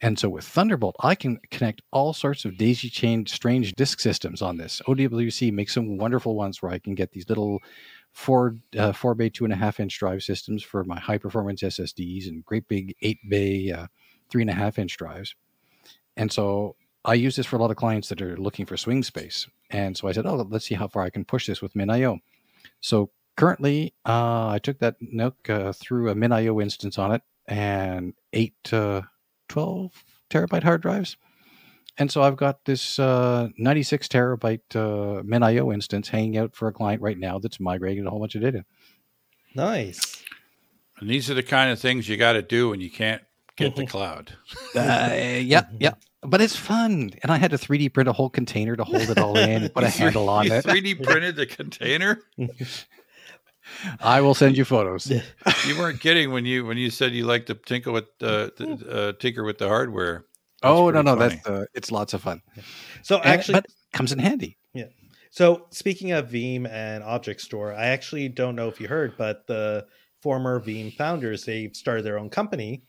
And 0.00 0.18
so 0.18 0.28
with 0.28 0.44
Thunderbolt, 0.44 0.94
I 1.00 1.14
can 1.16 1.40
connect 1.50 1.82
all 1.90 2.12
sorts 2.12 2.44
of 2.44 2.56
daisy 2.56 2.88
chained 2.88 3.28
strange 3.28 3.72
disk 3.72 3.98
systems 3.98 4.42
on 4.42 4.56
this. 4.56 4.80
OWC 4.86 5.52
makes 5.52 5.74
some 5.74 5.98
wonderful 5.98 6.36
ones 6.36 6.62
where 6.62 6.70
I 6.70 6.78
can 6.78 6.94
get 6.94 7.10
these 7.10 7.28
little 7.28 7.58
four 8.12 8.56
uh, 8.76 8.92
four 8.92 9.14
bay 9.14 9.28
two 9.28 9.44
and 9.44 9.52
a 9.52 9.56
half 9.56 9.80
inch 9.80 9.98
drive 9.98 10.22
systems 10.22 10.62
for 10.62 10.84
my 10.84 10.98
high 10.98 11.18
performance 11.18 11.62
SSDs 11.62 12.28
and 12.28 12.44
great 12.44 12.68
big 12.68 12.94
eight 13.02 13.18
bay 13.28 13.72
uh, 13.72 13.86
three 14.30 14.42
and 14.42 14.50
a 14.50 14.54
half 14.54 14.78
inch 14.78 14.96
drives. 14.96 15.34
And 16.16 16.30
so 16.30 16.76
I 17.04 17.14
use 17.14 17.36
this 17.36 17.46
for 17.46 17.56
a 17.56 17.58
lot 17.58 17.70
of 17.70 17.76
clients 17.76 18.08
that 18.08 18.20
are 18.22 18.36
looking 18.36 18.66
for 18.66 18.76
swing 18.76 19.02
space. 19.02 19.46
And 19.70 19.96
so 19.96 20.08
I 20.08 20.12
said, 20.12 20.26
oh, 20.26 20.46
let's 20.48 20.66
see 20.66 20.74
how 20.74 20.88
far 20.88 21.02
I 21.02 21.10
can 21.10 21.24
push 21.24 21.46
this 21.46 21.62
with 21.62 21.74
MinIO. 21.74 22.18
So 22.80 23.10
currently, 23.36 23.94
uh, 24.04 24.48
I 24.48 24.58
took 24.62 24.78
that 24.80 24.96
NUC 25.00 25.48
uh, 25.48 25.72
through 25.72 26.10
a 26.10 26.14
MinIO 26.14 26.62
instance 26.62 26.98
on 26.98 27.12
it 27.12 27.22
and 27.46 28.14
eight, 28.32 28.72
uh, 28.72 29.02
12 29.48 30.04
terabyte 30.30 30.62
hard 30.62 30.82
drives. 30.82 31.16
And 31.98 32.12
so 32.12 32.22
I've 32.22 32.36
got 32.36 32.64
this 32.64 32.98
uh, 32.98 33.48
96 33.58 34.06
terabyte 34.06 34.60
uh, 34.76 35.22
MinIO 35.22 35.74
instance 35.74 36.08
hanging 36.08 36.38
out 36.38 36.54
for 36.54 36.68
a 36.68 36.72
client 36.72 37.02
right 37.02 37.18
now 37.18 37.40
that's 37.40 37.58
migrating 37.58 38.06
a 38.06 38.10
whole 38.10 38.20
bunch 38.20 38.36
of 38.36 38.42
data. 38.42 38.64
Nice. 39.54 40.22
And 41.00 41.10
these 41.10 41.28
are 41.28 41.34
the 41.34 41.42
kind 41.42 41.72
of 41.72 41.80
things 41.80 42.08
you 42.08 42.16
got 42.16 42.34
to 42.34 42.42
do 42.42 42.70
when 42.70 42.80
you 42.80 42.90
can't 42.90 43.22
get 43.56 43.74
the 43.74 43.86
cloud. 43.86 44.36
uh, 44.76 45.10
yeah, 45.12 45.62
yeah. 45.80 45.94
But 46.22 46.40
it's 46.40 46.56
fun. 46.56 47.10
And 47.22 47.30
I 47.30 47.36
had 47.36 47.50
to 47.52 47.56
3D 47.56 47.92
print 47.92 48.08
a 48.08 48.12
whole 48.12 48.30
container 48.30 48.76
to 48.76 48.84
hold 48.84 49.02
it 49.02 49.18
all 49.18 49.36
in, 49.36 49.68
put 49.68 49.84
a 49.84 49.88
handle 49.90 50.28
on 50.28 50.46
it. 50.46 50.64
3D 50.64 51.02
printed 51.02 51.36
the 51.36 51.46
container? 51.46 52.20
I 54.00 54.20
will 54.20 54.34
send 54.34 54.56
you 54.56 54.64
photos. 54.64 55.10
you 55.66 55.78
weren't 55.78 56.00
kidding 56.00 56.32
when 56.32 56.44
you 56.44 56.64
when 56.64 56.76
you 56.76 56.90
said 56.90 57.12
you 57.12 57.24
like 57.24 57.46
to 57.46 57.54
tinker 57.54 57.92
with 57.92 58.06
uh, 58.22 58.48
uh, 58.88 59.12
tinker 59.12 59.44
with 59.44 59.58
the 59.58 59.68
hardware. 59.68 60.24
oh 60.62 60.90
no, 60.90 61.02
no, 61.02 61.16
funny. 61.16 61.36
that's 61.36 61.46
uh, 61.46 61.64
it's 61.74 61.90
lots 61.90 62.14
of 62.14 62.22
fun. 62.22 62.42
So 63.02 63.16
and, 63.16 63.26
actually, 63.26 63.54
but 63.54 63.66
comes 63.92 64.12
in 64.12 64.18
handy. 64.18 64.58
Yeah. 64.74 64.86
So 65.30 65.66
speaking 65.70 66.12
of 66.12 66.28
Veeam 66.30 66.68
and 66.68 67.04
Object 67.04 67.40
Store, 67.40 67.72
I 67.72 67.86
actually 67.86 68.28
don't 68.28 68.56
know 68.56 68.68
if 68.68 68.80
you 68.80 68.88
heard, 68.88 69.14
but 69.16 69.46
the 69.46 69.86
former 70.22 70.60
Veeam 70.60 70.94
founders 70.96 71.44
they've 71.44 71.74
started 71.74 72.04
their 72.04 72.18
own 72.18 72.30
company 72.30 72.82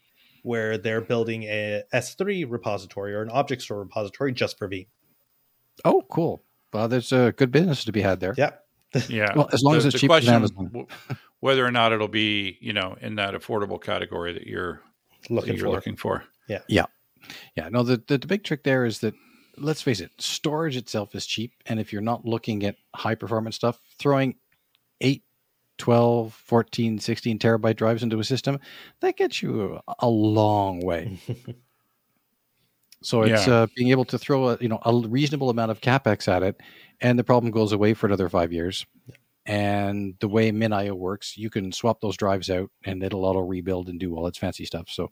where 0.44 0.78
they're 0.78 1.02
building 1.02 1.44
a 1.44 1.84
S3 1.94 2.50
repository 2.50 3.14
or 3.14 3.22
an 3.22 3.30
Object 3.30 3.62
Store 3.62 3.80
repository 3.80 4.32
just 4.32 4.58
for 4.58 4.70
Veeam. 4.70 4.88
Oh, 5.86 6.04
cool. 6.10 6.44
Well, 6.74 6.88
there's 6.88 7.12
a 7.12 7.34
good 7.36 7.52
business 7.52 7.84
to 7.86 7.92
be 7.92 8.02
had 8.02 8.20
there. 8.20 8.34
Yeah. 8.38 8.52
Yeah. 9.08 9.32
Well, 9.36 9.50
as 9.54 9.62
long 9.62 9.74
the, 9.74 9.78
as 9.80 9.86
it's 9.86 10.00
cheap 10.00 10.10
question, 10.10 10.34
Amazon. 10.34 10.88
whether 11.40 11.66
or 11.66 11.72
not 11.72 11.94
it'll 11.94 12.08
be, 12.08 12.58
you 12.62 12.74
know, 12.74 12.98
in 13.02 13.16
that 13.16 13.34
affordable 13.34 13.82
category 13.82 14.34
that 14.34 14.48
you're 14.48 14.82
looking 15.30 15.54
that 15.54 15.58
you're 15.58 15.68
for. 15.68 15.76
looking 15.76 15.96
for. 15.96 16.24
Yeah. 16.48 16.62
Yeah. 16.68 16.86
Yeah. 17.56 17.70
No, 17.70 17.84
the, 17.84 18.02
the, 18.08 18.18
the 18.18 18.28
big 18.28 18.44
trick 18.44 18.64
there 18.64 18.86
is 18.86 19.00
that 19.00 19.14
let's 19.58 19.82
face 19.82 20.00
it, 20.00 20.12
storage 20.18 20.78
itself 20.78 21.14
is 21.16 21.26
cheap. 21.26 21.54
And 21.66 21.80
if 21.80 21.94
you're 21.94 22.02
not 22.02 22.26
looking 22.26 22.64
at 22.66 22.76
high 22.96 23.16
performance 23.16 23.56
stuff, 23.56 23.80
throwing 23.98 24.36
8, 25.02 25.24
12, 25.78 26.34
14, 26.34 27.00
16 27.00 27.40
terabyte 27.40 27.76
drives 27.76 28.04
into 28.04 28.20
a 28.20 28.24
system, 28.24 28.60
that 29.02 29.18
gets 29.18 29.42
you 29.42 29.80
a, 29.88 29.96
a 30.00 30.10
long 30.10 30.82
way. 30.82 31.20
so 33.02 33.24
it's 33.24 33.48
yeah. 33.48 33.54
uh, 33.54 33.68
being 33.76 33.92
able 33.92 34.06
to 34.06 34.18
throw 34.18 34.50
a 34.50 34.58
you 34.60 34.68
know 34.68 34.80
a 34.86 34.94
reasonable 34.96 35.50
amount 35.50 35.72
of 35.72 35.82
capex 35.82 36.28
at 36.28 36.44
it, 36.44 36.60
and 37.02 37.18
the 37.18 37.24
problem 37.24 37.52
goes 37.52 37.72
away 37.72 37.94
for 37.94 38.08
another 38.08 38.30
five 38.30 38.52
years. 38.52 38.86
And 39.46 40.14
the 40.20 40.28
way 40.28 40.52
MinIO 40.52 40.94
works, 40.94 41.36
you 41.36 41.50
can 41.50 41.72
swap 41.72 42.02
those 42.02 42.16
drives 42.16 42.52
out 42.52 42.70
and 42.86 43.02
it'll 43.02 43.26
auto 43.26 43.40
rebuild 43.40 43.90
and 43.90 44.00
do 44.00 44.16
all 44.16 44.28
its 44.28 44.38
fancy 44.38 44.64
stuff. 44.64 44.90
So, 44.90 45.10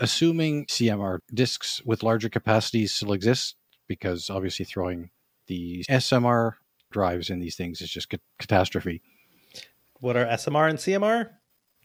assuming 0.00 0.64
CMR 0.66 1.18
disks 1.34 1.82
with 1.84 2.02
larger 2.02 2.30
capacities 2.30 2.94
still 2.94 3.12
exist, 3.12 3.56
because 3.86 4.30
obviously 4.30 4.64
throwing 4.64 5.10
the 5.46 5.84
SMR 5.90 6.52
drives 6.90 7.28
in 7.28 7.40
these 7.40 7.56
things 7.56 7.82
is 7.82 7.90
just 7.90 8.08
ca- 8.08 8.18
catastrophe. 8.38 9.02
What 10.00 10.16
are 10.16 10.24
SMR 10.24 10.70
and 10.70 10.78
CMR? 10.78 11.30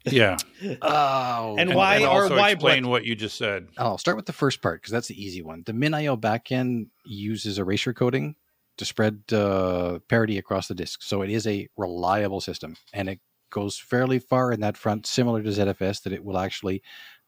Yeah. 0.06 0.38
oh, 0.82 1.56
and, 1.58 1.70
and 1.70 1.76
why 1.76 1.98
and 1.98 2.06
or 2.06 2.30
why 2.30 2.52
explain 2.52 2.88
what 2.88 3.06
you 3.06 3.16
just 3.16 3.38
said? 3.38 3.68
I'll 3.78 3.98
start 3.98 4.18
with 4.18 4.26
the 4.26 4.34
first 4.34 4.62
part 4.62 4.82
because 4.82 4.92
that's 4.92 5.08
the 5.08 5.22
easy 5.22 5.42
one. 5.42 5.64
The 5.66 5.74
MinIO 5.74 6.20
backend 6.20 6.88
uses 7.06 7.60
erasure 7.60 7.94
coding 7.94 8.36
to 8.78 8.86
spread 8.86 9.22
uh, 9.32 10.00
parity 10.08 10.38
across 10.38 10.68
the 10.68 10.76
disk, 10.76 11.04
so 11.04 11.22
it 11.22 11.30
is 11.30 11.46
a 11.46 11.68
reliable 11.78 12.42
system, 12.42 12.76
and 12.94 13.10
it 13.10 13.20
goes 13.52 13.78
fairly 13.78 14.18
far 14.18 14.52
in 14.52 14.62
that 14.62 14.78
front, 14.78 15.06
similar 15.06 15.44
to 15.44 15.50
ZFS, 15.50 16.02
that 16.04 16.14
it 16.14 16.24
will 16.24 16.38
actually 16.38 16.82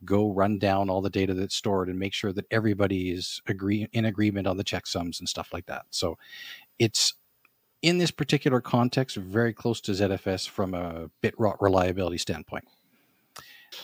go 0.03 0.31
run 0.31 0.57
down 0.57 0.89
all 0.89 1.01
the 1.01 1.09
data 1.09 1.33
that's 1.33 1.55
stored 1.55 1.89
and 1.89 1.99
make 1.99 2.13
sure 2.13 2.33
that 2.33 2.45
everybody 2.49 3.11
is 3.11 3.41
agree 3.47 3.87
in 3.93 4.05
agreement 4.05 4.47
on 4.47 4.57
the 4.57 4.63
checksums 4.63 5.19
and 5.19 5.29
stuff 5.29 5.53
like 5.53 5.65
that. 5.67 5.83
So 5.91 6.17
it's 6.79 7.13
in 7.83 7.97
this 7.99 8.09
particular 8.09 8.61
context 8.61 9.17
very 9.17 9.53
close 9.53 9.79
to 9.81 9.91
ZFS 9.91 10.49
from 10.49 10.73
a 10.73 11.11
bit 11.21 11.35
rot 11.37 11.61
reliability 11.61 12.17
standpoint. 12.17 12.63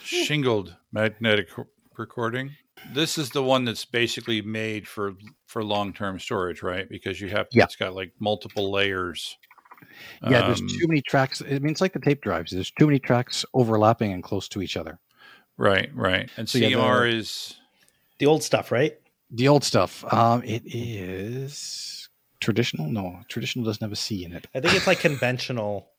Shingled 0.04 0.76
magnetic 0.92 1.50
recording. 1.98 2.56
This 2.94 3.18
is 3.18 3.30
the 3.30 3.44
one 3.44 3.66
that's 3.66 3.86
basically 3.86 4.42
made 4.42 4.88
for 4.88 5.14
for 5.48 5.64
long 5.64 5.94
term 5.94 6.18
storage, 6.18 6.64
right? 6.64 6.88
Because 6.90 7.20
you 7.20 7.28
have 7.30 7.48
yeah. 7.52 7.66
it's 7.66 7.76
got 7.76 7.94
like 7.94 8.14
multiple 8.20 8.72
layers. 8.72 9.38
Yeah, 10.28 10.40
um, 10.40 10.48
there's 10.48 10.62
too 10.62 10.88
many 10.88 11.02
tracks. 11.02 11.42
I 11.42 11.60
mean, 11.60 11.72
it's 11.72 11.82
like 11.82 11.94
the 11.94 12.00
tape 12.00 12.22
drives. 12.22 12.52
There's 12.52 12.72
too 12.72 12.88
many 12.88 13.00
tracks 13.00 13.46
overlapping 13.54 14.14
and 14.14 14.24
close 14.24 14.48
to 14.50 14.62
each 14.62 14.78
other. 14.78 15.00
Right, 15.58 15.90
right. 15.94 16.30
And 16.38 16.48
so 16.48 16.60
CMR 16.60 17.02
the, 17.12 17.18
is 17.18 17.56
the 18.20 18.28
old 18.28 18.44
stuff, 18.44 18.72
right? 18.72 18.98
The 19.32 19.48
old 19.50 19.64
stuff. 19.64 20.06
Um, 20.14 20.42
it 20.44 20.64
is 20.66 21.99
traditional. 22.40 22.88
No, 22.88 23.20
traditional 23.28 23.66
doesn't 23.66 23.82
have 23.82 23.92
a 23.92 23.96
C 23.96 24.26
in 24.26 24.34
it. 24.34 24.48
I 24.54 24.60
think 24.60 24.74
it's 24.76 24.88
like 24.88 25.00
conventional. 25.00 25.90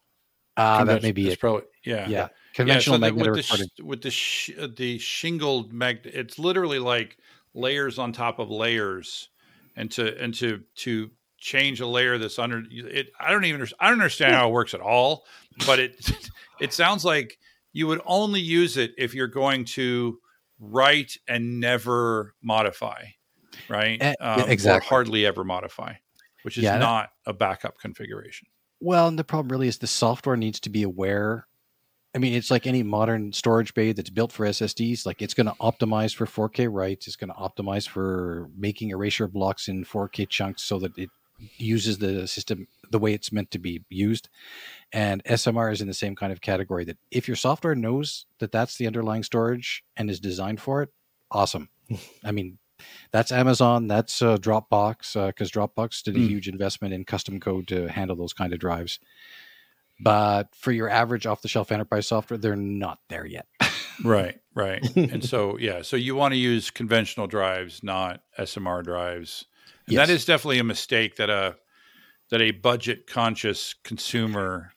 Ah, 0.57 0.81
uh, 0.81 0.85
that 0.85 1.03
may 1.03 1.13
be 1.13 1.29
it. 1.29 1.39
Probably, 1.39 1.63
yeah, 1.85 2.09
yeah. 2.09 2.29
Conventional 2.55 2.97
yeah, 2.97 2.99
so 2.99 3.15
magnetic 3.15 3.33
with 3.33 3.45
recording. 3.45 3.69
The, 3.79 3.85
with 3.85 4.03
the 4.03 4.11
sh- 4.11 4.51
the 4.77 4.99
shingled 4.99 5.73
mag, 5.73 6.01
it's 6.05 6.41
literally 6.41 6.81
like 6.81 7.17
layers 7.55 7.99
on 7.99 8.13
top 8.13 8.41
of 8.41 8.51
layers, 8.51 9.29
and 9.77 9.91
to 9.93 10.21
and 10.21 10.35
to 10.35 10.61
to 10.79 11.11
change 11.39 11.81
a 11.81 11.87
layer 11.87 12.19
that's 12.19 12.39
under 12.39 12.65
it. 12.71 13.11
I 13.19 13.31
don't 13.31 13.45
even 13.45 13.67
I 13.79 13.87
don't 13.87 13.95
understand 13.95 14.35
how 14.35 14.49
it 14.49 14.53
works 14.53 14.75
at 14.75 14.81
all, 14.81 15.25
but 15.67 15.79
it 15.79 16.11
it 16.61 16.73
sounds 16.73 17.05
like 17.05 17.39
you 17.73 17.87
would 17.87 18.01
only 18.05 18.41
use 18.41 18.77
it 18.77 18.93
if 18.99 19.15
you're 19.15 19.29
going 19.29 19.65
to 19.65 20.19
write 20.59 21.17
and 21.27 21.61
never 21.61 22.35
modify, 22.43 23.05
right? 23.69 24.01
Uh, 24.03 24.15
um, 24.21 24.51
exactly. 24.51 24.87
Or 24.87 24.89
hardly 24.89 25.27
ever 25.27 25.45
modify, 25.45 25.95
which 26.43 26.59
is 26.59 26.65
yeah, 26.65 26.79
not 26.79 27.11
a 27.27 27.33
backup 27.33 27.79
configuration. 27.79 28.49
Well, 28.81 29.09
and 29.09 29.19
the 29.19 29.25
problem 29.25 29.51
really 29.51 29.69
is 29.69 29.79
the 29.79 29.87
software 29.87 30.37
needs 30.37 30.61
to 30.61 30.71
be 30.71 30.83
aware. 30.83 31.47
I 32.15 32.19
mean, 32.19 32.35
it's 32.35 32.51
like 32.51 32.67
any 32.67 32.83
modern 32.83 33.33
storage 33.33 33.75
bay 33.75 33.93
that's 33.93 34.11
built 34.11 34.33
for 34.33 34.47
SSDs. 34.47 35.07
Like 35.07 35.23
it's 35.23 35.35
going 35.35 35.47
to 35.47 35.55
optimize 35.61 36.15
for 36.15 36.27
4K 36.27 36.69
writes. 36.71 37.07
It's 37.07 37.17
going 37.17 37.29
to 37.29 37.35
optimize 37.35 37.89
for 37.89 38.49
making 38.57 38.91
erasure 38.91 39.29
blocks 39.29 39.69
in 39.69 39.85
4K 39.85 40.29
chunks 40.29 40.63
so 40.63 40.79
that 40.81 40.97
it 40.99 41.11
uses 41.57 41.99
the 41.99 42.27
system 42.27 42.67
the 42.91 42.99
way 42.99 43.15
it's 43.15 43.33
meant 43.33 43.51
to 43.53 43.59
be 43.59 43.85
used. 43.89 44.29
And 44.93 45.23
SMR 45.25 45.73
is 45.73 45.81
in 45.81 45.89
the 45.89 45.95
same 45.95 46.17
kind 46.17 46.33
of 46.33 46.41
category 46.41 46.85
that 46.85 46.99
if 47.11 47.29
your 47.29 47.37
software 47.37 47.75
knows 47.75 48.27
that 48.39 48.53
that's 48.53 48.77
the 48.77 48.87
underlying 48.87 49.23
storage 49.23 49.85
and 49.97 50.11
is 50.11 50.21
designed 50.21 50.61
for 50.61 50.83
it, 50.83 50.91
awesome. 51.31 51.69
I 52.25 52.33
mean, 52.33 52.59
that's 53.11 53.33
Amazon, 53.33 53.87
that's 53.87 54.23
uh, 54.23 54.37
Dropbox, 54.37 55.27
because 55.27 55.57
uh, 55.57 55.61
Dropbox 55.61 56.03
did 56.03 56.17
a 56.17 56.19
mm. 56.19 56.29
huge 56.29 56.49
investment 56.49 56.95
in 56.95 57.05
custom 57.05 57.41
code 57.41 57.69
to 57.69 57.89
handle 57.89 58.17
those 58.17 58.33
kind 58.33 58.53
of 58.53 58.59
drives. 58.59 58.99
But 60.03 60.55
for 60.55 60.73
your 60.73 60.89
average 60.89 61.27
off 61.27 61.43
the 61.43 61.49
shelf 61.49 61.71
enterprise 61.71 62.07
software, 62.07 62.39
they're 62.39 62.57
not 62.57 62.99
there 63.09 63.27
yet. 63.27 63.47
right, 64.05 64.41
right. 64.55 64.85
and 64.97 65.23
so, 65.29 65.59
yeah, 65.59 65.83
so 65.83 65.97
you 65.97 66.15
want 66.15 66.33
to 66.33 66.39
use 66.39 66.71
conventional 66.71 67.27
drives, 67.27 67.83
not 67.83 68.23
SMR 68.39 68.83
drives. 68.83 69.45
And 69.87 69.95
yes. 69.95 70.07
that 70.07 70.13
is 70.13 70.25
definitely 70.25 70.59
a 70.59 70.65
mistake 70.65 71.17
that 71.17 71.31
a 71.31 71.57
that 72.31 72.41
a 72.41 72.53
budget 72.53 73.07
conscious 73.07 73.75
consumer 73.83 74.73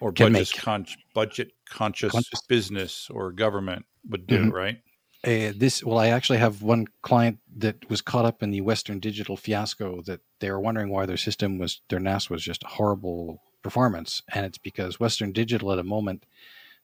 or 0.00 0.12
budget 0.12 0.52
con- 0.56 0.86
budget 1.14 1.52
conscious, 1.68 2.12
conscious, 2.12 2.42
business 2.48 3.08
or 3.10 3.32
government 3.32 3.86
would 4.08 4.26
do, 4.26 4.38
mm-hmm. 4.38 4.50
right? 4.50 4.78
Uh, 5.26 5.52
this 5.56 5.82
well, 5.82 5.98
I 5.98 6.08
actually 6.08 6.38
have 6.38 6.62
one 6.62 6.86
client 7.02 7.40
that 7.56 7.90
was 7.90 8.00
caught 8.00 8.24
up 8.24 8.44
in 8.44 8.52
the 8.52 8.60
Western 8.60 9.00
Digital 9.00 9.36
fiasco 9.36 10.00
that 10.02 10.20
they 10.38 10.50
were 10.52 10.60
wondering 10.60 10.88
why 10.88 11.04
their 11.04 11.16
system 11.16 11.58
was 11.58 11.80
their 11.88 11.98
NAS 11.98 12.30
was 12.30 12.44
just 12.44 12.62
horrible 12.62 13.42
performance, 13.60 14.22
and 14.32 14.46
it's 14.46 14.58
because 14.58 15.00
Western 15.00 15.32
Digital 15.32 15.72
at 15.72 15.80
a 15.80 15.84
moment 15.84 16.24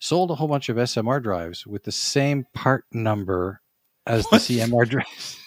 sold 0.00 0.32
a 0.32 0.34
whole 0.34 0.48
bunch 0.48 0.68
of 0.68 0.76
SMR 0.76 1.22
drives 1.22 1.64
with 1.64 1.84
the 1.84 1.92
same 1.92 2.44
part 2.52 2.84
number 2.90 3.60
as 4.08 4.24
what? 4.24 4.42
the 4.42 4.58
CMR 4.58 4.88
drives. 4.88 5.38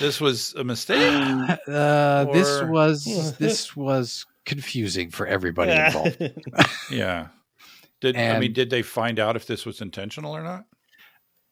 this 0.00 0.20
was 0.20 0.54
a 0.54 0.64
mistake. 0.64 1.12
Uh, 1.68 2.24
or... 2.28 2.34
This 2.34 2.62
was 2.62 3.36
this 3.38 3.76
was 3.76 4.26
confusing 4.44 5.10
for 5.10 5.26
everybody 5.26 5.72
involved. 5.72 6.32
yeah. 6.90 7.28
Did 8.00 8.16
and 8.16 8.36
I 8.36 8.40
mean 8.40 8.52
did 8.52 8.70
they 8.70 8.82
find 8.82 9.18
out 9.18 9.36
if 9.36 9.46
this 9.46 9.64
was 9.64 9.80
intentional 9.80 10.34
or 10.36 10.42
not? 10.42 10.64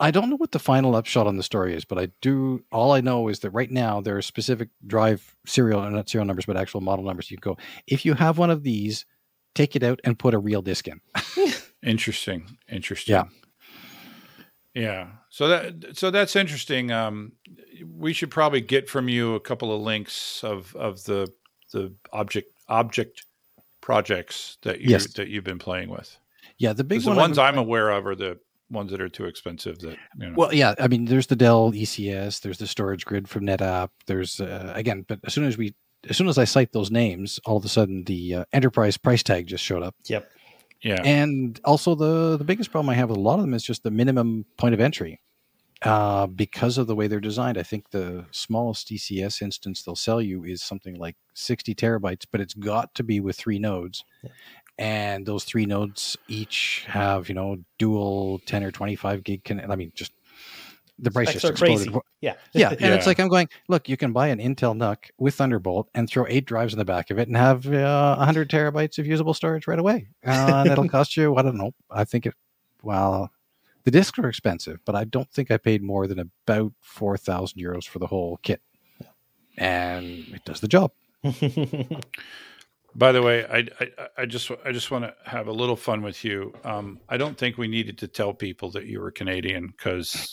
I 0.00 0.10
don't 0.10 0.28
know 0.28 0.36
what 0.36 0.52
the 0.52 0.58
final 0.58 0.96
upshot 0.96 1.26
on 1.26 1.36
the 1.36 1.42
story 1.42 1.74
is, 1.74 1.84
but 1.84 1.98
I 1.98 2.08
do. 2.20 2.64
All 2.72 2.92
I 2.92 3.00
know 3.00 3.28
is 3.28 3.40
that 3.40 3.50
right 3.50 3.70
now 3.70 4.00
there 4.00 4.16
are 4.16 4.22
specific 4.22 4.68
drive 4.86 5.36
serial, 5.46 5.88
not 5.88 6.08
serial 6.08 6.26
numbers, 6.26 6.46
but 6.46 6.56
actual 6.56 6.80
model 6.80 7.04
numbers. 7.04 7.30
You 7.30 7.36
go 7.36 7.56
if 7.86 8.04
you 8.04 8.14
have 8.14 8.36
one 8.36 8.50
of 8.50 8.64
these, 8.64 9.06
take 9.54 9.76
it 9.76 9.82
out 9.82 10.00
and 10.04 10.18
put 10.18 10.34
a 10.34 10.38
real 10.38 10.62
disc 10.62 10.88
in. 10.88 11.00
Interesting. 11.82 12.58
Interesting. 12.68 13.14
Yeah. 13.14 13.24
Yeah. 14.74 15.06
So 15.30 15.48
that 15.48 15.96
so 15.96 16.10
that's 16.10 16.34
interesting. 16.34 16.90
Um, 16.90 17.32
we 17.86 18.12
should 18.12 18.30
probably 18.30 18.60
get 18.60 18.88
from 18.88 19.08
you 19.08 19.34
a 19.34 19.40
couple 19.40 19.74
of 19.74 19.80
links 19.80 20.42
of 20.42 20.74
of 20.74 21.04
the 21.04 21.32
the 21.72 21.94
object 22.12 22.50
object 22.68 23.24
projects 23.80 24.58
that 24.62 24.80
you 24.80 24.90
yes. 24.90 25.12
that 25.14 25.28
you've 25.28 25.44
been 25.44 25.58
playing 25.58 25.90
with. 25.90 26.18
Yeah, 26.64 26.72
the 26.72 26.82
big 26.82 27.04
one 27.04 27.16
the 27.16 27.20
ones 27.20 27.36
I'm, 27.36 27.54
I'm 27.54 27.58
aware 27.58 27.90
of 27.90 28.06
are 28.06 28.14
the 28.14 28.38
ones 28.70 28.90
that 28.90 29.00
are 29.02 29.08
too 29.10 29.26
expensive. 29.26 29.78
That 29.80 29.98
you 30.18 30.28
know. 30.28 30.34
well, 30.34 30.54
yeah. 30.54 30.74
I 30.80 30.88
mean, 30.88 31.04
there's 31.04 31.26
the 31.26 31.36
Dell 31.36 31.72
ECS. 31.72 32.40
There's 32.40 32.56
the 32.56 32.66
Storage 32.66 33.04
Grid 33.04 33.28
from 33.28 33.44
NetApp. 33.44 33.90
There's 34.06 34.40
uh, 34.40 34.72
again, 34.74 35.04
but 35.06 35.20
as 35.24 35.34
soon 35.34 35.44
as 35.44 35.58
we 35.58 35.74
as 36.08 36.16
soon 36.16 36.26
as 36.26 36.38
I 36.38 36.44
cite 36.44 36.72
those 36.72 36.90
names, 36.90 37.38
all 37.44 37.58
of 37.58 37.64
a 37.66 37.68
sudden 37.68 38.04
the 38.04 38.34
uh, 38.34 38.44
enterprise 38.54 38.96
price 38.96 39.22
tag 39.22 39.46
just 39.46 39.62
showed 39.62 39.82
up. 39.82 39.94
Yep. 40.06 40.30
Yeah. 40.80 41.02
And 41.04 41.60
also 41.66 41.94
the 41.94 42.38
the 42.38 42.44
biggest 42.44 42.70
problem 42.70 42.88
I 42.88 42.94
have 42.94 43.10
with 43.10 43.18
a 43.18 43.22
lot 43.22 43.34
of 43.34 43.42
them 43.42 43.52
is 43.52 43.62
just 43.62 43.82
the 43.82 43.90
minimum 43.90 44.46
point 44.56 44.72
of 44.72 44.80
entry. 44.80 45.20
Uh, 45.82 46.26
because 46.26 46.78
of 46.78 46.86
the 46.86 46.94
way 46.94 47.08
they're 47.08 47.20
designed, 47.20 47.58
I 47.58 47.62
think 47.62 47.90
the 47.90 48.24
smallest 48.30 48.88
ECS 48.88 49.42
instance 49.42 49.82
they'll 49.82 49.94
sell 49.94 50.22
you 50.22 50.42
is 50.42 50.62
something 50.62 50.94
like 50.94 51.16
60 51.34 51.74
terabytes, 51.74 52.24
but 52.30 52.40
it's 52.40 52.54
got 52.54 52.94
to 52.94 53.02
be 53.02 53.20
with 53.20 53.36
three 53.36 53.58
nodes. 53.58 54.02
Yeah. 54.22 54.30
And 54.76 55.24
those 55.24 55.44
three 55.44 55.66
nodes 55.66 56.16
each 56.26 56.84
have, 56.88 57.28
you 57.28 57.34
know, 57.34 57.58
dual 57.78 58.40
10 58.46 58.64
or 58.64 58.70
25 58.72 59.22
gig. 59.22 59.44
Con- 59.44 59.70
I 59.70 59.76
mean, 59.76 59.92
just 59.94 60.12
the 60.98 61.10
price 61.10 61.28
Specs 61.28 61.42
just 61.42 61.50
exploded. 61.52 61.92
Crazy. 61.92 62.00
Yeah, 62.20 62.34
yeah, 62.52 62.70
and 62.70 62.80
yeah. 62.80 62.94
it's 62.94 63.06
like 63.06 63.18
I'm 63.18 63.28
going. 63.28 63.48
Look, 63.68 63.88
you 63.88 63.96
can 63.96 64.12
buy 64.12 64.28
an 64.28 64.38
Intel 64.38 64.76
NUC 64.76 65.10
with 65.18 65.34
Thunderbolt 65.34 65.88
and 65.94 66.08
throw 66.08 66.24
eight 66.28 66.44
drives 66.44 66.72
in 66.72 66.78
the 66.78 66.84
back 66.84 67.10
of 67.10 67.18
it 67.18 67.28
and 67.28 67.36
have 67.36 67.66
uh, 67.66 68.16
100 68.16 68.48
terabytes 68.48 68.98
of 68.98 69.06
usable 69.06 69.34
storage 69.34 69.66
right 69.66 69.78
away. 69.78 70.08
Uh, 70.26 70.62
and 70.64 70.70
it'll 70.70 70.88
cost 70.88 71.16
you. 71.16 71.36
I 71.36 71.42
don't 71.42 71.56
know. 71.56 71.72
I 71.90 72.04
think 72.04 72.26
it. 72.26 72.34
Well, 72.82 73.30
the 73.84 73.90
discs 73.90 74.18
are 74.18 74.28
expensive, 74.28 74.80
but 74.84 74.94
I 74.94 75.04
don't 75.04 75.30
think 75.30 75.50
I 75.50 75.56
paid 75.56 75.82
more 75.82 76.06
than 76.06 76.18
about 76.18 76.72
four 76.80 77.16
thousand 77.16 77.60
euros 77.60 77.86
for 77.86 77.98
the 77.98 78.06
whole 78.06 78.38
kit, 78.42 78.60
and 79.56 80.04
it 80.32 80.44
does 80.44 80.60
the 80.60 80.68
job. 80.68 80.92
By 82.96 83.10
the 83.10 83.22
way, 83.22 83.44
I, 83.44 83.66
I, 83.80 83.88
I 84.18 84.26
just 84.26 84.50
I 84.64 84.70
just 84.70 84.90
want 84.90 85.04
to 85.04 85.14
have 85.28 85.48
a 85.48 85.52
little 85.52 85.74
fun 85.74 86.02
with 86.02 86.24
you. 86.24 86.54
Um, 86.62 87.00
I 87.08 87.16
don't 87.16 87.36
think 87.36 87.58
we 87.58 87.66
needed 87.66 87.98
to 87.98 88.08
tell 88.08 88.32
people 88.32 88.70
that 88.70 88.86
you 88.86 89.00
were 89.00 89.10
Canadian 89.10 89.66
because 89.66 90.32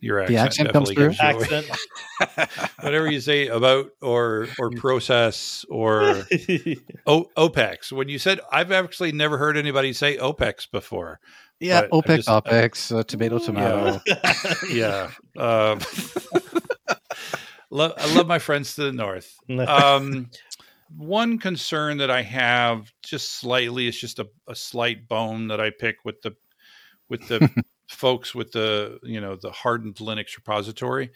your 0.00 0.20
accent, 0.20 0.38
accent 0.38 0.68
definitely 0.68 0.94
comes 0.94 1.16
through. 1.16 1.58
Accent. 1.58 2.60
Whatever 2.80 3.10
you 3.10 3.20
say 3.20 3.48
about 3.48 3.90
or 4.00 4.46
or 4.58 4.70
process 4.70 5.64
or 5.68 6.00
o- 7.06 7.28
OPEX. 7.36 7.90
When 7.90 8.08
you 8.08 8.20
said, 8.20 8.40
I've 8.52 8.70
actually 8.70 9.10
never 9.10 9.36
heard 9.36 9.56
anybody 9.56 9.92
say 9.92 10.16
OPEX 10.16 10.70
before. 10.70 11.18
Yeah, 11.58 11.86
OPEX, 11.92 12.16
just, 12.16 12.28
OPEX, 12.28 12.96
uh, 12.96 13.02
tomato, 13.02 13.38
tomato. 13.38 14.00
Yeah. 14.06 14.54
yeah. 14.70 15.10
Um, 15.42 15.80
love, 17.70 17.94
I 17.96 18.14
love 18.14 18.26
my 18.26 18.38
friends 18.38 18.74
to 18.76 18.84
the 18.84 18.92
north. 18.92 19.34
Um, 19.48 20.30
one 20.88 21.38
concern 21.38 21.98
that 21.98 22.10
I 22.10 22.22
have, 22.22 22.92
just 23.02 23.38
slightly, 23.38 23.88
is 23.88 23.98
just 23.98 24.18
a, 24.18 24.28
a 24.48 24.54
slight 24.54 25.08
bone 25.08 25.48
that 25.48 25.60
I 25.60 25.70
pick 25.70 26.04
with 26.04 26.20
the 26.22 26.34
with 27.08 27.28
the 27.28 27.50
folks 27.88 28.34
with 28.34 28.52
the 28.52 28.98
you 29.02 29.20
know 29.20 29.36
the 29.36 29.50
hardened 29.50 29.96
Linux 29.96 30.36
repository. 30.36 31.10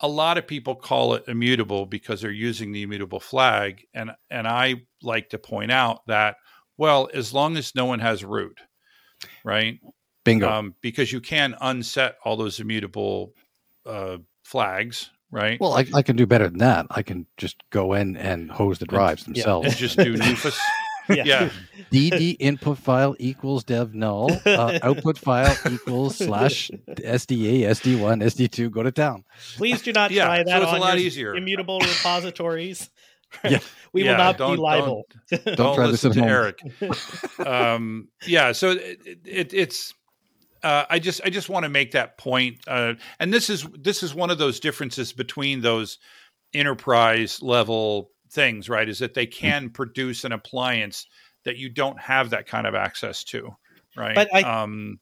A 0.00 0.08
lot 0.08 0.38
of 0.38 0.46
people 0.46 0.74
call 0.74 1.14
it 1.14 1.24
immutable 1.28 1.86
because 1.86 2.20
they're 2.20 2.30
using 2.30 2.72
the 2.72 2.82
immutable 2.82 3.20
flag, 3.20 3.86
and 3.94 4.10
and 4.30 4.46
I 4.46 4.82
like 5.02 5.30
to 5.30 5.38
point 5.38 5.72
out 5.72 6.06
that 6.06 6.36
well, 6.76 7.08
as 7.14 7.32
long 7.32 7.56
as 7.56 7.74
no 7.74 7.84
one 7.84 8.00
has 8.00 8.24
root, 8.24 8.60
right? 9.44 9.78
Bingo. 10.24 10.48
Um, 10.48 10.74
because 10.80 11.12
you 11.12 11.20
can 11.20 11.54
unset 11.60 12.16
all 12.24 12.36
those 12.36 12.58
immutable 12.58 13.34
uh, 13.86 14.18
flags, 14.42 15.10
right? 15.34 15.60
Well, 15.60 15.74
I, 15.74 15.84
I, 15.92 16.02
can 16.02 16.16
do 16.16 16.26
better 16.26 16.48
than 16.48 16.58
that. 16.58 16.86
I 16.90 17.02
can 17.02 17.26
just 17.36 17.56
go 17.70 17.92
in 17.92 18.16
and 18.16 18.50
hose 18.50 18.78
the 18.78 18.86
drives 18.86 19.26
and, 19.26 19.34
themselves. 19.34 19.66
Yeah. 19.66 19.70
And 19.70 19.78
just 19.78 19.98
do 19.98 20.14
newfs. 20.16 20.56
yeah. 21.08 21.24
yeah. 21.24 21.50
DD 21.92 22.36
input 22.38 22.78
file 22.78 23.14
equals 23.18 23.64
dev 23.64 23.94
null. 23.94 24.30
Uh, 24.46 24.78
output 24.82 25.18
file 25.18 25.54
equals 25.70 26.16
slash 26.16 26.70
SDA, 26.88 27.60
SD1, 27.62 28.22
SD2. 28.22 28.70
Go 28.70 28.82
to 28.82 28.92
town. 28.92 29.24
Please 29.56 29.82
do 29.82 29.92
not 29.92 30.10
yeah, 30.10 30.24
try 30.24 30.42
that. 30.44 30.62
So 30.62 30.62
it's 30.62 30.72
a 30.72 30.80
lot 30.80 30.98
easier. 30.98 31.34
Immutable 31.34 31.80
repositories. 31.80 32.90
yeah. 33.44 33.58
We 33.92 34.04
yeah, 34.04 34.12
will 34.12 34.18
not 34.18 34.38
be 34.38 34.56
liable. 34.56 35.06
Don't, 35.30 35.44
don't, 35.44 35.56
don't 35.56 35.74
try 35.74 35.86
this 35.88 36.04
at 36.04 36.16
home. 36.16 36.28
Erik. 36.28 36.58
um, 37.44 38.08
yeah. 38.26 38.52
So 38.52 38.70
it, 38.70 38.98
it, 39.24 39.54
it's 39.54 39.94
uh, 40.64 40.86
I 40.88 40.98
just 40.98 41.20
I 41.24 41.30
just 41.30 41.50
want 41.50 41.64
to 41.64 41.68
make 41.68 41.92
that 41.92 42.16
point, 42.16 42.56
uh, 42.66 42.94
and 43.20 43.32
this 43.32 43.50
is 43.50 43.66
this 43.78 44.02
is 44.02 44.14
one 44.14 44.30
of 44.30 44.38
those 44.38 44.58
differences 44.58 45.12
between 45.12 45.60
those 45.60 45.98
enterprise 46.54 47.42
level 47.42 48.10
things, 48.30 48.68
right? 48.68 48.88
Is 48.88 48.98
that 49.00 49.12
they 49.12 49.26
hmm. 49.26 49.32
can 49.32 49.70
produce 49.70 50.24
an 50.24 50.32
appliance 50.32 51.06
that 51.44 51.58
you 51.58 51.68
don't 51.68 52.00
have 52.00 52.30
that 52.30 52.46
kind 52.46 52.66
of 52.66 52.74
access 52.74 53.22
to, 53.24 53.50
right? 53.94 54.14
But 54.14 54.34
I, 54.34 54.40
um, 54.40 55.00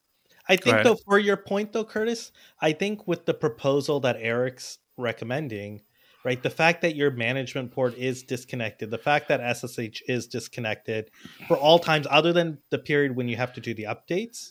I 0.49 0.57
think 0.57 0.83
though, 0.83 0.97
for 0.97 1.19
your 1.19 1.37
point 1.37 1.73
though, 1.73 1.85
Curtis, 1.85 2.33
I 2.61 2.73
think 2.73 3.07
with 3.07 3.25
the 3.25 3.35
proposal 3.35 4.01
that 4.01 4.17
Erik's 4.19 4.79
recommending, 4.97 5.83
right, 6.25 6.43
the 6.43 6.51
fact 6.51 6.83
that 6.83 6.97
your 6.97 7.13
management 7.13 7.71
port 7.71 7.97
is 7.97 8.25
disconnected, 8.25 8.91
the 8.91 8.99
fact 8.99 9.29
that 9.29 9.57
SSH 9.57 10.03
is 10.09 10.27
disconnected 10.27 11.11
for 11.47 11.57
all 11.57 11.79
times 11.79 12.09
other 12.11 12.33
than 12.33 12.59
the 12.71 12.79
period 12.79 13.15
when 13.15 13.29
you 13.29 13.37
have 13.37 13.53
to 13.53 13.61
do 13.61 13.75
the 13.75 13.85
updates 13.85 14.51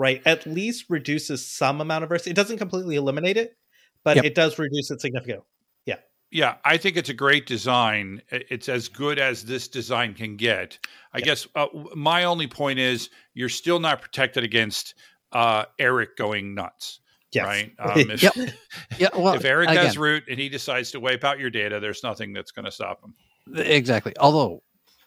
right, 0.00 0.22
at 0.24 0.46
least 0.46 0.86
reduces 0.88 1.46
some 1.46 1.82
amount 1.82 2.02
of 2.04 2.10
risk. 2.10 2.26
It 2.26 2.34
doesn't 2.34 2.56
completely 2.56 2.96
eliminate 2.96 3.36
it, 3.36 3.54
but 4.02 4.16
yep. 4.16 4.24
it 4.24 4.34
does 4.34 4.58
reduce 4.58 4.90
it 4.90 5.02
significantly. 5.02 5.44
Yeah. 5.84 5.96
Yeah, 6.30 6.54
I 6.64 6.78
think 6.78 6.96
it's 6.96 7.10
a 7.10 7.14
great 7.14 7.44
design. 7.44 8.22
It's 8.30 8.70
as 8.70 8.88
good 8.88 9.18
as 9.18 9.44
this 9.44 9.68
design 9.68 10.14
can 10.14 10.36
get. 10.36 10.78
I 11.12 11.18
yep. 11.18 11.24
guess 11.26 11.48
uh, 11.54 11.66
my 11.94 12.24
only 12.24 12.46
point 12.46 12.78
is 12.78 13.10
you're 13.34 13.50
still 13.50 13.78
not 13.78 14.00
protected 14.00 14.42
against 14.42 14.94
uh, 15.32 15.66
Erik 15.78 16.16
going 16.16 16.54
nuts. 16.54 17.00
Yes. 17.32 17.44
Right. 17.44 17.72
Um, 17.78 18.10
if, 18.10 18.22
yep. 18.22 18.34
yeah, 18.98 19.08
well, 19.14 19.34
if 19.34 19.44
Erik 19.44 19.68
again, 19.68 19.84
has 19.84 19.98
root 19.98 20.24
and 20.30 20.38
he 20.38 20.48
decides 20.48 20.92
to 20.92 21.00
wipe 21.00 21.24
out 21.24 21.38
your 21.38 21.50
data, 21.50 21.78
there's 21.78 22.02
nothing 22.02 22.32
that's 22.32 22.52
going 22.52 22.64
to 22.64 22.72
stop 22.72 23.02
him. 23.04 23.14
Exactly. 23.54 24.14
Although 24.18 24.62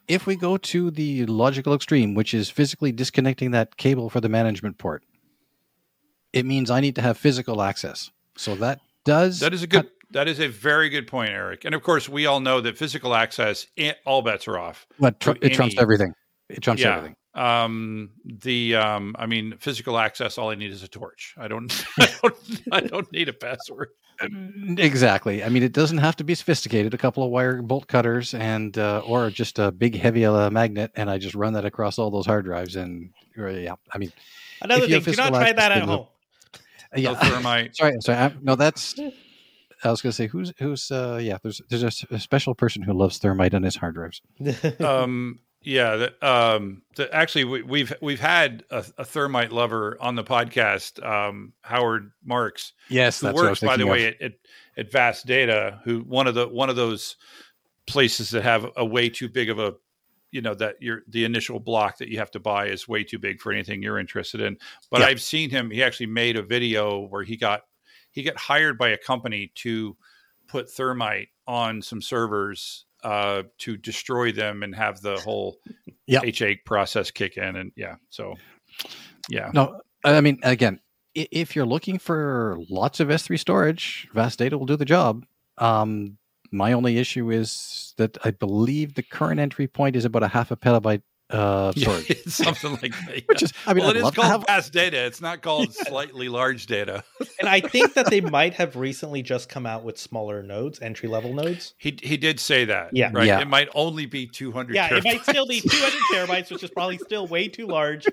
if 0.07 0.25
we 0.25 0.35
go 0.35 0.57
to 0.57 0.91
the 0.91 1.25
logical 1.25 1.73
extreme, 1.73 2.13
which 2.13 2.33
is 2.33 2.49
physically 2.49 2.91
disconnecting 2.91 3.51
that 3.51 3.77
cable 3.77 4.09
for 4.09 4.21
the 4.21 4.29
management 4.29 4.77
port, 4.77 5.03
it 6.31 6.45
means 6.45 6.69
I 6.69 6.79
need 6.79 6.95
to 6.95 7.01
have 7.01 7.17
physical 7.17 7.61
access. 7.61 8.11
So 8.35 8.55
that 8.55 8.79
does 9.05 9.39
that 9.39 9.53
is 9.53 9.63
a 9.63 9.67
good 9.67 9.83
cut- 9.83 9.91
that 10.11 10.27
is 10.27 10.39
a 10.39 10.47
very 10.47 10.89
good 10.89 11.07
point, 11.07 11.31
Erik. 11.31 11.65
And 11.65 11.75
of 11.75 11.83
course, 11.83 12.07
we 12.07 12.25
all 12.25 12.39
know 12.39 12.61
that 12.61 12.77
physical 12.77 13.15
access, 13.15 13.67
all 14.05 14.21
bets 14.21 14.47
are 14.47 14.57
off. 14.57 14.85
But 14.99 15.19
tr- 15.19 15.31
it 15.41 15.53
trumps 15.53 15.75
everything. 15.77 16.13
It 16.49 16.61
trumps 16.61 16.81
yeah. 16.81 16.97
everything. 16.97 17.15
Um, 17.35 18.11
the 18.25 18.75
um, 18.75 19.15
I 19.17 19.25
mean, 19.25 19.55
physical 19.59 19.97
access. 19.97 20.37
All 20.37 20.51
I 20.51 20.55
need 20.55 20.71
is 20.71 20.83
a 20.83 20.87
torch. 20.87 21.33
I 21.37 21.47
don't. 21.47 21.85
I 21.99 22.09
don't. 22.21 22.35
I 22.71 22.79
don't 22.81 23.11
need 23.11 23.29
a 23.29 23.33
password. 23.33 23.89
Exactly. 24.21 25.43
I 25.43 25.49
mean, 25.49 25.63
it 25.63 25.73
doesn't 25.73 25.97
have 25.97 26.15
to 26.17 26.23
be 26.23 26.35
sophisticated. 26.35 26.93
A 26.93 26.97
couple 26.97 27.23
of 27.23 27.31
wire 27.31 27.61
bolt 27.61 27.87
cutters 27.87 28.33
and 28.33 28.77
uh, 28.77 29.01
or 29.05 29.29
just 29.29 29.59
a 29.59 29.71
big 29.71 29.95
heavy 29.95 30.25
uh, 30.25 30.49
magnet, 30.49 30.91
and 30.95 31.09
I 31.09 31.17
just 31.17 31.35
run 31.35 31.53
that 31.53 31.65
across 31.65 31.99
all 31.99 32.11
those 32.11 32.25
hard 32.25 32.45
drives. 32.45 32.75
And 32.75 33.11
yeah, 33.35 33.75
I 33.91 33.97
mean, 33.97 34.11
another 34.61 34.87
thing. 34.87 35.01
Do 35.01 35.15
not 35.15 35.29
try 35.29 35.51
that 35.51 35.71
at 35.71 35.83
home. 35.83 36.07
Yeah, 36.95 37.15
thermite. 37.15 37.75
sorry, 37.75 37.95
sorry. 38.01 38.17
I, 38.17 38.33
no, 38.41 38.55
that's. 38.55 38.95
I 39.85 39.91
was 39.91 40.01
going 40.01 40.11
to 40.11 40.15
say 40.15 40.27
who's 40.27 40.53
who's 40.59 40.91
uh 40.91 41.19
yeah. 41.21 41.39
There's 41.41 41.61
there's 41.69 41.83
a, 41.83 42.15
a, 42.15 42.19
special 42.19 42.55
person 42.55 42.83
who 42.83 42.93
loves 42.93 43.17
thermite 43.17 43.53
on 43.53 43.63
his 43.63 43.75
hard 43.75 43.95
drives. 43.95 44.21
um. 44.79 45.39
Yeah, 45.63 45.95
the, 45.95 46.27
um, 46.27 46.81
the, 46.95 47.13
actually, 47.13 47.45
we, 47.45 47.59
have 47.59 47.69
we've, 47.69 47.93
we've 48.01 48.19
had 48.19 48.63
a, 48.69 48.85
a, 48.97 49.05
thermite 49.05 49.51
lover 49.51 49.97
on 50.01 50.15
the 50.15 50.23
podcast, 50.23 51.03
um, 51.05 51.53
Howard 51.61 52.11
Marks. 52.23 52.73
Yes, 52.89 53.21
who 53.21 53.33
works 53.33 53.61
by 53.61 53.77
the 53.77 53.87
way 53.87 54.07
at, 54.07 54.21
at, 54.21 54.33
at 54.77 54.91
Vast 54.91 55.25
Data. 55.25 55.79
Who 55.85 55.99
one 56.01 56.27
of 56.27 56.35
the 56.35 56.47
one 56.47 56.69
of 56.69 56.75
those 56.75 57.15
places 57.87 58.31
that 58.31 58.43
have 58.43 58.69
a 58.75 58.85
way 58.85 59.09
too 59.09 59.29
big 59.29 59.49
of 59.49 59.59
a, 59.59 59.73
you 60.31 60.41
know, 60.41 60.53
that 60.55 60.81
your 60.81 61.03
the 61.07 61.23
initial 61.23 61.59
block 61.59 61.97
that 61.99 62.09
you 62.09 62.17
have 62.17 62.31
to 62.31 62.39
buy 62.39 62.67
is 62.67 62.87
way 62.87 63.03
too 63.03 63.19
big 63.19 63.39
for 63.39 63.53
anything 63.53 63.81
you're 63.81 63.99
interested 63.99 64.41
in. 64.41 64.57
But 64.91 64.99
yeah. 64.99 65.07
I've 65.07 65.21
seen 65.21 65.49
him. 65.49 65.71
He 65.71 65.81
actually 65.81 66.07
made 66.07 66.35
a 66.35 66.43
video 66.43 67.07
where 67.07 67.23
he 67.23 67.37
got 67.37 67.61
he 68.11 68.23
got 68.23 68.37
hired 68.37 68.77
by 68.77 68.89
a 68.89 68.97
company 68.97 69.51
to 69.55 69.95
put 70.47 70.69
thermite 70.69 71.29
on 71.47 71.81
some 71.81 72.01
servers 72.01 72.85
uh, 73.03 73.43
to 73.59 73.77
destroy 73.77 74.31
them 74.31 74.63
and 74.63 74.75
have 74.75 75.01
the 75.01 75.19
whole 75.19 75.57
yep. 76.07 76.23
H8 76.23 76.65
process 76.65 77.11
kick 77.11 77.37
in. 77.37 77.55
And 77.55 77.71
yeah, 77.75 77.95
so 78.09 78.35
yeah. 79.29 79.51
No, 79.53 79.81
I 80.03 80.21
mean, 80.21 80.39
again, 80.43 80.79
if 81.15 81.55
you're 81.55 81.65
looking 81.65 81.99
for 81.99 82.57
lots 82.69 82.99
of 82.99 83.09
S3 83.09 83.39
storage, 83.39 84.07
Vast 84.13 84.39
Data 84.39 84.57
will 84.57 84.65
do 84.65 84.75
the 84.75 84.85
job. 84.85 85.25
Um, 85.57 86.17
my 86.51 86.73
only 86.73 86.97
issue 86.97 87.31
is 87.31 87.93
that 87.97 88.17
I 88.23 88.31
believe 88.31 88.93
the 88.93 89.03
current 89.03 89.39
entry 89.39 89.67
point 89.67 89.95
is 89.95 90.05
about 90.05 90.23
a 90.23 90.27
half 90.27 90.51
a 90.51 90.55
petabyte 90.55 91.01
uh, 91.29 91.71
storage. 91.73 92.09
Yeah, 92.09 92.15
something 92.27 92.71
like 92.81 92.91
that. 92.91 93.15
Yeah. 93.15 93.21
Which 93.27 93.43
is, 93.43 93.53
I 93.65 93.73
mean, 93.73 93.81
well, 93.81 93.91
I'd 93.91 93.97
it 93.97 94.03
is 94.03 94.11
called 94.11 94.27
have... 94.27 94.43
fast 94.43 94.73
data. 94.73 95.05
It's 95.05 95.21
not 95.21 95.41
called 95.41 95.67
yeah. 95.77 95.89
slightly 95.89 96.29
large 96.29 96.65
data. 96.65 97.03
and 97.39 97.49
I 97.49 97.59
think 97.59 97.93
that 97.93 98.09
they 98.09 98.21
might 98.21 98.53
have 98.55 98.75
recently 98.75 99.21
just 99.21 99.49
come 99.49 99.65
out 99.65 99.83
with 99.83 99.97
smaller 99.97 100.43
nodes, 100.43 100.81
entry 100.81 101.09
level 101.09 101.33
nodes. 101.33 101.73
He 101.77 101.97
he 102.01 102.17
did 102.17 102.39
say 102.39 102.65
that. 102.65 102.89
Yeah, 102.93 103.11
right. 103.13 103.27
Yeah. 103.27 103.39
It 103.39 103.47
might 103.47 103.69
only 103.73 104.05
be 104.05 104.27
200. 104.27 104.75
Yeah, 104.75 104.89
terabytes. 104.89 104.97
it 104.97 105.03
might 105.03 105.23
still 105.23 105.47
be 105.47 105.61
200 105.61 105.99
terabytes, 106.11 106.51
which 106.51 106.63
is 106.63 106.69
probably 106.69 106.97
still 106.97 107.27
way 107.27 107.47
too 107.47 107.67
large, 107.67 108.07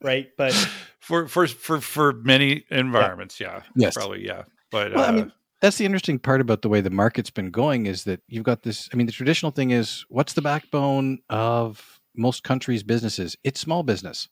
right? 0.00 0.28
But 0.36 0.52
for 1.00 1.28
for 1.28 1.46
for 1.46 1.80
for 1.80 2.12
many 2.12 2.64
environments, 2.70 3.40
yeah, 3.40 3.62
yes, 3.76 3.94
probably 3.94 4.24
yeah. 4.24 4.44
But 4.70 4.94
well, 4.94 5.04
uh, 5.04 5.08
I 5.08 5.12
mean, 5.12 5.32
that's 5.60 5.78
the 5.78 5.84
interesting 5.84 6.18
part 6.18 6.40
about 6.40 6.62
the 6.62 6.68
way 6.68 6.80
the 6.80 6.90
market's 6.90 7.30
been 7.30 7.50
going 7.50 7.86
is 7.86 8.04
that 8.04 8.20
you've 8.28 8.44
got 8.44 8.62
this. 8.62 8.88
I 8.92 8.96
mean, 8.96 9.06
the 9.06 9.12
traditional 9.12 9.52
thing 9.52 9.70
is 9.70 10.04
what's 10.08 10.32
the 10.32 10.42
backbone 10.42 11.18
of 11.28 12.00
most 12.14 12.42
countries' 12.42 12.82
businesses. 12.82 13.36
It's 13.44 13.60
small 13.60 13.82
business. 13.82 14.28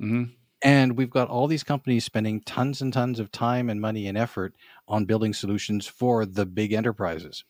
Mm-hmm. 0.00 0.32
And 0.62 0.96
we've 0.96 1.10
got 1.10 1.28
all 1.28 1.46
these 1.46 1.62
companies 1.62 2.04
spending 2.04 2.40
tons 2.40 2.80
and 2.80 2.92
tons 2.92 3.20
of 3.20 3.30
time 3.30 3.68
and 3.68 3.80
money 3.80 4.06
and 4.06 4.16
effort 4.16 4.54
on 4.88 5.04
building 5.04 5.34
solutions 5.34 5.86
for 5.86 6.24
the 6.24 6.46
big 6.46 6.72
enterprises. 6.72 7.44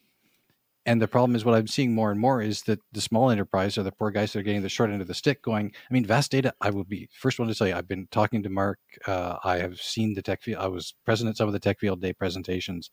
And 0.86 1.00
the 1.00 1.08
problem 1.08 1.34
is 1.34 1.44
what 1.44 1.54
I'm 1.54 1.66
seeing 1.66 1.94
more 1.94 2.10
and 2.10 2.20
more 2.20 2.42
is 2.42 2.62
that 2.62 2.80
the 2.92 3.00
small 3.00 3.30
enterprise 3.30 3.78
are 3.78 3.82
the 3.82 3.92
poor 3.92 4.10
guys 4.10 4.32
that 4.32 4.40
are 4.40 4.42
getting 4.42 4.62
the 4.62 4.68
short 4.68 4.90
end 4.90 5.00
of 5.00 5.08
the 5.08 5.14
stick 5.14 5.40
going, 5.42 5.72
I 5.90 5.94
mean, 5.94 6.04
vast 6.04 6.30
data, 6.30 6.52
I 6.60 6.70
will 6.70 6.84
be 6.84 7.08
first 7.12 7.38
one 7.38 7.48
to 7.48 7.54
tell 7.54 7.66
you, 7.66 7.74
I've 7.74 7.88
been 7.88 8.06
talking 8.10 8.42
to 8.42 8.50
Mark. 8.50 8.78
Uh, 9.06 9.36
I 9.42 9.58
have 9.58 9.80
seen 9.80 10.14
the 10.14 10.20
tech 10.20 10.42
field. 10.42 10.62
I 10.62 10.66
was 10.66 10.94
present 11.06 11.30
at 11.30 11.36
some 11.36 11.46
of 11.46 11.54
the 11.54 11.60
tech 11.60 11.78
field 11.78 12.02
day 12.02 12.12
presentations. 12.12 12.90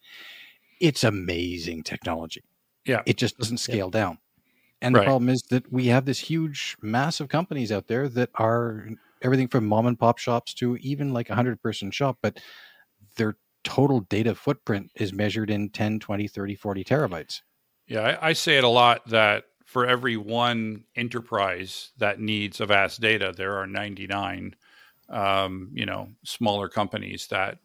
It's 0.80 1.03
amazing 1.03 1.84
technology. 1.84 2.43
Yeah. 2.86 3.01
It 3.05 3.17
just 3.17 3.38
doesn't 3.38 3.57
scale 3.57 3.89
yeah. 3.93 3.99
down. 3.99 4.17
And 4.82 4.96
right. 4.96 5.02
the 5.02 5.06
problem 5.06 5.30
is 5.30 5.44
that 5.50 5.72
we 5.72 5.88
have 5.88 6.06
this 6.06 6.20
huge 6.20 6.76
mass 6.82 7.20
of 7.20 7.30
companies 7.30 7.72
out 7.72 7.88
there 7.88 8.10
that 8.10 8.30
are 8.36 8.88
everything 9.22 9.48
from 9.48 9.66
mom 9.66 9.86
and 9.86 10.00
pop 10.00 10.18
shops 10.18 10.54
to 10.56 10.76
even 10.78 11.14
like 11.14 11.30
a 11.30 11.36
hundred 11.36 11.62
person 11.62 11.92
shop, 11.92 12.18
but 12.22 12.40
their 13.16 13.38
total 13.64 14.02
data 14.02 14.34
footprint 14.34 14.92
is 14.96 15.14
measured 15.14 15.50
in 15.50 15.70
10, 15.70 16.00
20, 16.00 16.28
30, 16.28 16.56
40 16.56 16.84
terabytes. 16.84 17.42
Yeah, 17.88 18.18
I, 18.22 18.30
I 18.30 18.34
say 18.34 18.58
it 18.58 18.64
a 18.64 18.70
lot 18.70 19.08
that 19.10 19.46
for 19.66 19.86
every 19.86 20.18
one 20.18 20.84
enterprise 20.96 21.92
that 21.98 22.20
needs 22.20 22.60
a 22.60 22.66
vast 22.66 23.00
data, 23.02 23.34
there 23.36 23.58
are 23.58 23.68
99, 23.68 24.56
um, 25.10 25.70
you 25.74 25.86
know, 25.86 26.10
smaller 26.24 26.68
companies 26.68 27.28
that 27.28 27.60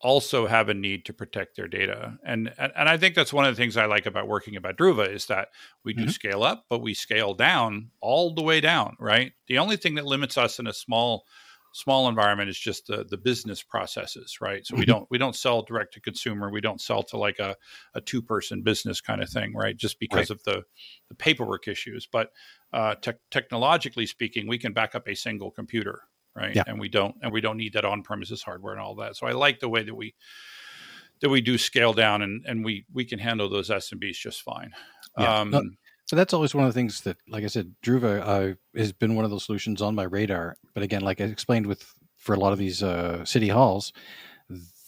also 0.00 0.46
have 0.46 0.68
a 0.68 0.74
need 0.74 1.04
to 1.04 1.12
protect 1.12 1.56
their 1.56 1.68
data. 1.68 2.18
And, 2.24 2.52
and, 2.58 2.72
and 2.76 2.88
I 2.88 2.96
think 2.96 3.14
that's 3.14 3.32
one 3.32 3.44
of 3.44 3.54
the 3.54 3.60
things 3.60 3.76
I 3.76 3.84
like 3.86 4.06
about 4.06 4.28
working 4.28 4.56
about 4.56 4.76
Druva 4.76 5.12
is 5.12 5.26
that 5.26 5.48
we 5.84 5.92
do 5.92 6.02
mm-hmm. 6.02 6.10
scale 6.10 6.42
up, 6.42 6.64
but 6.70 6.80
we 6.80 6.94
scale 6.94 7.34
down 7.34 7.90
all 8.00 8.34
the 8.34 8.42
way 8.42 8.60
down, 8.60 8.96
right? 8.98 9.32
The 9.46 9.58
only 9.58 9.76
thing 9.76 9.96
that 9.96 10.06
limits 10.06 10.38
us 10.38 10.58
in 10.58 10.66
a 10.66 10.72
small 10.72 11.24
small 11.72 12.08
environment 12.08 12.50
is 12.50 12.58
just 12.58 12.86
the 12.86 13.04
the 13.08 13.16
business 13.16 13.62
processes, 13.62 14.38
right? 14.40 14.66
So 14.66 14.72
mm-hmm. 14.72 14.80
we 14.80 14.86
don't 14.86 15.06
we 15.10 15.18
don't 15.18 15.36
sell 15.36 15.62
direct 15.62 15.94
to 15.94 16.00
consumer, 16.00 16.50
we 16.50 16.60
don't 16.60 16.80
sell 16.80 17.02
to 17.04 17.16
like 17.16 17.38
a, 17.38 17.56
a 17.94 18.00
two 18.00 18.22
person 18.22 18.62
business 18.62 19.00
kind 19.00 19.22
of 19.22 19.28
thing, 19.28 19.54
right? 19.54 19.76
Just 19.76 20.00
because 20.00 20.30
right. 20.30 20.38
of 20.38 20.42
the 20.44 20.62
the 21.08 21.14
paperwork 21.14 21.68
issues. 21.68 22.08
But 22.10 22.30
uh, 22.72 22.94
te- 22.96 23.12
technologically 23.30 24.06
speaking, 24.06 24.46
we 24.46 24.58
can 24.58 24.72
back 24.72 24.94
up 24.94 25.08
a 25.08 25.14
single 25.14 25.50
computer, 25.50 26.02
right? 26.34 26.54
Yeah. 26.54 26.64
And 26.66 26.80
we 26.80 26.88
don't 26.88 27.14
and 27.22 27.32
we 27.32 27.40
don't 27.40 27.56
need 27.56 27.74
that 27.74 27.84
on 27.84 28.02
premises 28.02 28.42
hardware 28.42 28.72
and 28.72 28.82
all 28.82 28.96
that. 28.96 29.16
So 29.16 29.26
I 29.26 29.32
like 29.32 29.60
the 29.60 29.68
way 29.68 29.82
that 29.82 29.94
we 29.94 30.14
that 31.20 31.28
we 31.28 31.40
do 31.40 31.58
scale 31.58 31.92
down 31.92 32.22
and 32.22 32.44
and 32.46 32.64
we 32.64 32.86
we 32.92 33.04
can 33.04 33.18
handle 33.18 33.48
those 33.48 33.70
SMBs 33.70 34.16
just 34.16 34.42
fine. 34.42 34.72
Yeah. 35.18 35.40
Um, 35.40 35.50
no, 35.50 35.62
so 36.10 36.16
that's 36.16 36.34
always 36.34 36.56
one 36.56 36.64
of 36.64 36.74
the 36.74 36.76
things 36.76 37.02
that, 37.02 37.18
like 37.28 37.44
I 37.44 37.46
said, 37.46 37.72
Druva 37.84 38.20
uh, 38.20 38.54
has 38.76 38.92
been 38.92 39.14
one 39.14 39.24
of 39.24 39.30
those 39.30 39.44
solutions 39.44 39.80
on 39.80 39.94
my 39.94 40.02
radar. 40.02 40.56
But 40.74 40.82
again, 40.82 41.02
like 41.02 41.20
I 41.20 41.24
explained 41.24 41.66
with 41.66 41.84
for 42.16 42.34
a 42.34 42.38
lot 42.38 42.52
of 42.52 42.58
these 42.58 42.82
uh, 42.82 43.24
city 43.24 43.46
halls, 43.46 43.92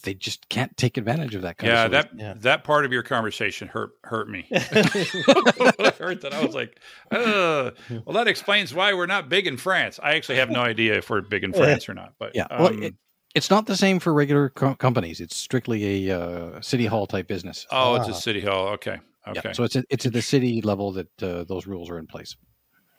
they 0.02 0.14
just 0.14 0.48
can't 0.48 0.76
take 0.76 0.96
advantage 0.96 1.34
of 1.34 1.42
that. 1.42 1.58
Kind 1.58 1.72
yeah, 1.72 1.84
of 1.84 1.90
that 1.92 2.10
yeah. 2.16 2.34
that 2.38 2.64
part 2.64 2.84
of 2.84 2.92
your 2.92 3.02
conversation 3.02 3.68
hurt 3.68 3.92
hurt 4.04 4.28
me. 4.28 4.46
hurt 4.50 6.20
that 6.20 6.30
I 6.32 6.44
was 6.44 6.54
like, 6.54 6.80
well, 7.10 8.14
that 8.14 8.28
explains 8.28 8.74
why 8.74 8.92
we're 8.94 9.06
not 9.06 9.28
big 9.28 9.46
in 9.46 9.56
France. 9.56 9.98
I 10.02 10.14
actually 10.14 10.36
have 10.36 10.50
no 10.50 10.60
idea 10.60 10.96
if 10.98 11.10
we're 11.10 11.20
big 11.20 11.44
in 11.44 11.52
France 11.52 11.88
or 11.88 11.94
not. 11.94 12.14
But 12.18 12.34
yeah, 12.34 12.46
um, 12.50 12.62
well, 12.62 12.82
it, 12.82 12.94
it's 13.34 13.50
not 13.50 13.66
the 13.66 13.76
same 13.76 13.98
for 13.98 14.12
regular 14.12 14.50
co- 14.50 14.74
companies. 14.74 15.20
It's 15.20 15.36
strictly 15.36 16.08
a 16.08 16.18
uh, 16.20 16.60
city 16.60 16.86
hall 16.86 17.06
type 17.06 17.28
business. 17.28 17.66
Oh, 17.70 17.94
it's 17.94 18.08
a 18.08 18.14
city 18.14 18.40
hall. 18.40 18.68
Okay, 18.68 18.98
okay. 19.28 19.40
Yeah, 19.44 19.52
so 19.52 19.64
it's 19.64 19.76
a, 19.76 19.84
it's 19.88 20.06
at 20.06 20.12
the 20.12 20.22
city 20.22 20.60
level 20.62 20.92
that 20.92 21.22
uh, 21.22 21.44
those 21.44 21.66
rules 21.66 21.90
are 21.90 21.98
in 21.98 22.06
place. 22.06 22.36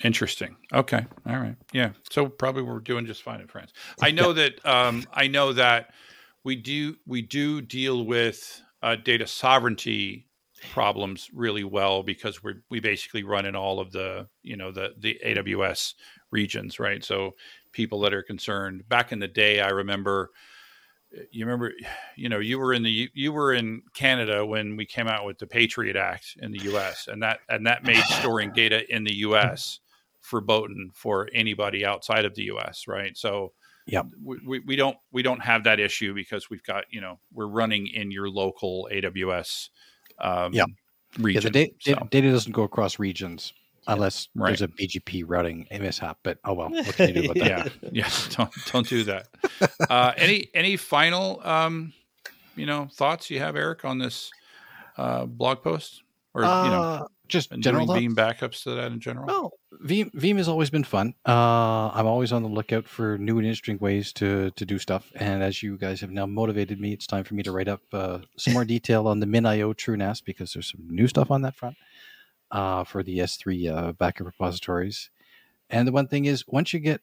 Interesting. 0.03 0.57
Okay. 0.73 1.05
All 1.27 1.37
right. 1.37 1.55
Yeah. 1.71 1.91
So 2.09 2.27
probably 2.27 2.63
we're 2.63 2.79
doing 2.79 3.05
just 3.05 3.23
fine 3.23 3.39
in 3.39 3.47
France. 3.47 3.71
I 4.01 4.11
know 4.11 4.29
yeah. 4.29 4.49
that. 4.63 4.65
Um, 4.65 5.05
I 5.13 5.27
know 5.27 5.53
that 5.53 5.93
we 6.43 6.55
do 6.55 6.95
we 7.05 7.21
do 7.21 7.61
deal 7.61 8.05
with 8.05 8.61
uh, 8.81 8.95
data 8.95 9.25
sovereignty 9.27 10.27
problems 10.71 11.29
really 11.33 11.63
well 11.63 12.03
because 12.03 12.43
we 12.43 12.53
we 12.69 12.79
basically 12.79 13.23
run 13.23 13.45
in 13.45 13.55
all 13.55 13.79
of 13.79 13.91
the 13.91 14.27
you 14.41 14.57
know 14.57 14.71
the 14.71 14.93
the 14.97 15.19
AWS 15.25 15.93
regions, 16.31 16.79
right? 16.79 17.03
So 17.03 17.35
people 17.71 17.99
that 18.01 18.13
are 18.13 18.23
concerned. 18.23 18.87
Back 18.87 19.11
in 19.11 19.19
the 19.19 19.27
day, 19.27 19.61
I 19.61 19.69
remember. 19.69 20.31
You 21.29 21.45
remember, 21.45 21.73
you 22.15 22.27
know, 22.27 22.39
you 22.39 22.57
were 22.57 22.73
in 22.73 22.81
the 22.81 23.07
you 23.13 23.31
were 23.31 23.53
in 23.53 23.83
Canada 23.93 24.43
when 24.43 24.75
we 24.75 24.87
came 24.87 25.07
out 25.07 25.25
with 25.25 25.37
the 25.37 25.45
Patriot 25.45 25.95
Act 25.95 26.37
in 26.41 26.51
the 26.51 26.63
U.S. 26.63 27.07
and 27.07 27.21
that 27.21 27.37
and 27.49 27.67
that 27.67 27.83
made 27.83 28.03
storing 28.05 28.51
data 28.51 28.81
in 28.91 29.03
the 29.03 29.17
U.S. 29.17 29.79
verboten 30.31 30.89
for 30.95 31.29
anybody 31.35 31.85
outside 31.85 32.25
of 32.25 32.33
the 32.33 32.45
U.S. 32.45 32.85
Right? 32.87 33.15
So 33.15 33.53
yeah 33.85 34.03
we, 34.23 34.59
we 34.59 34.75
don't 34.75 34.97
we 35.11 35.21
don't 35.21 35.41
have 35.41 35.63
that 35.65 35.79
issue 35.79 36.13
because 36.13 36.49
we've 36.49 36.63
got 36.63 36.85
you 36.89 37.01
know 37.01 37.19
we're 37.33 37.47
running 37.47 37.87
in 37.87 38.11
your 38.11 38.29
local 38.29 38.87
aws 38.91 39.69
um 40.19 40.53
yeah 40.53 40.65
region 41.19 41.43
yeah, 41.43 41.49
the 41.49 41.67
da- 41.67 41.95
so. 41.99 42.07
data 42.09 42.31
doesn't 42.31 42.53
go 42.53 42.63
across 42.63 42.99
regions 42.99 43.53
unless 43.87 44.29
right. 44.35 44.49
there's 44.49 44.61
a 44.61 44.67
bgp 44.67 45.23
routing 45.27 45.67
mishap 45.79 46.17
but 46.23 46.37
oh 46.45 46.53
well 46.53 46.69
what 46.69 46.95
can 46.95 47.09
you 47.09 47.21
do 47.21 47.25
about 47.31 47.35
that? 47.35 47.71
Yeah 47.81 47.89
yeah 47.91 48.09
don't 48.29 48.51
don't 48.71 48.87
do 48.87 49.03
that. 49.03 49.27
Uh 49.89 50.13
any 50.15 50.47
any 50.53 50.77
final 50.77 51.45
um 51.45 51.91
you 52.55 52.65
know 52.65 52.87
thoughts 52.93 53.29
you 53.29 53.39
have 53.39 53.55
erik 53.55 53.83
on 53.83 53.97
this 53.97 54.31
uh 54.97 55.25
blog 55.25 55.61
post? 55.61 56.03
Or 56.33 56.45
uh, 56.45 56.63
you 56.63 56.71
know 56.71 57.07
just 57.27 57.51
general 57.59 57.87
Veeam 57.87 58.13
backups 58.13 58.63
to 58.63 58.71
that 58.71 58.91
in 58.91 58.99
general. 58.99 59.25
Well, 59.27 59.53
Veeam, 59.83 60.11
Veeam 60.13 60.37
has 60.37 60.47
always 60.47 60.69
been 60.69 60.83
fun. 60.83 61.15
Uh, 61.25 61.89
I'm 61.93 62.05
always 62.05 62.31
on 62.31 62.43
the 62.43 62.49
lookout 62.49 62.87
for 62.87 63.17
new 63.17 63.37
and 63.37 63.47
interesting 63.47 63.77
ways 63.79 64.11
to 64.13 64.51
to 64.51 64.65
do 64.65 64.77
stuff. 64.77 65.11
And 65.15 65.41
as 65.41 65.63
you 65.63 65.77
guys 65.77 66.01
have 66.01 66.11
now 66.11 66.25
motivated 66.25 66.79
me, 66.79 66.93
it's 66.93 67.07
time 67.07 67.23
for 67.23 67.33
me 67.33 67.43
to 67.43 67.51
write 67.51 67.67
up 67.67 67.81
uh, 67.93 68.19
some 68.37 68.53
more 68.53 68.65
detail 68.75 69.07
on 69.07 69.19
the 69.19 69.25
MinIO 69.25 69.73
TrueNAS 69.73 70.23
because 70.23 70.53
there's 70.53 70.71
some 70.71 70.87
new 70.89 71.07
stuff 71.07 71.31
on 71.31 71.41
that 71.43 71.55
front 71.55 71.77
uh, 72.51 72.83
for 72.83 73.03
the 73.03 73.19
S3 73.19 73.75
uh, 73.75 73.91
backup 73.93 74.27
repositories. 74.27 75.09
And 75.69 75.87
the 75.87 75.91
one 75.91 76.07
thing 76.07 76.25
is, 76.25 76.45
once 76.47 76.73
you 76.73 76.79
get 76.79 77.01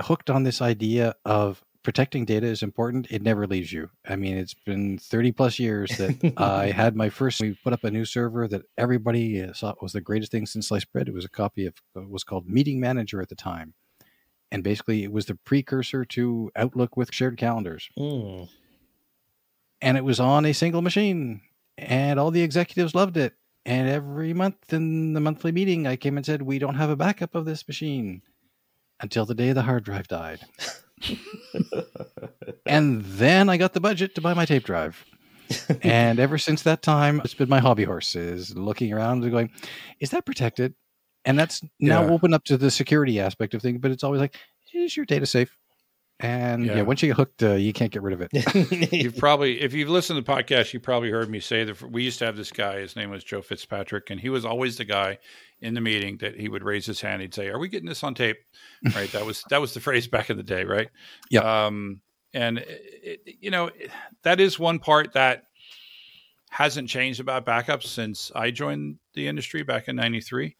hooked 0.00 0.30
on 0.30 0.42
this 0.42 0.60
idea 0.60 1.14
of 1.24 1.62
protecting 1.86 2.24
data 2.24 2.48
is 2.48 2.64
important. 2.64 3.06
It 3.12 3.22
never 3.22 3.46
leaves 3.46 3.72
you. 3.72 3.88
I 4.08 4.16
mean, 4.16 4.36
it's 4.36 4.54
been 4.54 4.98
30 4.98 5.30
plus 5.30 5.60
years 5.60 5.96
that 5.98 6.34
I 6.36 6.66
had 6.72 6.96
my 6.96 7.08
first. 7.08 7.40
We 7.40 7.54
put 7.54 7.72
up 7.72 7.84
a 7.84 7.92
new 7.92 8.04
server 8.04 8.48
that 8.48 8.62
everybody 8.76 9.40
uh, 9.40 9.52
thought 9.52 9.80
was 9.80 9.92
the 9.92 10.00
greatest 10.00 10.32
thing 10.32 10.46
since 10.46 10.66
sliced 10.66 10.92
bread. 10.92 11.06
It 11.06 11.14
was 11.14 11.24
a 11.24 11.28
copy 11.28 11.64
of 11.64 11.74
uh, 11.96 12.00
was 12.00 12.24
called 12.24 12.48
Meeting 12.48 12.80
Manager 12.80 13.22
at 13.22 13.28
the 13.28 13.36
time, 13.36 13.74
and 14.50 14.64
basically 14.64 15.04
it 15.04 15.12
was 15.12 15.26
the 15.26 15.36
precursor 15.36 16.04
to 16.06 16.50
Outlook 16.56 16.96
with 16.96 17.14
shared 17.14 17.36
calendars. 17.36 17.88
Mm. 17.96 18.48
And 19.80 19.96
it 19.96 20.04
was 20.04 20.18
on 20.18 20.44
a 20.44 20.54
single 20.54 20.82
machine, 20.82 21.40
and 21.78 22.18
all 22.18 22.32
the 22.32 22.42
executives 22.42 22.96
loved 22.96 23.16
it. 23.16 23.34
And 23.64 23.88
every 23.88 24.34
month 24.34 24.72
in 24.72 25.12
the 25.12 25.20
monthly 25.20 25.52
meeting, 25.52 25.86
I 25.86 25.94
came 25.94 26.16
and 26.16 26.26
said, 26.26 26.42
"We 26.42 26.58
don't 26.58 26.74
have 26.74 26.90
a 26.90 26.96
backup 26.96 27.36
of 27.36 27.44
this 27.44 27.68
machine." 27.68 28.22
Until 28.98 29.24
the 29.24 29.36
day 29.36 29.52
the 29.52 29.62
hard 29.62 29.84
drive 29.84 30.08
died. 30.08 30.40
and 32.66 33.04
then 33.04 33.48
I 33.48 33.56
got 33.56 33.72
the 33.72 33.80
budget 33.80 34.14
to 34.14 34.20
buy 34.20 34.34
my 34.34 34.44
tape 34.44 34.64
drive. 34.64 35.04
and 35.82 36.18
ever 36.18 36.38
since 36.38 36.62
that 36.62 36.82
time, 36.82 37.20
it's 37.24 37.34
been 37.34 37.48
my 37.48 37.60
hobby 37.60 37.84
horse 37.84 38.16
is 38.16 38.56
looking 38.56 38.92
around 38.92 39.22
and 39.22 39.32
going, 39.32 39.50
is 40.00 40.10
that 40.10 40.26
protected? 40.26 40.74
And 41.24 41.38
that's 41.38 41.62
now 41.80 42.02
yeah. 42.02 42.10
open 42.10 42.34
up 42.34 42.44
to 42.44 42.56
the 42.56 42.70
security 42.70 43.20
aspect 43.20 43.54
of 43.54 43.62
things, 43.62 43.78
but 43.80 43.90
it's 43.90 44.04
always 44.04 44.20
like, 44.20 44.36
is 44.72 44.96
your 44.96 45.06
data 45.06 45.26
safe? 45.26 45.56
And 46.18 46.64
yeah, 46.64 46.76
yeah 46.76 46.82
once 46.82 47.02
you 47.02 47.08
get 47.08 47.16
hooked, 47.16 47.42
uh, 47.42 47.52
you 47.52 47.72
can't 47.72 47.92
get 47.92 48.02
rid 48.02 48.14
of 48.14 48.22
it. 48.22 48.92
you've 48.92 49.18
probably, 49.18 49.60
if 49.60 49.74
you've 49.74 49.90
listened 49.90 50.16
to 50.16 50.22
the 50.22 50.32
podcast, 50.32 50.72
you 50.72 50.80
probably 50.80 51.10
heard 51.10 51.28
me 51.28 51.40
say 51.40 51.64
that 51.64 51.82
we 51.82 52.04
used 52.04 52.18
to 52.20 52.24
have 52.26 52.36
this 52.36 52.50
guy. 52.50 52.80
His 52.80 52.96
name 52.96 53.10
was 53.10 53.22
Joe 53.22 53.42
Fitzpatrick, 53.42 54.08
and 54.10 54.20
he 54.20 54.30
was 54.30 54.44
always 54.44 54.78
the 54.78 54.84
guy 54.84 55.18
in 55.60 55.74
the 55.74 55.80
meeting 55.80 56.18
that 56.18 56.38
he 56.38 56.48
would 56.48 56.62
raise 56.62 56.86
his 56.86 57.00
hand. 57.00 57.22
He'd 57.22 57.34
say, 57.34 57.48
"Are 57.48 57.58
we 57.58 57.68
getting 57.68 57.88
this 57.88 58.04
on 58.04 58.14
tape?" 58.14 58.38
Right. 58.94 59.10
that 59.12 59.24
was 59.24 59.42
that 59.50 59.60
was 59.60 59.74
the 59.74 59.80
phrase 59.80 60.06
back 60.06 60.30
in 60.30 60.36
the 60.36 60.42
day, 60.42 60.64
right? 60.64 60.88
Yeah. 61.30 61.66
Um, 61.66 62.00
and 62.34 62.58
it, 62.58 63.20
you 63.40 63.50
know 63.50 63.70
that 64.22 64.40
is 64.40 64.58
one 64.58 64.78
part 64.78 65.14
that 65.14 65.44
hasn't 66.50 66.88
changed 66.88 67.20
about 67.20 67.46
backups 67.46 67.84
since 67.84 68.30
I 68.34 68.50
joined 68.50 68.98
the 69.14 69.28
industry 69.28 69.62
back 69.62 69.88
in 69.88 69.96
'93. 69.96 70.56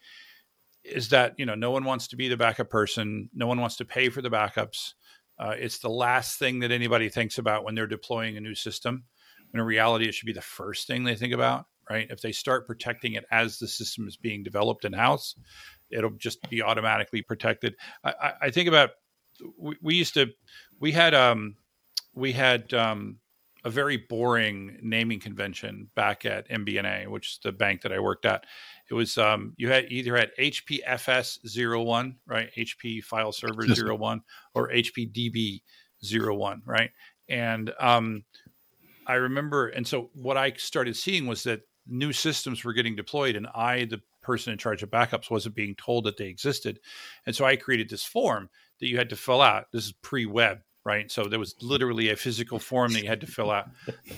Is 0.85 1.09
that 1.11 1.35
you 1.39 1.47
know 1.47 1.55
no 1.55 1.71
one 1.71 1.85
wants 1.85 2.09
to 2.09 2.17
be 2.17 2.29
the 2.29 2.37
backup 2.37 2.71
person, 2.71 3.29
no 3.35 3.47
one 3.47 3.61
wants 3.61 3.77
to 3.77 3.85
pay 3.85 4.09
for 4.09 4.23
the 4.23 4.31
backups. 4.31 4.95
Uh, 5.39 5.55
it's 5.59 5.79
the 5.79 5.91
last 5.91 6.39
thing 6.39 6.61
that 6.61 6.71
anybody 6.71 7.11
thinks 7.11 7.37
about 7.37 7.63
when 7.63 7.75
they're 7.75 7.87
deploying 7.87 8.37
a 8.37 8.41
new 8.41 8.55
system. 8.55 9.05
When 9.51 9.61
in 9.61 9.67
reality, 9.67 10.09
it 10.09 10.15
should 10.15 10.27
be 10.27 10.33
the 10.33 10.41
first 10.41 10.87
thing 10.87 11.05
they 11.05 11.15
think 11.15 11.35
about 11.35 11.67
right? 11.89 12.07
If 12.11 12.21
they 12.21 12.33
start 12.33 12.67
protecting 12.67 13.15
it 13.15 13.25
as 13.31 13.59
the 13.59 13.69
system 13.69 14.07
is 14.09 14.17
being 14.17 14.43
developed 14.43 14.85
in 14.85 14.93
house, 14.93 15.35
it'll 15.91 16.11
just 16.11 16.49
be 16.51 16.63
automatically 16.63 17.23
protected. 17.23 17.77
I, 18.05 18.33
I, 18.43 18.51
think 18.51 18.69
about 18.69 18.91
we, 19.59 19.77
we, 19.83 19.95
used 19.95 20.15
to 20.15 20.29
we 20.81 20.93
had 20.93 21.15
um 21.15 21.57
we 22.15 22.33
had 22.33 22.73
um 22.75 23.19
a 23.67 23.71
very 23.71 23.97
boring 23.97 24.79
naming 24.81 25.19
convention 25.19 25.91
back 25.97 26.25
at 26.25 26.49
MBNA, 26.49 27.09
which 27.09 27.33
is 27.33 27.41
the 27.43 27.51
bank 27.51 27.83
that 27.83 27.93
I 27.93 27.99
worked 27.99 28.25
at. 28.25 28.45
It 28.89 28.95
was 28.95 29.19
um, 29.19 29.55
you 29.57 29.69
had 29.71 29.87
either 29.91 30.17
had 30.17 30.31
HPFS 30.39 31.39
01, 31.45 32.17
right? 32.29 32.49
HP 32.57 33.03
file 33.03 33.33
server 33.33 33.65
01 33.67 34.21
or 34.55 34.71
HPDB 34.71 35.63
01, 36.01 36.63
right? 36.65 36.91
And 37.29 37.73
um, 37.81 38.25
I 39.05 39.15
remember, 39.15 39.67
and 39.67 39.85
so 39.85 40.11
what 40.15 40.37
I 40.37 40.53
started 40.53 40.97
seeing 40.97 41.27
was 41.27 41.43
that 41.43 41.63
new 41.89 42.13
systems 42.13 42.65
were 42.65 42.73
getting 42.73 42.97
deployed 42.97 43.37
and 43.37 43.47
I, 43.55 43.85
the 43.85 44.01
person 44.23 44.53
in 44.53 44.59
charge 44.59 44.83
of 44.83 44.91
backups, 44.91 45.31
wasn't 45.31 45.55
being 45.55 45.75
told 45.75 46.05
that 46.05 46.17
they 46.17 46.27
existed. 46.27 46.81
And 47.25 47.35
so 47.35 47.45
I 47.45 47.57
created 47.57 47.89
this 47.89 48.05
form 48.05 48.51
that 48.81 48.89
you 48.89 48.99
had 48.99 49.11
to 49.11 49.17
fill 49.17 49.41
out. 49.41 49.67
This 49.73 49.87
is 49.87 49.93
pre 49.93 50.27
web, 50.27 50.59
right? 50.85 51.11
So 51.11 51.25
there 51.25 51.39
was 51.39 51.55
literally 51.63 52.11
a 52.11 52.17
physical 52.17 52.59
form 52.59 52.93
that 52.93 53.03
you 53.03 53.09
had 53.09 53.21
to 53.21 53.27
fill 53.27 53.51
out. 53.51 53.69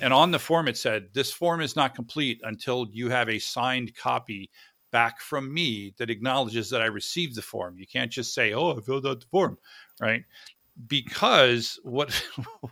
And 0.01 0.13
on 0.13 0.31
the 0.31 0.39
form, 0.39 0.69
it 0.69 0.77
said, 0.77 1.09
This 1.13 1.31
form 1.31 1.61
is 1.61 1.77
not 1.77 1.95
complete 1.95 2.41
until 2.43 2.87
you 2.91 3.11
have 3.11 3.29
a 3.29 3.39
signed 3.39 3.95
copy 3.97 4.51
back 4.91 5.21
from 5.21 5.53
me 5.53 5.95
that 5.99 6.11
acknowledges 6.11 6.71
that 6.71 6.81
I 6.81 6.87
received 6.87 7.37
the 7.37 7.43
form. 7.43 7.79
You 7.79 7.87
can't 7.87 8.11
just 8.11 8.35
say, 8.35 8.53
Oh, 8.53 8.77
I 8.77 8.81
filled 8.81 9.07
out 9.07 9.21
the 9.21 9.27
form, 9.27 9.59
right? 10.01 10.25
Because 10.87 11.79
what 11.83 12.11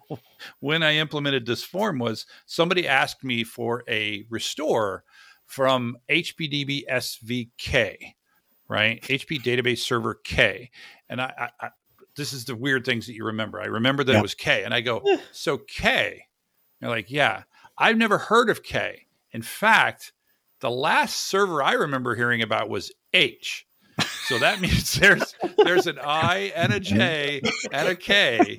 when 0.60 0.82
I 0.82 0.96
implemented 0.96 1.46
this 1.46 1.62
form 1.62 1.98
was 1.98 2.26
somebody 2.46 2.86
asked 2.86 3.24
me 3.24 3.44
for 3.44 3.82
a 3.88 4.24
restore 4.30 5.04
from 5.44 5.96
HPDB 6.10 6.82
SVK, 6.90 7.96
right? 8.68 9.00
HP 9.02 9.42
Database 9.42 9.78
Server 9.78 10.14
K, 10.24 10.70
and 11.08 11.20
I, 11.20 11.32
I, 11.60 11.66
I 11.66 11.70
this 12.16 12.32
is 12.32 12.44
the 12.46 12.56
weird 12.56 12.84
things 12.84 13.06
that 13.06 13.14
you 13.14 13.24
remember. 13.24 13.60
I 13.60 13.66
remember 13.66 14.02
that 14.04 14.12
yeah. 14.12 14.18
it 14.18 14.22
was 14.22 14.34
K, 14.34 14.64
and 14.64 14.72
I 14.72 14.80
go, 14.80 14.98
eh. 15.08 15.18
so 15.32 15.58
K. 15.58 16.24
You're 16.80 16.90
like, 16.90 17.10
yeah, 17.10 17.44
I've 17.78 17.96
never 17.96 18.18
heard 18.18 18.50
of 18.50 18.62
K. 18.62 19.06
In 19.32 19.42
fact, 19.42 20.12
the 20.60 20.70
last 20.70 21.16
server 21.16 21.62
I 21.62 21.72
remember 21.72 22.14
hearing 22.14 22.42
about 22.42 22.68
was 22.68 22.92
H. 23.12 23.65
So 24.26 24.38
that 24.38 24.60
means 24.60 24.94
there's 24.94 25.34
there's 25.58 25.86
an 25.86 25.98
I 26.02 26.52
and 26.54 26.72
a 26.72 26.80
J 26.80 27.40
and 27.72 27.88
a 27.88 27.96
K, 27.96 28.58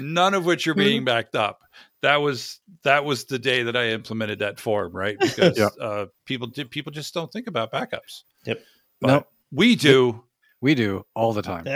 none 0.00 0.34
of 0.34 0.44
which 0.44 0.66
are 0.66 0.74
being 0.74 1.04
backed 1.04 1.34
up. 1.34 1.62
That 2.02 2.16
was 2.16 2.60
that 2.82 3.04
was 3.04 3.24
the 3.24 3.38
day 3.38 3.64
that 3.64 3.76
I 3.76 3.88
implemented 3.88 4.40
that 4.40 4.60
form, 4.60 4.92
right? 4.92 5.16
Because 5.28 5.58
yeah. 5.58 5.68
uh, 5.80 6.06
people 6.24 6.46
did 6.48 6.70
people 6.70 6.92
just 6.92 7.14
don't 7.14 7.32
think 7.32 7.46
about 7.46 7.72
backups. 7.72 8.22
Yep. 8.44 8.62
But 9.00 9.06
no, 9.08 9.26
we 9.52 9.76
do. 9.76 10.24
We 10.60 10.74
do 10.74 11.06
all 11.14 11.32
the 11.32 11.42
time. 11.42 11.66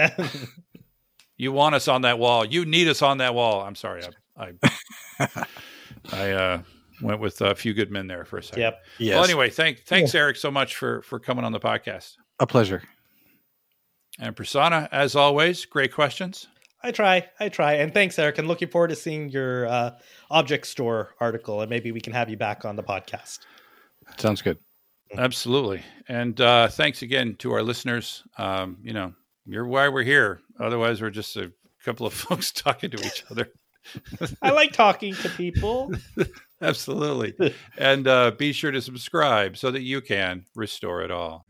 you 1.37 1.53
want 1.53 1.75
us 1.75 1.87
on 1.87 2.03
that 2.03 2.19
wall. 2.19 2.45
You 2.45 2.65
need 2.65 2.89
us 2.89 3.01
on 3.01 3.19
that 3.19 3.35
wall. 3.35 3.63
I'm 3.63 3.77
sorry. 3.77 4.03
I 4.37 4.53
I, 5.19 5.47
I 6.13 6.31
uh, 6.31 6.63
went 7.01 7.21
with 7.21 7.41
a 7.41 7.55
few 7.55 7.75
good 7.75 7.91
men 7.91 8.09
there 8.09 8.25
for 8.25 8.39
a 8.39 8.43
second. 8.43 8.63
Yep. 8.63 8.85
Yes. 8.99 9.15
Well, 9.15 9.25
anyway, 9.25 9.51
thank 9.51 9.81
thanks 9.85 10.15
yeah. 10.15 10.21
Erik 10.21 10.37
so 10.37 10.51
much 10.51 10.77
for 10.77 11.03
for 11.03 11.19
coming 11.19 11.45
on 11.45 11.53
the 11.53 11.61
podcast. 11.61 12.17
A 12.41 12.47
pleasure. 12.47 12.83
And 14.19 14.37
Prasanna, 14.37 14.89
as 14.93 15.17
always, 15.17 15.65
great 15.65 15.93
questions. 15.93 16.49
I 16.85 16.91
try, 16.91 17.29
I 17.39 17.49
try, 17.49 17.75
and 17.75 17.95
thanks, 17.95 18.19
Erik. 18.19 18.39
And 18.39 18.49
looking 18.49 18.69
forward 18.69 18.89
to 18.89 18.97
seeing 18.97 19.31
your 19.31 19.67
uh, 19.67 19.93
object 20.31 20.67
store 20.67 21.15
article, 21.21 21.61
and 21.61 21.71
maybe 21.71 21.93
we 21.93 22.01
can 22.01 22.13
have 22.13 22.29
you 22.29 22.37
back 22.37 22.65
on 22.65 22.75
the 22.77 22.83
podcast. 22.83 23.41
Sounds 24.19 24.43
good. 24.43 24.59
Absolutely, 25.17 25.83
and 26.09 26.41
uh, 26.41 26.69
thanks 26.69 27.03
again 27.03 27.37
to 27.37 27.53
our 27.53 27.63
listeners. 27.63 28.25
Um, 28.37 28.79
you 28.83 28.93
know, 28.93 29.13
you're 29.47 29.67
why 29.67 29.89
we're 29.89 30.03
here. 30.03 30.41
Otherwise, 30.59 31.01
we're 31.01 31.11
just 31.11 31.37
a 31.37 31.53
couple 31.85 32.07
of 32.07 32.15
folks 32.15 32.51
talking 32.51 32.91
to 32.91 33.07
each 33.07 33.25
other. 33.31 33.49
I 34.43 34.51
like 34.51 34.73
talking 34.73 35.15
to 35.15 35.29
people. 35.31 35.93
Absolutely, 36.63 37.55
and 37.79 38.09
uh, 38.09 38.33
be 38.33 38.53
sure 38.53 38.73
to 38.73 38.81
subscribe 38.81 39.57
so 39.57 39.71
that 39.71 39.83
you 39.83 40.01
can 40.01 40.47
restore 40.57 41.03
it 41.03 41.13
all. 41.13 41.47